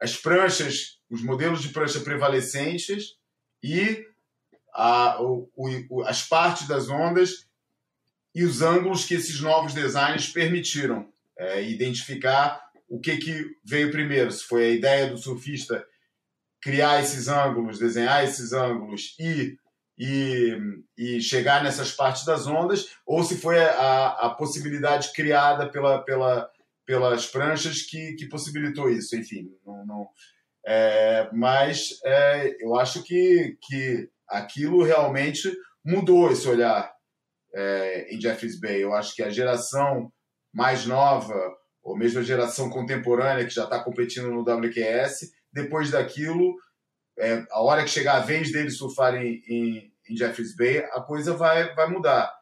[0.01, 3.17] as pranchas, os modelos de prancha prevalecentes
[3.63, 4.05] e
[4.73, 7.47] a, o, o, as partes das ondas
[8.35, 14.31] e os ângulos que esses novos designs permitiram é, identificar o que, que veio primeiro,
[14.31, 15.85] se foi a ideia do surfista
[16.61, 19.59] criar esses ângulos, desenhar esses ângulos e,
[19.99, 20.57] e,
[20.97, 26.51] e chegar nessas partes das ondas, ou se foi a, a possibilidade criada pela, pela,
[26.89, 29.15] pelas pranchas que, que possibilitou isso.
[29.15, 30.09] Enfim, não, não
[30.67, 36.91] é, mas é, eu acho que, que aquilo realmente mudou esse olhar
[37.55, 38.83] é, em Jeffreys Bay.
[38.83, 40.11] Eu acho que a geração
[40.51, 41.39] mais nova,
[41.83, 46.57] ou mesmo a geração contemporânea que já está competindo no WQS, depois daquilo,
[47.19, 51.35] é, a hora que chegar a vez deles surfarem em, em Jeffreys Bay, a coisa
[51.35, 52.33] vai, vai mudar.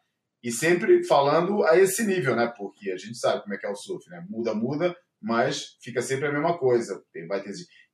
[0.47, 2.47] E sempre falando a esse nível, né?
[2.57, 4.25] Porque a gente sabe como é que é o surf, né?
[4.31, 7.03] Muda, muda, mas fica sempre a mesma coisa.
[7.13, 7.51] Tem, vai ter,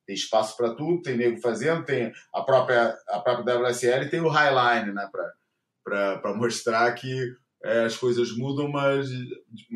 [0.06, 4.28] tem espaço para tudo, tem nego fazendo, tem a própria, a própria WSL tem o
[4.28, 5.08] Highline, né?
[5.82, 7.34] Para mostrar que
[7.64, 9.08] é, as coisas mudam, mas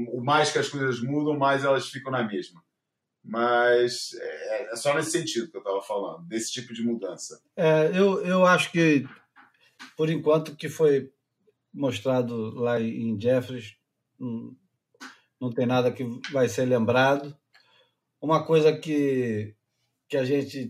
[0.09, 2.62] o mais que as coisas mudam, mais elas ficam na mesma.
[3.24, 7.41] Mas é, é só nesse sentido que eu estava falando, desse tipo de mudança.
[7.57, 9.09] É, eu, eu acho que,
[9.97, 11.11] por enquanto, que foi
[11.77, 13.77] mostrado lá em Jeffries,
[15.39, 17.37] não, tem nada que vai ser lembrado.
[18.20, 19.55] Uma coisa que,
[20.09, 20.68] que a gente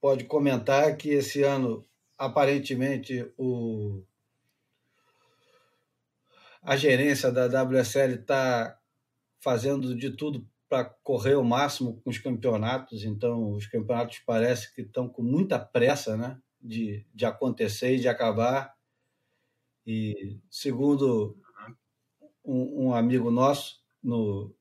[0.00, 1.84] pode comentar é que esse ano,
[2.18, 4.02] aparentemente, o
[6.62, 8.78] a gerência da WSL está
[9.38, 14.80] fazendo de tudo para correr o máximo com os campeonatos, então os campeonatos parece que
[14.80, 18.73] estão com muita pressa né, de, de acontecer e de acabar.
[19.86, 21.36] E segundo
[22.44, 24.54] um, um amigo nosso no,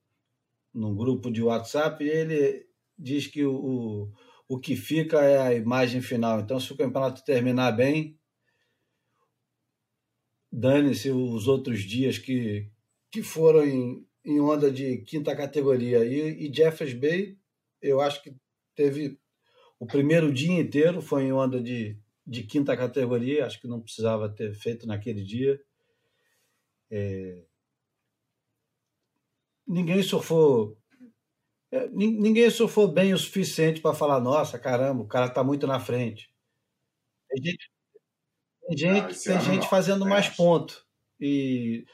[0.73, 2.67] no grupo de WhatsApp, ele
[2.97, 4.11] diz que o, o,
[4.47, 6.39] o que fica é a imagem final.
[6.39, 8.17] Então, se o campeonato terminar bem,
[10.51, 12.69] dane-se os outros dias que,
[13.11, 16.05] que foram em, em onda de quinta categoria.
[16.05, 17.37] E, e Jeffers Bay,
[17.81, 18.35] eu acho que
[18.75, 19.19] teve
[19.79, 24.29] o primeiro dia inteiro foi em onda de, de quinta categoria, acho que não precisava
[24.29, 25.59] ter feito naquele dia.
[26.89, 27.43] É...
[29.67, 30.77] Ninguém surfou.
[31.71, 35.79] É, ninguém surfou bem o suficiente para falar, nossa, caramba, o cara está muito na
[35.79, 36.31] frente.
[37.29, 37.71] Tem gente,
[38.67, 40.85] tem gente, tem gente fazendo mais ponto.
[41.19, 41.85] E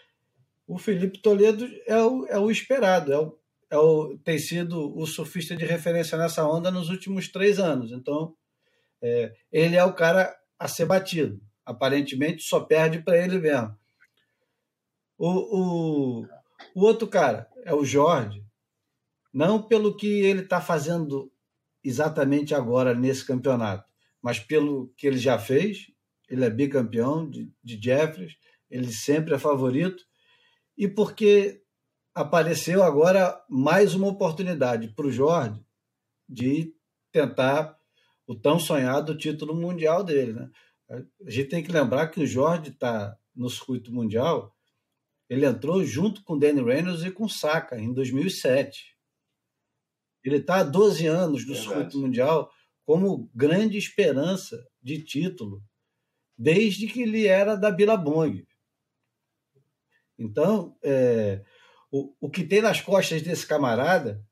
[0.67, 3.39] o Felipe Toledo é o, é o esperado, é o,
[3.71, 7.91] é o, tem sido o surfista de referência nessa onda nos últimos três anos.
[7.91, 8.35] Então,
[9.01, 11.41] é, ele é o cara a ser batido.
[11.65, 13.77] Aparentemente, só perde para ele mesmo.
[15.17, 16.27] O, o,
[16.75, 18.43] o outro cara é o Jorge,
[19.33, 21.31] não pelo que ele está fazendo
[21.83, 23.87] exatamente agora nesse campeonato,
[24.21, 25.91] mas pelo que ele já fez.
[26.29, 28.37] Ele é bicampeão de, de Jeffries,
[28.69, 30.03] ele sempre é favorito,
[30.77, 31.63] e porque
[32.13, 35.59] apareceu agora mais uma oportunidade para o Jorge
[36.27, 36.71] de
[37.11, 37.78] tentar
[38.29, 40.33] o tão sonhado título mundial dele.
[40.33, 40.51] Né?
[41.25, 44.55] A gente tem que lembrar que o Jorge está no circuito mundial,
[45.27, 48.95] ele entrou junto com Danny Reynolds e com Saka em 2007.
[50.23, 51.67] Ele está há 12 anos no Verdade.
[51.67, 52.51] circuito mundial
[52.85, 55.63] como grande esperança de título,
[56.37, 58.45] desde que ele era da Billabong.
[60.19, 61.43] Então, é,
[61.91, 64.23] o, o que tem nas costas desse camarada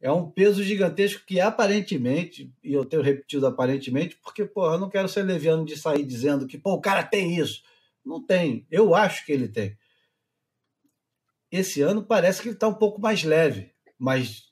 [0.00, 4.88] é um peso gigantesco que aparentemente, e eu tenho repetido aparentemente, porque, porra, eu não
[4.88, 7.62] quero ser leviano de sair dizendo que, pô, o cara tem isso.
[8.04, 8.66] Não tem.
[8.70, 9.76] Eu acho que ele tem.
[11.50, 14.44] Esse ano parece que ele está um pouco mais leve, mas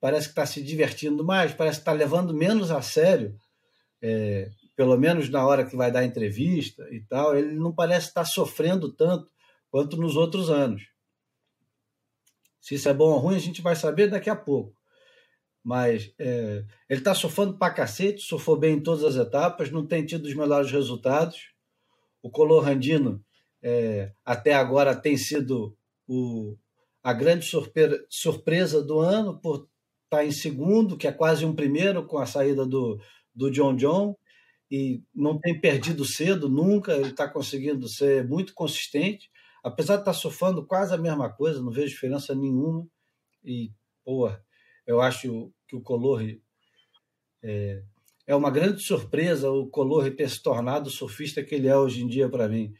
[0.00, 3.38] parece que está se divertindo mais, parece que está levando menos a sério,
[4.02, 7.36] é, pelo menos na hora que vai dar entrevista e tal.
[7.36, 9.30] Ele não parece estar tá sofrendo tanto
[9.70, 10.82] quanto nos outros anos.
[12.60, 14.77] Se isso é bom ou ruim, a gente vai saber daqui a pouco.
[15.64, 20.04] Mas é, ele está surfando para cacete, surfou bem em todas as etapas, não tem
[20.04, 21.52] tido os melhores resultados.
[22.22, 23.22] O Color Randino,
[23.62, 26.56] é, até agora, tem sido o,
[27.02, 29.68] a grande surpresa, surpresa do ano, por
[30.04, 33.00] estar tá em segundo, que é quase um primeiro com a saída do,
[33.34, 34.16] do John John,
[34.70, 39.30] e não tem perdido cedo nunca, ele está conseguindo ser muito consistente,
[39.64, 42.86] apesar de estar tá surfando quase a mesma coisa, não vejo diferença nenhuma.
[43.44, 43.72] E,
[44.04, 44.42] porra,
[44.88, 46.42] eu acho que o Colorri
[47.44, 47.82] é,
[48.26, 52.02] é uma grande surpresa o Colorri ter se tornado o surfista que ele é hoje
[52.02, 52.72] em dia para mim.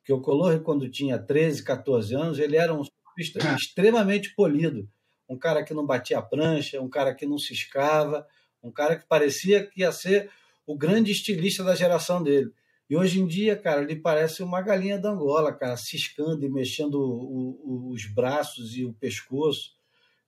[0.00, 3.54] Porque o Colorri, quando tinha 13, 14 anos, ele era um surfista é.
[3.54, 4.88] extremamente polido.
[5.28, 8.26] Um cara que não batia a prancha, um cara que não se escava,
[8.60, 10.30] um cara que parecia que ia ser
[10.66, 12.50] o grande estilista da geração dele.
[12.90, 16.94] E hoje em dia, cara, ele parece uma galinha da Angola, cara, ciscando e mexendo
[16.96, 19.80] o, o, os braços e o pescoço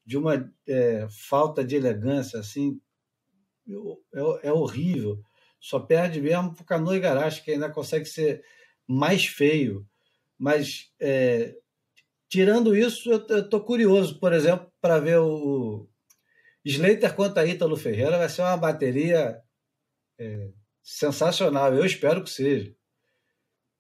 [0.05, 2.81] de uma é, falta de elegância, assim,
[4.13, 5.23] é, é, horrível.
[5.61, 8.45] Só perde mesmo para o Canoa Igarashi, que ainda consegue ser
[8.87, 9.87] mais feio.
[10.39, 11.57] Mas, é,
[12.29, 15.89] tirando isso, eu estou curioso, por exemplo, para ver o
[16.65, 18.19] Slater contra Ítalo Ferreira.
[18.19, 19.41] Vai ser uma bateria
[20.19, 20.51] é,
[20.83, 21.75] sensacional.
[21.75, 22.75] Eu espero que seja.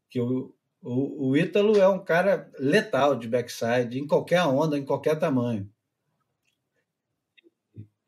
[0.09, 4.85] Que o, o, o Ítalo é um cara letal de backside, em qualquer onda, em
[4.87, 5.70] qualquer tamanho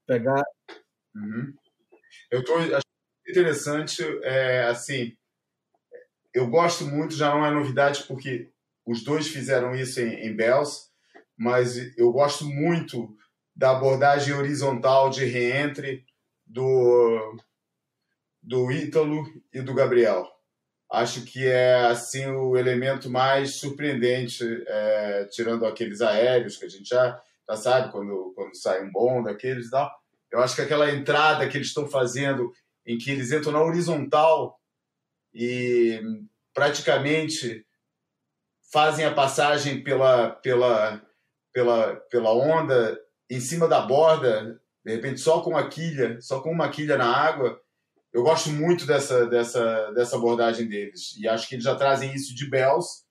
[0.07, 0.45] pegar.
[1.15, 1.53] Uhum.
[2.31, 2.59] Eu estou
[3.29, 5.17] interessante, é, assim,
[6.33, 8.51] eu gosto muito, já não é novidade, porque
[8.85, 10.89] os dois fizeram isso em, em Bells,
[11.37, 13.17] mas eu gosto muito
[13.55, 16.05] da abordagem horizontal de reentre
[16.47, 17.37] do,
[18.43, 20.31] do Ítalo e do Gabriel.
[20.91, 26.89] Acho que é assim o elemento mais surpreendente, é, tirando aqueles aéreos que a gente
[26.89, 29.91] já já sabe, quando, quando sai um bom daqueles e tal.
[30.31, 32.53] Eu acho que aquela entrada que eles estão fazendo,
[32.85, 34.61] em que eles entram na horizontal
[35.33, 36.01] e
[36.53, 37.65] praticamente
[38.73, 41.03] fazem a passagem pela, pela,
[41.53, 42.99] pela, pela onda
[43.31, 47.07] em cima da borda, de repente só com a quilha, só com uma quilha na
[47.07, 47.61] água.
[48.13, 51.17] Eu gosto muito dessa, dessa, dessa abordagem deles.
[51.19, 53.06] E acho que eles já trazem isso de Bells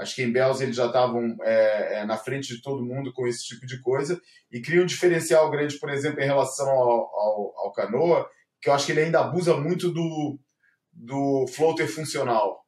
[0.00, 3.26] Acho que em Bells eles já estavam é, é, na frente de todo mundo com
[3.26, 4.18] esse tipo de coisa
[4.50, 8.26] e cria um diferencial grande, por exemplo, em relação ao, ao, ao canoa,
[8.62, 10.38] que eu acho que ele ainda abusa muito do,
[10.90, 12.64] do floater funcional.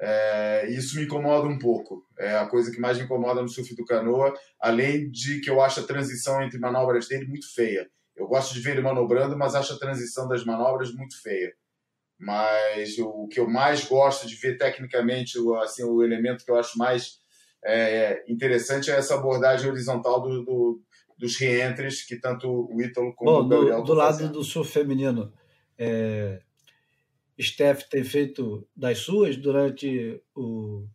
[0.00, 2.06] É, isso me incomoda um pouco.
[2.18, 5.60] É a coisa que mais me incomoda no surf do canoa, além de que eu
[5.60, 7.86] acho a transição entre manobras dele muito feia.
[8.16, 11.52] Eu gosto de ver ele manobrando, mas acho a transição das manobras muito feia.
[12.18, 16.78] Mas o que eu mais gosto de ver tecnicamente, assim, o elemento que eu acho
[16.78, 17.20] mais
[17.64, 20.82] é, interessante é essa abordagem horizontal do, do,
[21.18, 24.70] dos reentres que tanto o Ítalo como Bom, o Gabriel do, do lado do surf
[24.70, 25.32] feminino,
[25.78, 26.40] é,
[27.40, 30.86] Steph tem feito das suas durante o,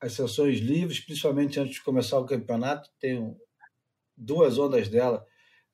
[0.00, 2.90] as sessões livres, principalmente antes de começar o campeonato.
[2.98, 3.36] Tem
[4.16, 5.24] duas ondas dela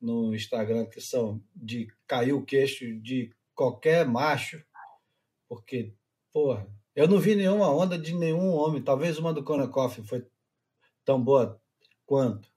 [0.01, 4.63] no Instagram que são de cair o queixo de qualquer macho,
[5.49, 5.95] porque,
[6.33, 6.67] porra,
[6.97, 8.83] eu não vi nenhuma onda de nenhum homem.
[8.83, 10.27] Talvez uma do Konakoff foi
[11.05, 11.61] tão boa
[12.07, 12.49] quanto.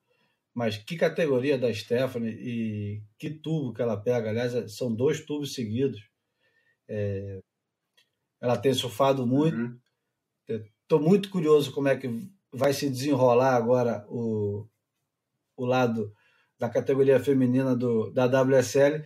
[0.53, 4.29] Mas que categoria da Stephanie e que tubo que ela pega.
[4.29, 6.09] Aliás, são dois tubos seguidos.
[6.87, 7.41] É,
[8.41, 9.77] ela tem surfado muito.
[10.47, 11.07] Estou uhum.
[11.07, 12.07] muito curioso como é que
[12.51, 14.65] vai se desenrolar agora o,
[15.57, 16.13] o lado
[16.57, 19.03] da categoria feminina do, da WSL.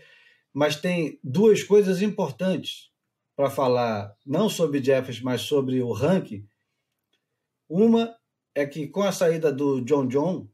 [0.53, 2.92] Mas tem duas coisas importantes
[3.35, 6.47] para falar, não sobre Jeffers, mas sobre o ranking.
[7.67, 8.15] Uma
[8.53, 10.47] é que com a saída do John John,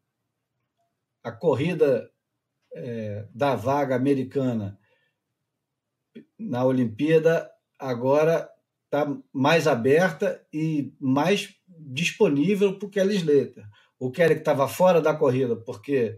[1.24, 2.10] a corrida
[2.74, 4.80] é, da vaga americana
[6.38, 8.50] na Olimpíada agora
[8.86, 13.66] está mais aberta e mais disponível para o Kelly Slater.
[14.00, 16.18] O Kelly que estava fora da corrida porque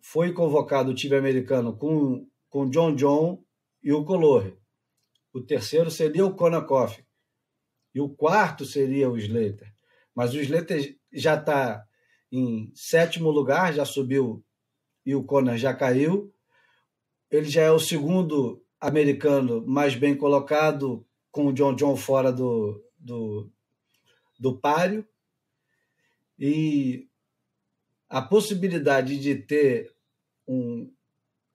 [0.00, 3.44] foi convocado o time americano com, com John John
[3.82, 4.61] e o Colore.
[5.32, 7.04] O terceiro seria o Konakoff.
[7.94, 9.72] E o quarto seria o Slater.
[10.14, 11.86] Mas o Slater já está
[12.30, 14.44] em sétimo lugar, já subiu
[15.04, 16.32] e o Conor já caiu.
[17.30, 22.84] Ele já é o segundo americano mais bem colocado, com o John John fora do,
[22.98, 23.50] do,
[24.38, 25.06] do páreo.
[26.38, 27.08] E
[28.08, 29.94] a possibilidade de ter
[30.46, 30.92] um,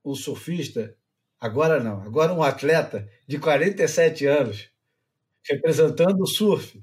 [0.04, 0.97] um surfista,
[1.40, 4.70] agora não, agora um atleta de 47 anos,
[5.50, 6.82] representando o surf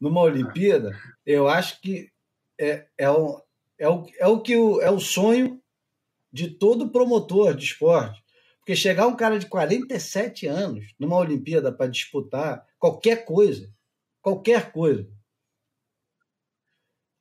[0.00, 2.10] numa Olimpíada, eu acho que
[2.58, 3.42] é, é, o,
[3.78, 5.60] é, o, é o que o, é o sonho
[6.32, 8.22] de todo promotor de esporte.
[8.58, 13.72] Porque chegar um cara de 47 anos numa Olimpíada para disputar qualquer coisa,
[14.22, 15.08] qualquer coisa.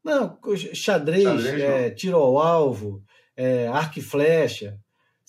[0.03, 0.39] Não,
[0.73, 3.03] xadrez, xadrez é, tiro ao alvo,
[3.35, 4.79] é, arco e flecha,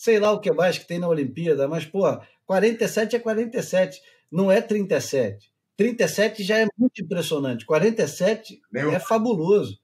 [0.01, 2.05] sei lá o que mais que tem na Olimpíada, mas, pô,
[2.47, 4.01] 47 é 47,
[4.33, 5.53] não é 37.
[5.77, 9.79] 37 já é muito impressionante, 47 Nem é fabuloso.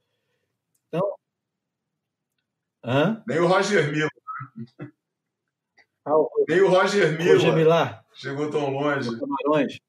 [0.88, 1.14] Então.
[2.82, 3.22] Hã?
[3.28, 4.10] Nem o Roger Miller.
[6.02, 6.30] Ah, o...
[6.48, 7.34] Nem o Roger Miller.
[7.34, 8.00] Roger Miller.
[8.14, 9.82] Chegou tão longe.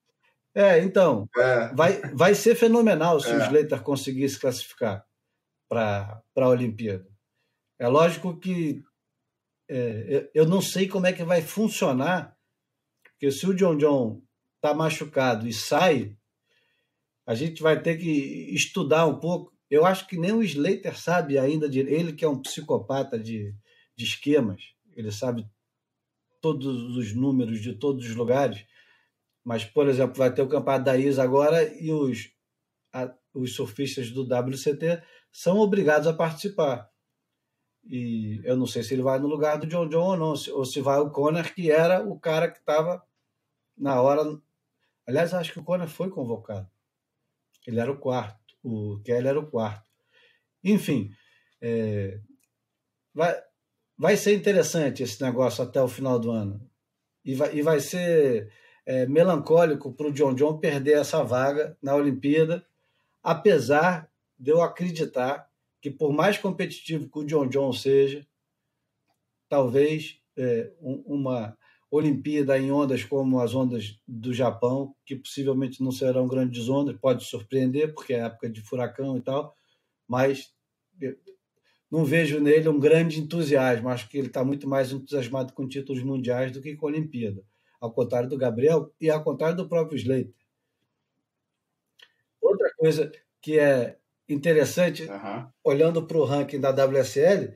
[0.54, 1.74] É, então, é.
[1.74, 3.38] Vai, vai ser fenomenal se é.
[3.38, 5.06] o Slater conseguir se classificar
[5.70, 7.08] para a Olimpíada.
[7.80, 8.84] É lógico que
[9.70, 12.38] é, eu não sei como é que vai funcionar,
[13.04, 14.22] porque se o John John
[14.56, 16.16] está machucado e sai,
[17.26, 18.10] a gente vai ter que
[18.54, 19.54] estudar um pouco.
[19.70, 23.54] Eu acho que nem o Slater sabe ainda, de, ele que é um psicopata de,
[23.96, 24.62] de esquemas,
[24.96, 25.46] ele sabe
[26.42, 28.66] todos os números de todos os lugares,
[29.44, 32.30] mas, por exemplo, vai ter o campeonato da ISA agora e os,
[32.94, 36.90] a, os surfistas do WCT são obrigados a participar.
[37.90, 40.66] E eu não sei se ele vai no lugar do John John ou não, ou
[40.66, 43.02] se vai o Conor, que era o cara que estava
[43.78, 44.24] na hora.
[45.08, 46.70] Aliás, acho que o Conor foi convocado.
[47.66, 48.56] Ele era o quarto.
[48.64, 49.90] O Kelly era o quarto.
[50.64, 51.10] Enfim,
[51.62, 52.20] é,
[53.14, 53.36] vai,
[53.98, 56.70] vai ser interessante esse negócio até o final do ano.
[57.24, 58.52] E vai, e vai ser
[58.86, 62.66] é, melancólico para o John John perder essa vaga na Olimpíada,
[63.24, 65.47] apesar de eu acreditar
[65.82, 68.26] que, por mais competitivo que o John John seja,
[69.50, 71.58] talvez é, uma
[71.90, 77.24] Olimpíada em ondas como as ondas do Japão, que possivelmente não serão grandes ondas, pode
[77.24, 79.56] surpreender, porque é época de furacão e tal,
[80.06, 80.54] mas
[81.90, 83.88] não vejo nele um grande entusiasmo.
[83.88, 87.42] Acho que ele está muito mais entusiasmado com títulos mundiais do que com a Olimpíada,
[87.80, 90.34] ao contrário do Gabriel e ao contrário do próprio Slater.
[92.42, 93.10] Outra coisa
[93.42, 93.98] que é
[94.28, 95.50] interessante, uhum.
[95.64, 97.54] olhando para o ranking da WSL,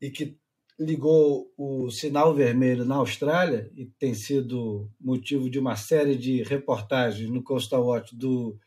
[0.00, 0.38] e que
[0.78, 7.30] ligou o sinal vermelho na Austrália e tem sido motivo de uma série de reportagens
[7.30, 8.58] no Coastal Watch do,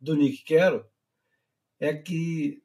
[0.00, 0.84] do Nick Carroll,
[1.80, 2.62] é que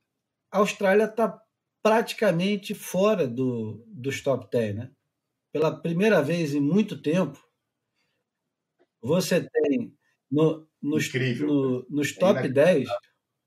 [0.52, 1.42] a Austrália está
[1.82, 4.76] praticamente fora do, dos top 10.
[4.76, 4.92] Né?
[5.52, 7.40] Pela primeira vez em muito tempo,
[9.02, 9.96] você tem
[10.30, 12.88] no, nos, no, nos top é 10,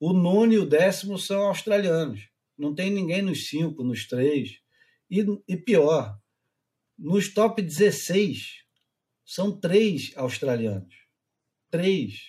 [0.07, 2.29] o nono e o décimo são australianos.
[2.59, 4.61] Não tem ninguém nos cinco, nos três.
[5.11, 6.19] E, e pior,
[6.99, 8.65] nos top 16
[9.25, 10.95] são três australianos.
[11.71, 12.29] Três.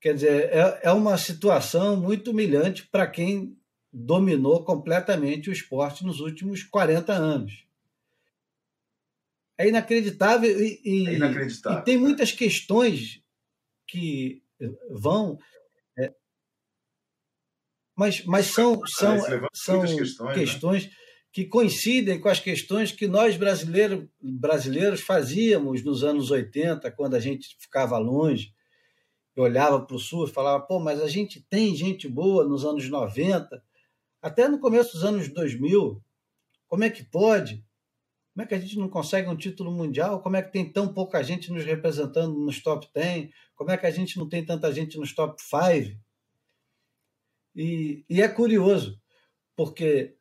[0.00, 3.54] Quer dizer, é, é uma situação muito humilhante para quem
[3.92, 7.66] dominou completamente o esporte nos últimos 40 anos.
[9.58, 12.00] É inacreditável e, e, É inacreditável, e tem né?
[12.00, 13.20] muitas questões
[13.86, 14.42] que
[14.90, 15.38] vão.
[17.98, 19.18] Mas, mas são, são,
[19.52, 20.34] são questões, né?
[20.34, 20.90] questões
[21.32, 27.20] que coincidem com as questões que nós brasileiros, brasileiros fazíamos nos anos 80, quando a
[27.20, 28.54] gente ficava longe,
[29.36, 32.64] e olhava para o sul e falava, pô, mas a gente tem gente boa nos
[32.64, 33.60] anos 90,
[34.22, 36.00] até no começo dos anos 2000,
[36.68, 37.64] como é que pode?
[38.32, 40.22] Como é que a gente não consegue um título mundial?
[40.22, 43.30] Como é que tem tão pouca gente nos representando nos top 10?
[43.56, 45.98] Como é que a gente não tem tanta gente nos top 5?
[47.58, 49.00] E, e é curioso,
[49.56, 50.14] porque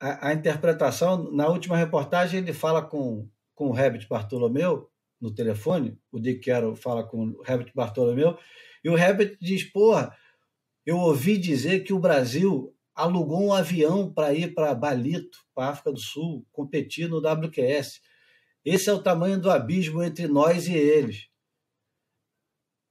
[0.00, 6.00] a, a interpretação, na última reportagem, ele fala com, com o Herbert Bartolomeu no telefone,
[6.10, 8.38] o Dick Carroll fala com o Herbert Bartolomeu,
[8.82, 10.16] e o Herbert diz: Porra,
[10.86, 15.70] eu ouvi dizer que o Brasil alugou um avião para ir para Balito, para a
[15.72, 18.00] África do Sul, competir no WQS.
[18.64, 21.28] Esse é o tamanho do abismo entre nós e eles.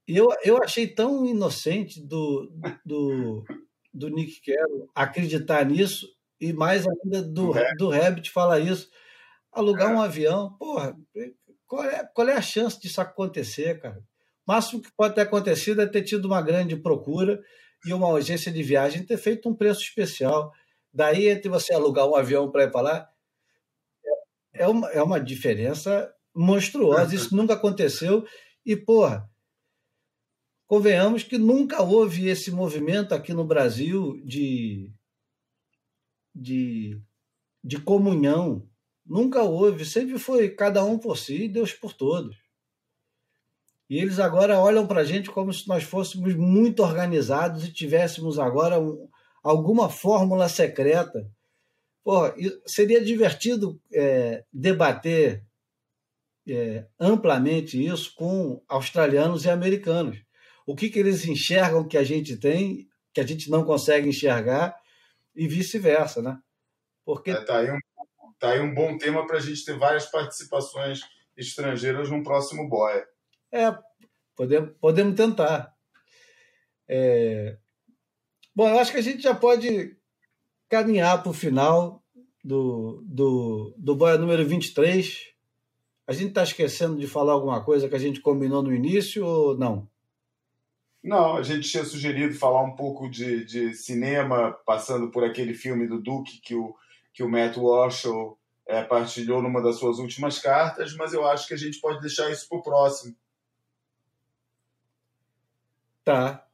[0.06, 2.52] E eu, eu achei tão inocente do,
[2.84, 3.44] do,
[3.92, 6.06] do Nick Carroll acreditar nisso,
[6.40, 8.88] e mais ainda do, Do Herbert falar isso.
[9.50, 9.94] Alugar É.
[9.94, 10.96] um avião, porra,
[11.66, 13.98] qual é, qual é a chance disso acontecer, cara?
[14.46, 17.42] O máximo que pode ter acontecido é ter tido uma grande procura
[17.84, 20.52] e uma agência de viagem ter feito um preço especial.
[20.92, 23.08] Daí, entre você alugar um avião para ir para lá,
[24.52, 27.14] é uma, é uma diferença monstruosa.
[27.14, 28.24] Isso nunca aconteceu.
[28.64, 29.28] E, porra,
[30.66, 34.92] convenhamos que nunca houve esse movimento aqui no Brasil de,
[36.34, 37.00] de,
[37.62, 38.68] de comunhão.
[39.04, 39.84] Nunca houve.
[39.84, 42.36] Sempre foi cada um por si e Deus por todos.
[43.88, 48.38] E eles agora olham para a gente como se nós fôssemos muito organizados e tivéssemos
[48.38, 49.08] agora um-
[49.42, 51.30] alguma fórmula secreta.
[52.36, 55.44] E seria divertido é, debater
[56.48, 60.25] é, amplamente isso com australianos e americanos.
[60.66, 64.76] O que, que eles enxergam que a gente tem, que a gente não consegue enxergar,
[65.34, 66.38] e vice-versa, né?
[67.04, 67.78] Porque É, tá, aí um,
[68.38, 71.00] tá aí um bom tema para a gente ter várias participações
[71.36, 73.06] estrangeiras no próximo Boia.
[73.52, 73.72] É,
[74.34, 75.72] podemos, podemos tentar.
[76.88, 77.56] É,
[78.56, 79.94] Bom, eu acho que a gente já pode
[80.66, 82.02] caminhar para o final
[82.42, 85.26] do, do, do boia número 23.
[86.06, 89.58] A gente está esquecendo de falar alguma coisa que a gente combinou no início ou
[89.58, 89.86] não?
[91.06, 95.86] Não, a gente tinha sugerido falar um pouco de, de cinema, passando por aquele filme
[95.86, 96.74] do Duke que o,
[97.14, 98.06] que o Matt Walsh
[98.66, 102.28] é, partilhou numa das suas últimas cartas, mas eu acho que a gente pode deixar
[102.32, 103.14] isso para o próximo.
[106.04, 106.44] Tá.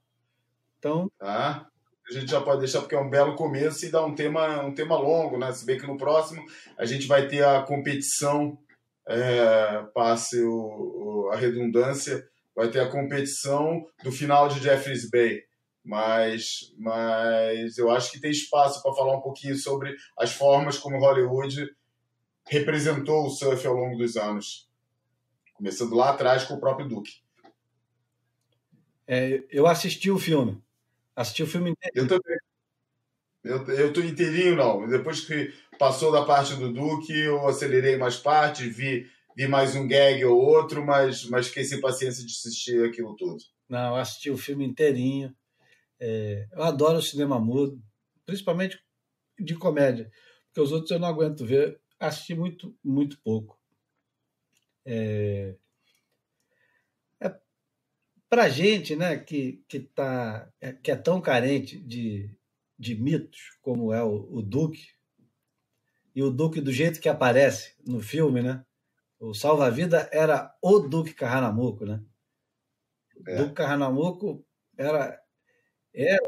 [0.78, 1.66] Então, Tá?
[2.06, 4.74] A gente já pode deixar porque é um belo começo e dá um tema, um
[4.74, 5.50] tema longo, né?
[5.52, 6.44] Se bem que no próximo
[6.76, 8.58] a gente vai ter a competição,
[9.08, 15.42] é, passe o- a redundância, vai ter a competição do final de Jeffreys Bay.
[15.84, 20.98] Mas, mas eu acho que tem espaço para falar um pouquinho sobre as formas como
[20.98, 21.68] Hollywood
[22.46, 24.68] representou o surf ao longo dos anos.
[25.54, 27.22] Começando lá atrás com o próprio Duke.
[29.06, 30.62] é, eu assisti o filme.
[31.14, 31.94] Assisti o filme inteiro.
[31.96, 32.38] Eu também.
[33.44, 34.88] Eu, eu tô inteirinho, não.
[34.88, 39.86] Depois que passou da parte do Duque, eu acelerei mais partes, vi, vi mais um
[39.86, 43.38] gag ou outro, mas, mas fiquei sem paciência de assistir aquilo tudo.
[43.68, 45.34] Não, eu assisti o filme inteirinho.
[45.98, 47.80] É, eu adoro o cinema mudo,
[48.26, 48.78] principalmente
[49.38, 50.10] de comédia,
[50.46, 51.80] porque os outros eu não aguento ver.
[51.98, 53.58] Assisti muito, muito pouco.
[54.84, 55.54] É,
[57.20, 57.34] é
[58.28, 62.34] para gente, né, que que tá, é, que é tão carente de,
[62.78, 64.88] de mitos como é o, o Duque
[66.14, 68.64] e o Duque do jeito que aparece no filme, né?
[69.22, 72.02] O salva-vida era o Duque Carranamuco, né?
[73.26, 73.36] É.
[73.36, 74.44] Duque Carranamuco
[74.76, 75.20] era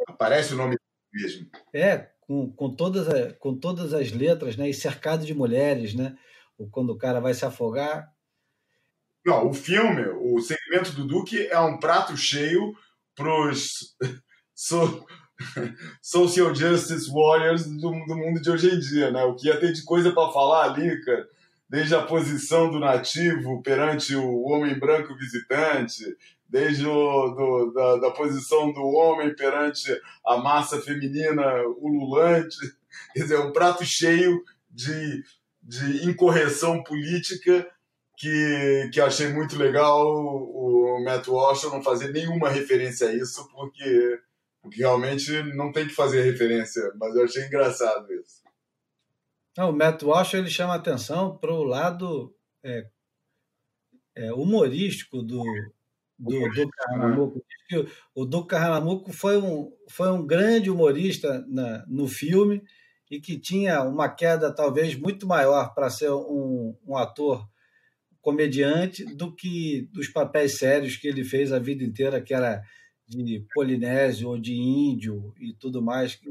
[0.07, 0.77] Aparece o nome
[1.13, 1.49] mesmo.
[1.73, 4.69] É, com, com, todas, a- com todas as letras, né?
[4.69, 6.17] E cercado de mulheres, né?
[6.59, 8.13] O- Quando o cara vai se afogar.
[9.25, 12.75] Não, o filme, o segmento do Duque é um prato cheio
[13.15, 13.97] pros
[14.55, 15.07] so,
[16.03, 19.25] social justice warriors do, do mundo de hoje em dia, né?
[19.25, 21.27] O que ia ter de coisa para falar ali, cara.
[21.75, 26.05] Desde a posição do nativo perante o homem branco visitante,
[26.49, 29.91] desde o, do, da, da posição do homem perante
[30.25, 32.57] a massa feminina ululante.
[33.13, 35.25] Quer dizer, é um prato cheio de,
[35.61, 37.69] de incorreção política
[38.17, 43.49] que, que achei muito legal o, o Matt Walsh não fazer nenhuma referência a isso,
[43.51, 44.21] porque,
[44.63, 48.44] porque realmente não tem que fazer referência, mas eu achei engraçado isso.
[49.57, 52.87] Não, o Matt Walsh ele chama atenção para o lado é,
[54.17, 55.43] é, humorístico do,
[56.19, 57.45] do Carnamuco.
[57.71, 57.87] Né?
[58.15, 62.63] O Duke Carnamuco foi um, foi um grande humorista na, no filme
[63.11, 67.47] e que tinha uma queda talvez muito maior para ser um, um ator
[68.21, 72.63] comediante do que dos papéis sérios que ele fez a vida inteira, que era
[73.07, 76.19] de polinésio ou de índio e tudo mais.
[76.23, 76.31] É,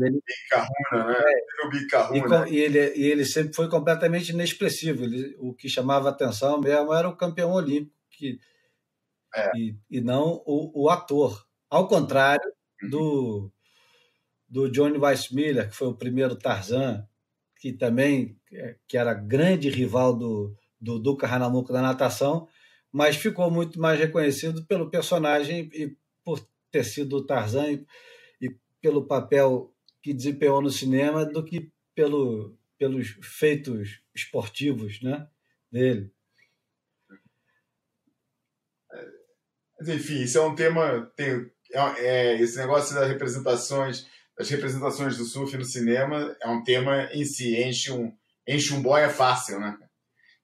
[0.00, 1.20] ele, bicarruna, né?
[1.20, 2.48] É, bicarruna.
[2.48, 5.04] E, e, ele, e ele sempre foi completamente inexpressivo.
[5.04, 8.38] Ele, o que chamava atenção mesmo era o campeão olímpico, que,
[9.34, 9.50] é.
[9.56, 11.46] e, e não o, o ator.
[11.68, 12.50] Ao contrário
[12.82, 12.90] uhum.
[12.90, 13.52] do,
[14.48, 17.06] do Johnny Weissmiller, que foi o primeiro Tarzan,
[17.58, 22.46] que também é, que era grande rival do, do Duca Hanamuko da natação,
[22.92, 27.86] mas ficou muito mais reconhecido pelo personagem e por ter sido o Tarzan e,
[28.40, 29.73] e pelo papel
[30.04, 35.26] que desempenhou no cinema do que pelo, pelos feitos esportivos né,
[35.72, 36.12] dele.
[39.78, 41.10] Mas, enfim, isso é um tema.
[41.16, 44.06] Tem, é, é, esse negócio das representações,
[44.36, 48.14] das representações do surf no cinema é um tema em si, enche um,
[48.46, 49.74] enche um boia fácil, né?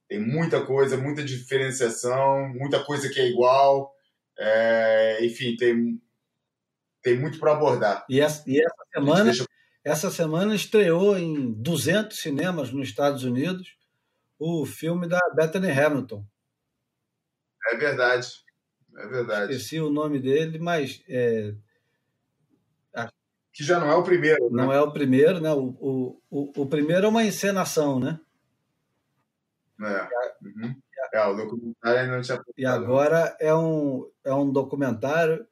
[0.08, 3.94] Tem muita coisa, muita diferenciação, muita coisa que é igual.
[4.38, 6.00] É, enfim, tem,
[7.02, 8.06] tem muito para abordar.
[8.08, 9.49] E essa, e essa semana, deixa...
[9.84, 13.76] essa semana estreou em 200 cinemas nos Estados Unidos
[14.38, 16.24] o filme da Bethany Hamilton.
[17.68, 18.28] É verdade.
[18.96, 19.52] É verdade.
[19.52, 21.02] Esqueci o nome dele, mas.
[21.08, 21.54] É...
[23.52, 24.50] Que já não é o primeiro.
[24.50, 24.62] Né?
[24.62, 25.52] Não é o primeiro, né?
[25.52, 28.20] O, o, o, primeiro é uma encenação, né?
[29.82, 30.08] É.
[30.42, 30.80] Uhum.
[31.12, 32.40] é, o documentário não tinha.
[32.56, 35.46] E agora é um, é um documentário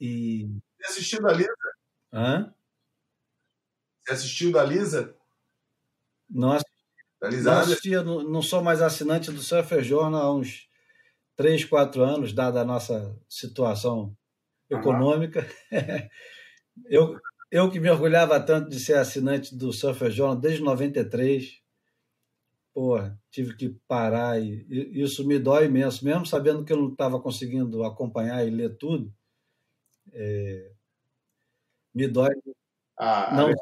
[0.00, 0.48] e.
[0.80, 1.52] Você assistiu da Lisa?
[2.12, 2.54] Hã?
[4.04, 5.14] Você assistiu da Lisa?
[6.28, 6.70] Não assisti.
[7.20, 10.68] Da Lisa não, assistia, não, não sou mais assinante do Surfer Journal há uns
[11.36, 14.16] 3, 4 anos, dada a nossa situação
[14.68, 15.46] econômica.
[16.86, 17.18] eu,
[17.50, 21.64] eu que me orgulhava tanto de ser assinante do Surfer Journal desde 93
[22.74, 26.90] porra, tive que parar e, e, isso me dói imenso, mesmo sabendo que eu não
[26.90, 29.14] estava conseguindo acompanhar e ler tudo,
[30.12, 30.72] é,
[31.94, 32.34] me dói.
[32.98, 33.48] A, não...
[33.48, 33.54] a,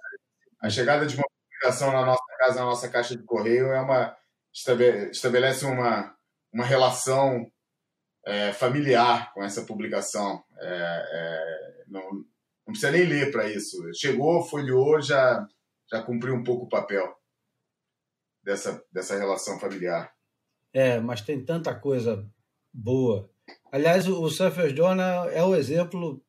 [0.71, 4.17] chegada de uma publicação na nossa casa, na nossa caixa de correio, é uma
[5.11, 6.15] estabelece uma,
[6.53, 7.51] uma relação
[8.27, 10.45] é, familiar com essa publicação.
[10.59, 13.77] É, é não, não precisa nem ler para isso.
[13.95, 15.47] Chegou, folheou, já,
[15.91, 17.17] já cumpriu um pouco o papel
[18.43, 20.13] dessa, dessa relação familiar.
[20.73, 22.27] É, mas tem tanta coisa
[22.73, 23.31] boa.
[23.71, 26.23] Aliás, o Surfer Jonah é o exemplo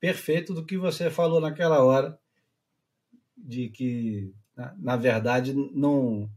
[0.00, 2.18] perfeito do que você falou naquela hora,
[3.46, 4.32] de que,
[4.78, 6.28] na, verdade, não,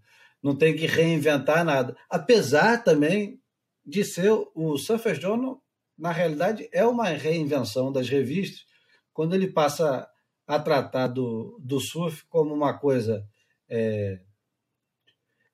[0.42, 1.96] não tem que reinventar nada.
[2.10, 3.40] Apesar também
[3.86, 5.62] de ser o Surfer Journal,
[5.98, 8.66] na realidade, é uma reinvenção das revistas,
[9.14, 10.08] quando ele passa
[10.48, 13.26] a tratar do, do surf como uma coisa
[13.70, 14.20] é,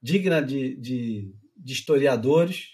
[0.02, 2.70] digna de, de, de historiadores,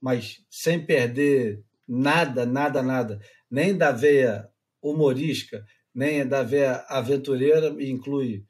[0.00, 3.20] mas sem perder nada, nada, nada,
[3.50, 4.48] nem da veia
[4.80, 5.64] humorística,
[5.98, 8.46] nem da veia aventureira, inclui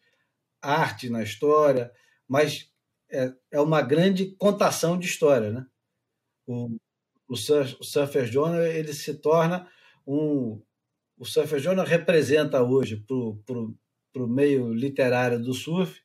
[0.60, 1.90] arte na história,
[2.28, 2.70] mas
[3.10, 5.50] é, é uma grande contação de história.
[5.50, 5.66] Né?
[6.46, 6.76] O,
[7.26, 9.66] o, surf, o Surfer Journal ele se torna
[10.06, 10.62] um.
[11.16, 16.02] O Surfer Journal representa hoje para o meio literário do surf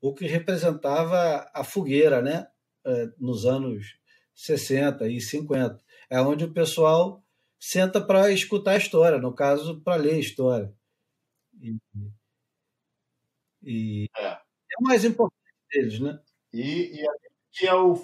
[0.00, 2.48] o que representava a fogueira, né?
[2.84, 3.96] É, nos anos
[4.34, 5.78] 60 e 50.
[6.10, 7.24] É onde o pessoal
[7.62, 10.74] senta para escutar a história, no caso, para ler a história.
[11.60, 11.78] E,
[13.62, 14.26] e é.
[14.26, 14.38] é.
[14.80, 15.38] o mais importante
[15.70, 16.18] deles, né?
[16.52, 17.06] E, e
[17.52, 17.94] que é o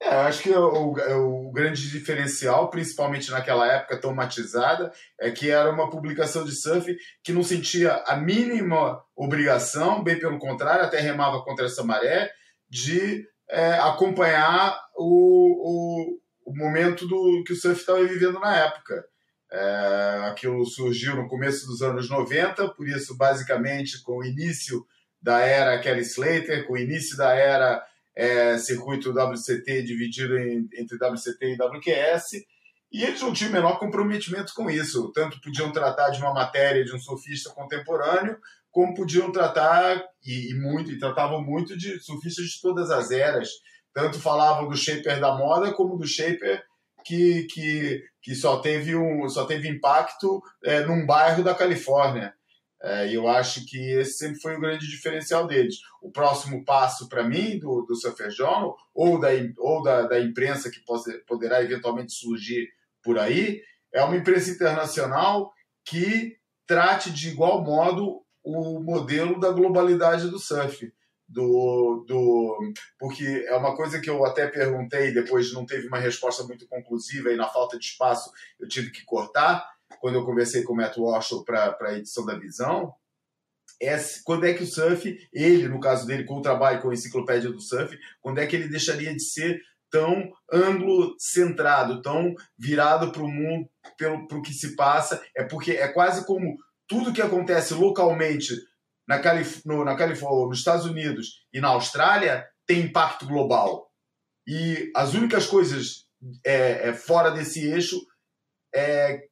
[0.00, 5.90] é, acho que o, o, grande diferencial, principalmente naquela época traumatizada, é que era uma
[5.90, 11.64] publicação de surf que não sentia a mínima obrigação, bem pelo contrário, até remava contra
[11.64, 12.30] essa maré,
[12.68, 19.04] de é, acompanhar o, o, o, momento do que o surf estava vivendo na época.
[19.52, 24.86] É, aquilo surgiu no começo dos anos 90, por isso, basicamente, com o início
[25.20, 30.96] da era Kelly Slater, com o início da era é, circuito WCT dividido em, entre
[30.96, 32.46] WCT e WQS,
[32.92, 35.12] e eles não tinham o menor comprometimento com isso.
[35.12, 38.38] Tanto podiam tratar de uma matéria de um surfista contemporâneo,
[38.70, 43.48] como podiam tratar, e, e muito, e tratavam muito de surfistas de todas as eras.
[43.96, 46.62] Tanto falavam do shaper da moda como do shaper
[47.02, 52.34] que, que, que só, teve um, só teve impacto é, num bairro da Califórnia.
[52.82, 55.76] É, e eu acho que esse sempre foi o grande diferencial deles.
[56.02, 60.70] O próximo passo para mim do, do Surfer Journal, ou, da, ou da, da imprensa
[60.70, 62.68] que pode, poderá eventualmente surgir
[63.02, 63.62] por aí,
[63.94, 66.36] é uma imprensa internacional que
[66.66, 70.92] trate de igual modo o modelo da globalidade do surf.
[71.28, 72.56] Do, do,
[72.98, 77.32] porque é uma coisa que eu até perguntei, depois não teve uma resposta muito conclusiva
[77.32, 78.30] e na falta de espaço
[78.60, 79.68] eu tive que cortar,
[80.00, 82.94] quando eu conversei com o Matt Walsh para a edição da Visão,
[83.80, 86.94] é quando é que o surf, ele, no caso dele, com o trabalho com a
[86.94, 93.22] enciclopédia do surf, quando é que ele deixaria de ser tão anglo-centrado, tão virado para
[93.22, 96.56] o mundo, para o que se passa, é porque é quase como
[96.88, 98.54] tudo que acontece localmente
[99.06, 103.90] na, Calif no, na Califórnia, nos Estados Unidos e na Austrália tem impacto global.
[104.46, 106.06] E as únicas coisas
[106.44, 108.00] é, é, fora desse eixo
[108.74, 109.22] é,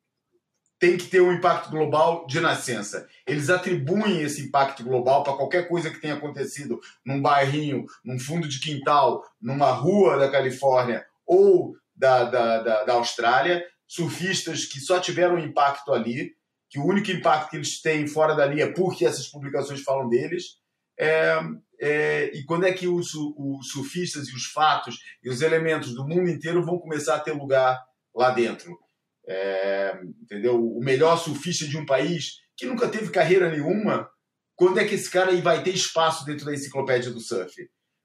[0.79, 3.09] tem que ter um impacto global de nascença.
[3.27, 8.49] Eles atribuem esse impacto global para qualquer coisa que tenha acontecido num bairrinho, num fundo
[8.49, 13.65] de quintal, numa rua da Califórnia ou da, da, da, da Austrália.
[13.87, 16.35] Surfistas que só tiveram impacto ali,
[16.75, 20.57] que o único impacto que eles têm fora dali é porque essas publicações falam deles.
[20.99, 21.39] É,
[21.81, 26.05] é, e quando é que os, os surfistas e os fatos e os elementos do
[26.05, 27.81] mundo inteiro vão começar a ter lugar
[28.13, 28.77] lá dentro?
[29.25, 30.61] É, entendeu?
[30.61, 34.11] O melhor surfista de um país que nunca teve carreira nenhuma,
[34.57, 37.55] quando é que esse cara aí vai ter espaço dentro da enciclopédia do surf?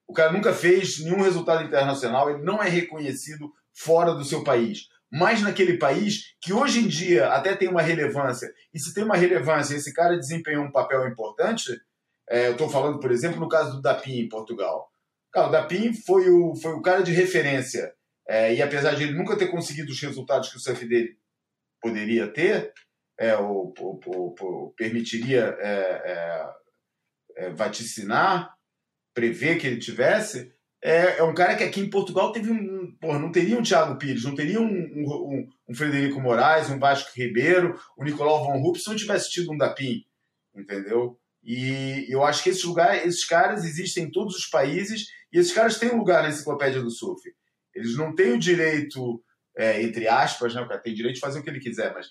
[0.08, 4.82] O cara nunca fez nenhum resultado internacional, ele não é reconhecido fora do seu país
[5.12, 8.54] mas naquele país que hoje em dia até tem uma relevância.
[8.74, 11.72] E se tem uma relevância, esse cara desempenhou um papel importante.
[12.30, 14.92] É, eu estou falando, por exemplo, no caso do Dapim em Portugal.
[15.32, 17.94] Cara, o Dapim foi o, foi o cara de referência.
[18.28, 21.18] É, e apesar de ele nunca ter conseguido os resultados que o surf dele
[21.82, 22.72] poderia ter,
[23.20, 25.72] é, ou, ou, ou, ou permitiria é,
[26.06, 26.54] é,
[27.38, 28.56] é, vaticinar,
[29.14, 32.96] prever que ele tivesse, é, é, um cara que aqui em Portugal teve um.
[33.00, 37.12] Porra, não teria um Thiago Pires, não teria um, um, um Frederico Moraes, um Vasco
[37.16, 40.06] Ribeiro, o Nicolau Von Rupp, se não tivesse tido um Dapim,
[40.56, 41.20] entendeu?
[41.44, 45.54] E eu acho que esses lugares, esses caras existem em todos os países e esses
[45.54, 47.22] caras têm um lugar na enciclopédia do surf.
[47.76, 49.22] Eles não têm o direito,
[49.58, 52.08] é, entre aspas, né, o cara tem direito de fazer o que ele quiser, mas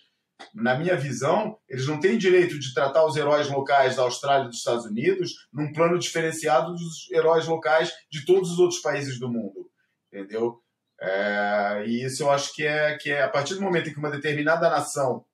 [0.55, 4.49] na minha visão, eles não têm direito de tratar os heróis locais da Austrália e
[4.49, 9.29] dos Estados Unidos num plano diferenciado dos heróis locais de todos os outros países do
[9.29, 9.71] mundo.
[10.07, 10.63] Entendeu?
[11.01, 13.99] É, e isso eu acho que é, que é a partir do momento em que
[13.99, 15.25] uma determinada nação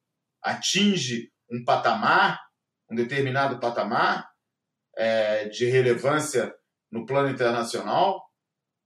[0.43, 2.41] atinge um patamar,
[2.91, 4.29] um determinado patamar
[4.97, 6.55] é, de relevância
[6.91, 8.23] no plano internacional,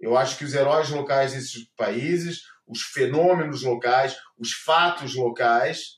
[0.01, 5.98] eu acho que os heróis locais desses países, os fenômenos locais, os fatos locais,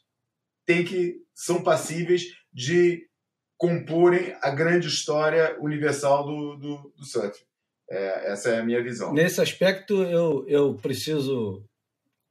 [0.71, 2.23] tem que são passíveis
[2.53, 3.09] de
[3.57, 7.45] comporem a grande história universal do, do, do surf.
[7.91, 9.13] É, essa é a minha visão.
[9.13, 11.65] Nesse aspecto, eu, eu preciso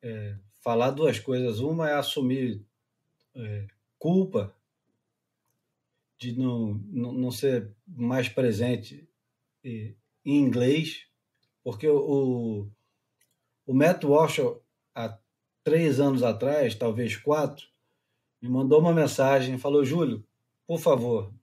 [0.01, 1.59] é, falar duas coisas.
[1.59, 2.63] Uma é assumir
[3.35, 3.67] é,
[3.97, 4.55] culpa
[6.17, 9.05] de não, não, não ser mais presente
[9.65, 9.95] em
[10.25, 11.07] inglês,
[11.61, 12.69] porque o,
[13.65, 14.39] o Matt Walsh,
[14.95, 15.19] há
[15.61, 17.67] três anos atrás, talvez quatro,
[18.41, 20.25] me mandou uma mensagem, falou: Júlio,
[20.67, 21.33] por favor,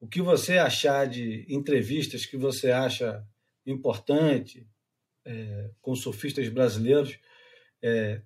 [0.00, 3.26] o que você achar de entrevistas que você acha
[3.66, 4.66] importante
[5.24, 7.18] é, com surfistas brasileiros,
[7.82, 8.20] é,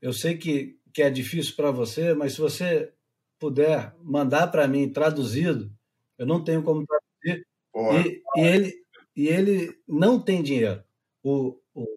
[0.00, 2.92] eu sei que, que é difícil para você, mas se você
[3.38, 5.72] puder mandar para mim traduzido,
[6.18, 7.46] eu não tenho como traduzir.
[7.74, 8.84] E, e, ele,
[9.16, 10.82] e ele não tem dinheiro.
[11.22, 11.96] O, o...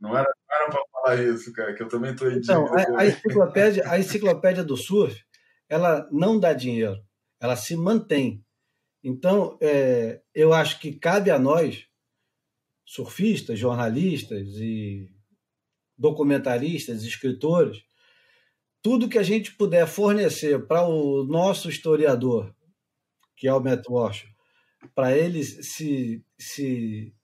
[0.00, 0.28] Não era,
[1.02, 5.20] falar isso, cara, que eu também estou Então, a, a, enciclopédia, a enciclopédia do surf,
[5.68, 7.02] ela não dá dinheiro,
[7.40, 8.44] ela se mantém.
[9.02, 11.86] Então, é, eu acho que cabe a nós,
[12.86, 15.10] surfistas, jornalistas e
[15.98, 17.82] documentaristas, escritores,
[18.82, 22.54] tudo que a gente puder fornecer para o nosso historiador,
[23.36, 24.26] que é o Matt Walsh,
[24.94, 27.14] para ele se, se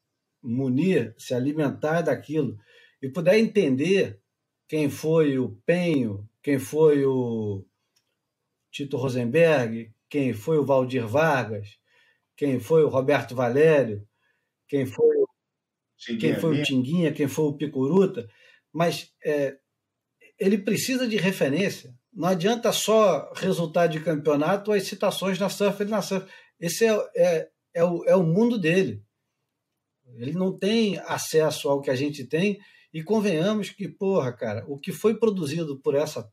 [0.43, 2.57] munir, se alimentar daquilo
[3.01, 4.21] e puder entender
[4.69, 7.65] quem foi o Penho, quem foi o
[8.71, 11.79] Tito Rosenberg, quem foi o Valdir Vargas,
[12.37, 14.07] quem foi o Roberto Valério,
[14.69, 15.29] quem foi o,
[16.19, 18.29] quem foi o Tinguinha, quem foi o Picuruta,
[18.73, 19.59] mas é,
[20.39, 25.85] ele precisa de referência não adianta só resultado de campeonato ou as citações na surf
[25.85, 26.29] na surf.
[26.59, 29.05] Esse é, é, é, o, é o mundo dele.
[30.17, 32.59] Ele não tem acesso ao que a gente tem
[32.93, 36.31] e convenhamos que, porra, cara, o que foi produzido por essa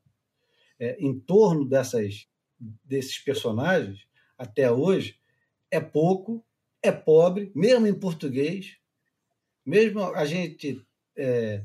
[0.80, 2.28] é, em torno dessas
[2.84, 4.08] desses personagens
[4.38, 5.20] até hoje
[5.70, 6.44] é pouco,
[6.82, 8.78] é pobre, mesmo em português,
[9.66, 10.82] mesmo a gente
[11.18, 11.64] é,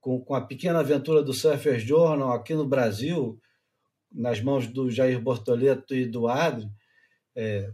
[0.00, 3.40] com, com a pequena aventura do Surfer Journal aqui no Brasil,
[4.10, 6.68] nas mãos do Jair Bortoleto e do Adri,
[7.34, 7.72] é,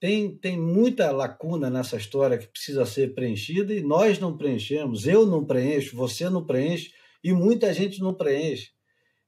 [0.00, 5.26] tem, tem muita lacuna nessa história que precisa ser preenchida e nós não preenchemos, eu
[5.26, 6.92] não preencho, você não preenche
[7.22, 8.70] e muita gente não preenche.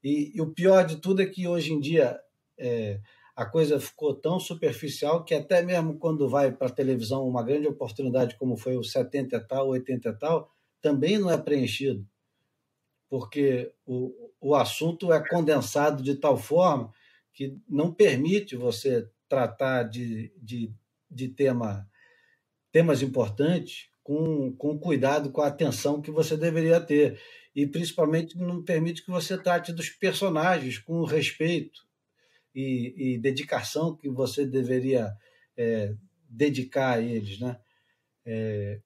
[0.03, 2.19] E, e o pior de tudo é que hoje em dia
[2.59, 3.01] é,
[3.35, 7.67] a coisa ficou tão superficial que até mesmo quando vai para a televisão uma grande
[7.67, 12.07] oportunidade como foi o 70 e tal, 80 e tal, também não é preenchido,
[13.09, 16.93] porque o, o assunto é condensado de tal forma
[17.33, 20.75] que não permite você tratar de, de,
[21.09, 21.89] de tema,
[22.73, 27.19] temas importantes com, com cuidado, com a atenção que você deveria ter.
[27.55, 31.81] E principalmente não permite que você trate dos personagens com respeito
[32.55, 35.13] e, e dedicação que você deveria
[35.57, 35.95] é,
[36.29, 37.39] dedicar a eles.
[37.39, 37.57] Né?
[38.27, 38.81] É,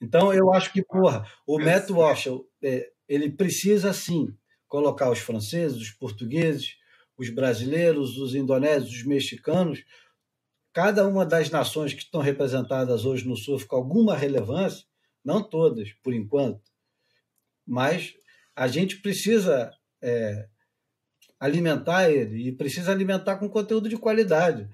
[0.00, 2.26] então, eu acho que, porra, o Matt Walsh,
[2.62, 4.34] é, ele precisa, sim,
[4.66, 6.76] colocar os franceses, os portugueses,
[7.20, 9.84] os brasileiros, os indonésios, os mexicanos,
[10.72, 14.86] cada uma das nações que estão representadas hoje no surf com alguma relevância,
[15.22, 16.62] não todas, por enquanto,
[17.66, 18.14] mas
[18.56, 19.70] a gente precisa
[20.02, 20.48] é,
[21.38, 24.66] alimentar ele e precisa alimentar com conteúdo de qualidade.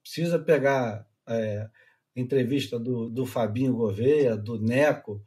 [0.00, 1.68] Precisa pegar é,
[2.14, 5.20] entrevista do, do Fabinho Gouveia, do Neco,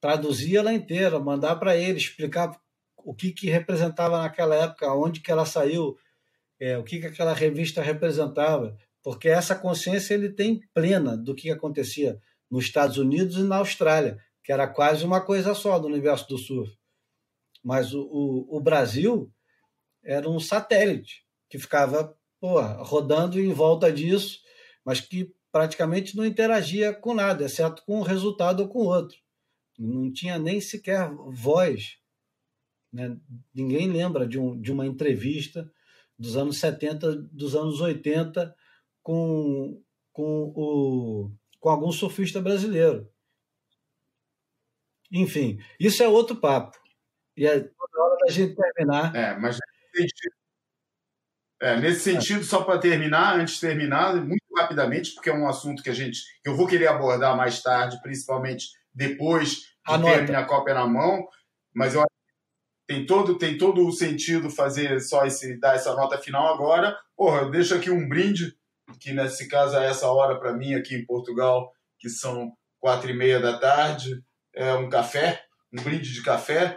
[0.00, 2.56] traduzir ela inteira, mandar para ele, explicar
[3.04, 5.96] o que, que representava naquela época, onde que ela saiu,
[6.58, 11.50] é, o que, que aquela revista representava, porque essa consciência ele tem plena do que
[11.50, 12.18] acontecia
[12.50, 16.38] nos Estados Unidos e na Austrália, que era quase uma coisa só do universo do
[16.38, 16.76] surf.
[17.62, 19.30] Mas o, o, o Brasil
[20.02, 24.40] era um satélite que ficava porra, rodando em volta disso,
[24.84, 29.16] mas que praticamente não interagia com nada, exceto com um resultado ou com outro.
[29.78, 31.96] Não tinha nem sequer voz.
[32.94, 33.16] Né?
[33.52, 35.68] Ninguém lembra de, um, de uma entrevista
[36.16, 38.54] dos anos 70, dos anos 80,
[39.02, 43.10] com, com, o, com algum surfista brasileiro.
[45.10, 46.78] Enfim, isso é outro papo.
[47.36, 49.14] E é toda hora da gente terminar.
[49.14, 49.58] É, mas
[51.60, 55.82] é, nesse sentido, só para terminar, antes de terminar, muito rapidamente, porque é um assunto
[55.82, 60.14] que a gente que eu vou querer abordar mais tarde, principalmente depois de Anota.
[60.14, 61.26] ter a minha cópia na mão,
[61.74, 62.04] mas eu
[62.86, 66.96] tem todo tem todo o sentido fazer só esse dar essa nota final agora.
[67.16, 68.56] Porra, eu deixo aqui um brinde
[69.00, 73.14] que nesse caso é essa hora para mim aqui em Portugal, que são quatro e
[73.14, 74.22] meia da tarde,
[74.54, 75.42] é um café,
[75.72, 76.76] um brinde de café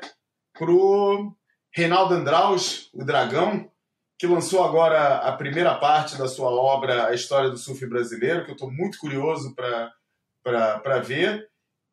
[0.54, 1.36] pro
[1.72, 3.70] Reinaldo Andraus, o Dragão,
[4.18, 8.52] que lançou agora a primeira parte da sua obra, A História do Surf Brasileiro, que
[8.52, 11.48] eu estou muito curioso para ver,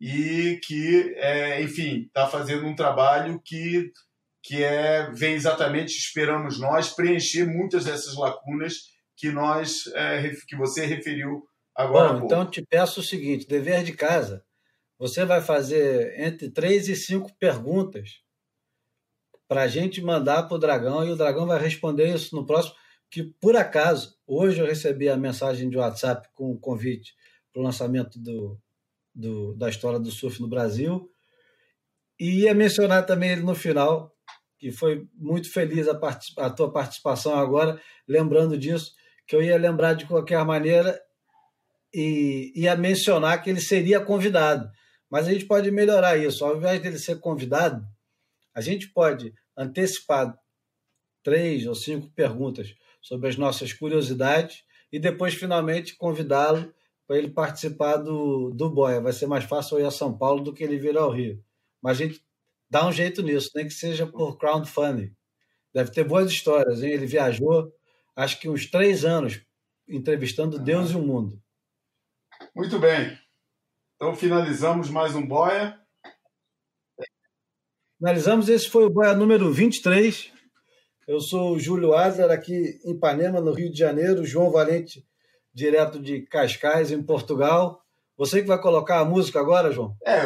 [0.07, 3.91] e que, é, enfim, está fazendo um trabalho que,
[4.43, 10.85] que é, vem exatamente, esperamos nós, preencher muitas dessas lacunas que, nós, é, que você
[10.85, 12.13] referiu agora.
[12.13, 14.45] Bom, então te peço o seguinte: dever de casa.
[14.99, 18.21] Você vai fazer entre três e cinco perguntas
[19.49, 22.75] para a gente mandar para o Dragão e o Dragão vai responder isso no próximo.
[23.11, 27.15] Que por acaso, hoje eu recebi a mensagem de WhatsApp com o convite
[27.51, 28.61] para o lançamento do,
[29.15, 31.11] do, da história do surf no Brasil.
[32.19, 34.13] E ia mencionar também ele no final,
[34.59, 35.99] que foi muito feliz a,
[36.39, 38.93] a tua participação agora, lembrando disso,
[39.27, 41.01] que eu ia lembrar de qualquer maneira
[41.93, 44.69] e ia mencionar que ele seria convidado.
[45.11, 46.45] Mas a gente pode melhorar isso.
[46.45, 47.85] Ao invés dele ser convidado,
[48.55, 50.37] a gente pode antecipar
[51.23, 56.73] três ou cinco perguntas sobre as nossas curiosidades e depois, finalmente, convidá-lo
[57.07, 59.01] para ele participar do, do Boia.
[59.01, 61.43] Vai ser mais fácil ir a São Paulo do que ele vir ao Rio.
[61.83, 62.25] Mas a gente
[62.71, 65.15] dá um jeito nisso, nem que seja por crowdfunding.
[65.73, 66.93] Deve ter boas histórias, hein?
[66.93, 67.73] Ele viajou,
[68.17, 69.45] acho que uns três anos,
[69.89, 71.41] entrevistando Deus e o mundo.
[72.55, 73.19] Muito bem.
[73.97, 75.79] Então finalizamos mais um Boia.
[77.99, 80.33] Finalizamos, esse foi o Boia número 23.
[81.07, 84.25] Eu sou o Júlio Adler, aqui em Ipanema, no Rio de Janeiro.
[84.25, 85.07] João Valente,
[85.55, 87.83] direto de Cascais, em Portugal.
[88.17, 89.97] Você que vai colocar a música agora, João?
[90.05, 90.21] É,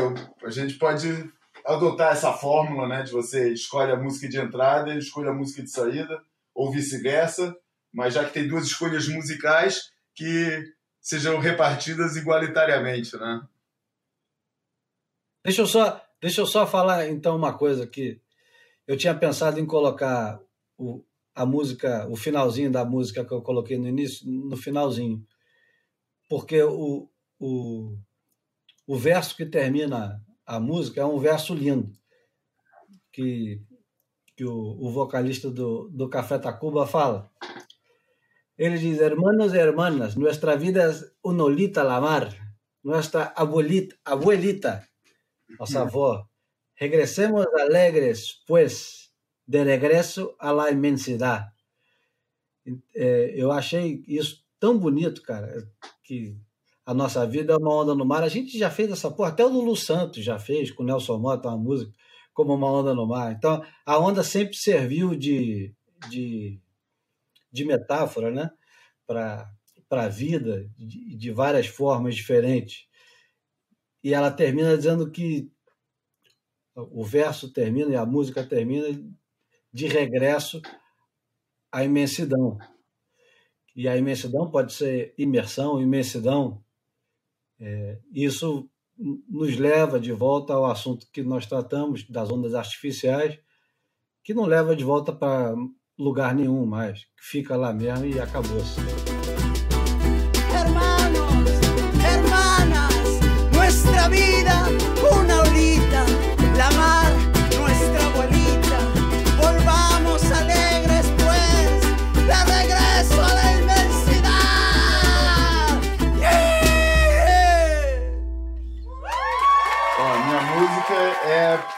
[0.44, 1.30] a gente pode
[1.64, 5.62] adotar essa fórmula, né, de você escolhe a música de entrada e escolhe a música
[5.62, 6.22] de saída,
[6.54, 7.54] ou vice-versa,
[7.92, 10.64] mas já que tem duas escolhas musicais que
[11.00, 13.42] sejam repartidas igualitariamente, né?
[15.44, 18.20] Deixa eu só, deixa eu só falar então uma coisa que
[18.86, 20.40] eu tinha pensado em colocar
[20.76, 21.04] o,
[21.38, 25.24] a música, o finalzinho da música que eu coloquei no início, no finalzinho,
[26.28, 27.08] porque o,
[27.38, 27.96] o,
[28.84, 31.92] o verso que termina a música é um verso lindo
[33.12, 33.62] que,
[34.36, 37.30] que o, o vocalista do, do Café Tacuba fala.
[38.56, 42.34] Ele diz: Hermanos e hermanas, nuestra vida es una olita la mar,
[42.82, 44.88] nuestra abuelita, abuelita,
[45.56, 46.28] nossa avó.
[46.74, 49.07] Regressemos alegres, pues,
[49.48, 51.50] de regresso à la imensidade.
[52.94, 55.66] É, eu achei isso tão bonito, cara,
[56.04, 56.36] que
[56.84, 58.22] a nossa vida é uma onda no mar.
[58.22, 61.18] A gente já fez essa porra, até o Lulu Santos já fez com o Nelson
[61.18, 61.92] Mota uma música
[62.34, 63.32] como uma onda no mar.
[63.32, 65.74] Então, a onda sempre serviu de,
[66.08, 66.60] de
[67.50, 68.50] de metáfora né?
[69.06, 69.50] para
[69.90, 72.86] a vida de, de várias formas diferentes.
[74.02, 75.50] E ela termina dizendo que
[76.74, 78.86] o verso termina e a música termina
[79.72, 80.60] de regresso
[81.70, 82.58] à imensidão.
[83.74, 86.62] E a imensidão pode ser imersão, imensidão.
[87.60, 88.68] É, isso
[88.98, 93.38] nos leva de volta ao assunto que nós tratamos das ondas artificiais,
[94.24, 95.54] que não leva de volta para
[95.96, 97.06] lugar nenhum mais.
[97.16, 99.17] Fica lá mesmo e acabou-se.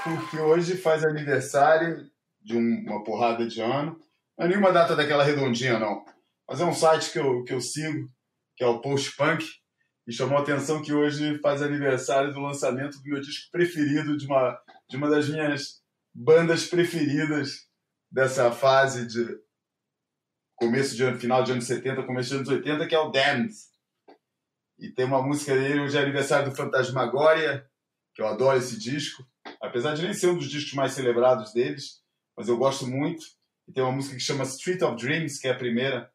[0.05, 2.10] Porque hoje faz aniversário
[2.40, 3.98] de um- uma porrada de ano.
[4.39, 6.05] Não é nenhuma data daquela redondinha, não.
[6.48, 8.10] Mas é um site que eu, que eu sigo,
[8.56, 9.44] que é o Post Punk,
[10.06, 14.27] e chamou a atenção que hoje faz aniversário do lançamento do meu disco preferido, de
[14.27, 15.81] uma, de uma das minhas
[16.12, 17.68] bandas preferidas
[18.10, 19.39] dessa fase de
[20.56, 23.55] começo de ano, final de anos 70, começo de anos 80, que é o Damned.
[24.78, 27.70] E tem uma música dele, hoje é aniversário do Fantasmagória,
[28.14, 29.24] que eu adoro esse disco,
[29.61, 32.01] apesar de nem ser um dos discos mais celebrados deles,
[32.37, 33.24] mas eu gosto muito.
[33.69, 36.11] E tem uma música que chama Street of Dreams, que é a primeira.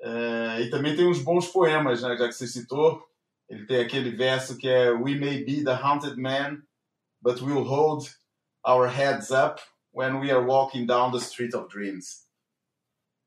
[0.00, 3.02] É, e também tem uns bons poemas, né, já que você citou.
[3.48, 6.62] Ele tem aquele verso que é We may be the haunted man,
[7.22, 8.08] but we'll hold
[8.66, 9.60] our heads up
[9.92, 12.26] when we are walking down the street of dreams.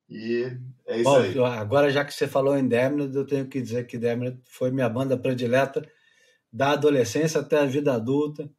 [0.09, 0.57] E
[0.87, 1.59] é isso Bom, aí.
[1.59, 4.89] agora já que você falou em Damned, eu tenho que dizer que Damned foi minha
[4.89, 5.87] banda predileta
[6.51, 8.49] da adolescência até a vida adulta.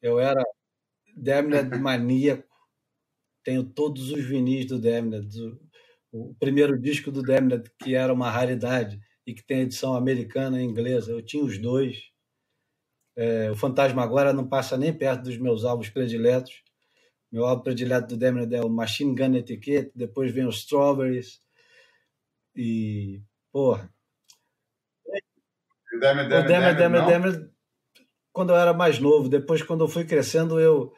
[0.00, 0.42] Eu era
[1.16, 2.48] Damned maníaco.
[3.44, 5.28] Tenho todos os vinis do Damned.
[6.12, 10.60] O, o primeiro disco do Damned, que era uma raridade e que tem edição americana
[10.60, 12.10] e inglesa, eu tinha os dois.
[13.16, 16.62] É, o Fantasma agora não passa nem perto dos meus álbuns prediletos.
[17.30, 21.40] Meu álbum predileto do Damned é o Machine Gun Etiquette, depois vem o Strawberries.
[22.56, 23.22] E,
[23.52, 23.92] porra,
[25.92, 27.49] O Damn It, o
[28.40, 30.94] quando eu era mais novo, depois quando eu fui crescendo, eu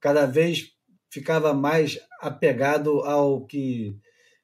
[0.00, 0.72] cada vez
[1.08, 3.96] ficava mais apegado ao que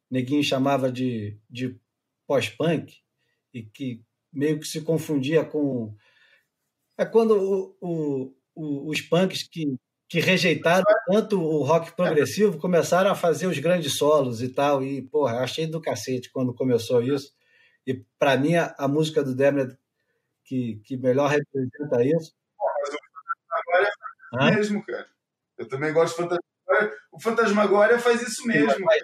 [0.09, 1.77] Neguinho chamava de, de
[2.25, 2.95] pós-punk
[3.53, 4.01] e que
[4.33, 5.93] meio que se confundia com...
[6.97, 9.75] É quando o, o, os punks que,
[10.09, 15.03] que rejeitaram tanto o rock progressivo começaram a fazer os grandes solos e tal, e,
[15.03, 17.33] porra, achei do cacete quando começou isso.
[17.85, 19.77] E para mim, a, a música do Damned
[20.47, 22.33] que, que melhor representa isso.
[23.51, 24.57] Agora é Hã?
[24.57, 25.09] mesmo, cara.
[25.59, 26.99] Eu também gosto de Fantasmagória.
[27.11, 28.85] O Fantasmagória faz isso mesmo.
[28.85, 29.03] Faz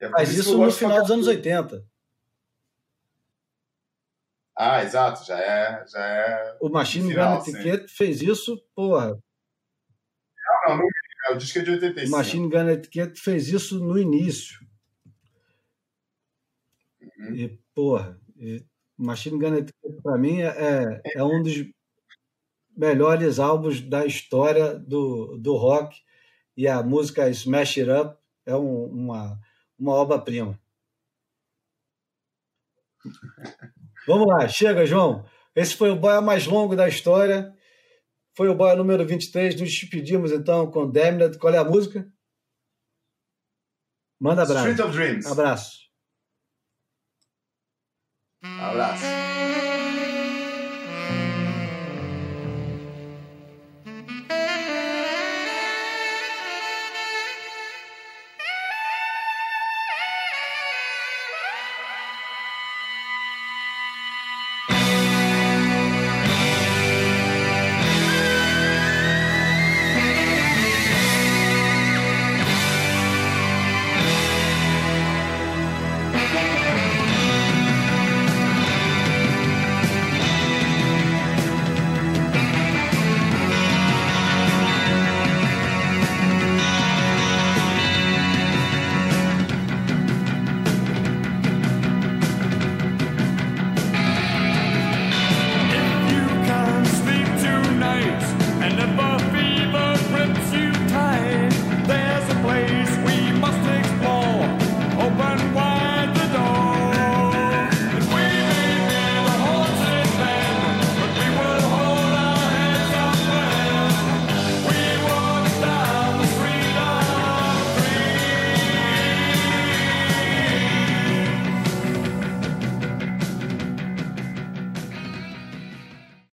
[0.00, 1.84] É Faz eu isso no final dos anos 80.
[4.58, 5.84] Ah, exato, já é.
[5.86, 6.56] Já é...
[6.60, 7.38] O Machine Gun.
[7.38, 9.18] Etiquette fez isso, porra.
[10.66, 10.88] Não, não,
[11.28, 12.16] não, o disco é de O 85.
[12.16, 14.64] Machine Gun Etiquette fez isso no início.
[17.18, 17.34] Uhum.
[17.34, 18.64] E, porra, e
[18.98, 21.54] Machine Gun Etiquette para mim é, é um dos
[22.76, 26.00] melhores álbuns da história do, do rock.
[26.56, 28.16] E a música Smash It Up
[28.46, 29.38] é um- uma,
[29.78, 30.58] uma obra-prima.
[34.06, 35.24] Vamos lá, chega, João.
[35.54, 37.54] Esse foi o boia mais longo da história.
[38.34, 39.58] Foi o boia número 23.
[39.60, 41.38] Nos despedimos então com Damned.
[41.38, 42.10] Qual é a música?
[44.20, 44.88] Manda Street abraço.
[44.88, 45.26] of Dreams.
[45.26, 45.85] Abraço.
[48.58, 49.04] Abraço.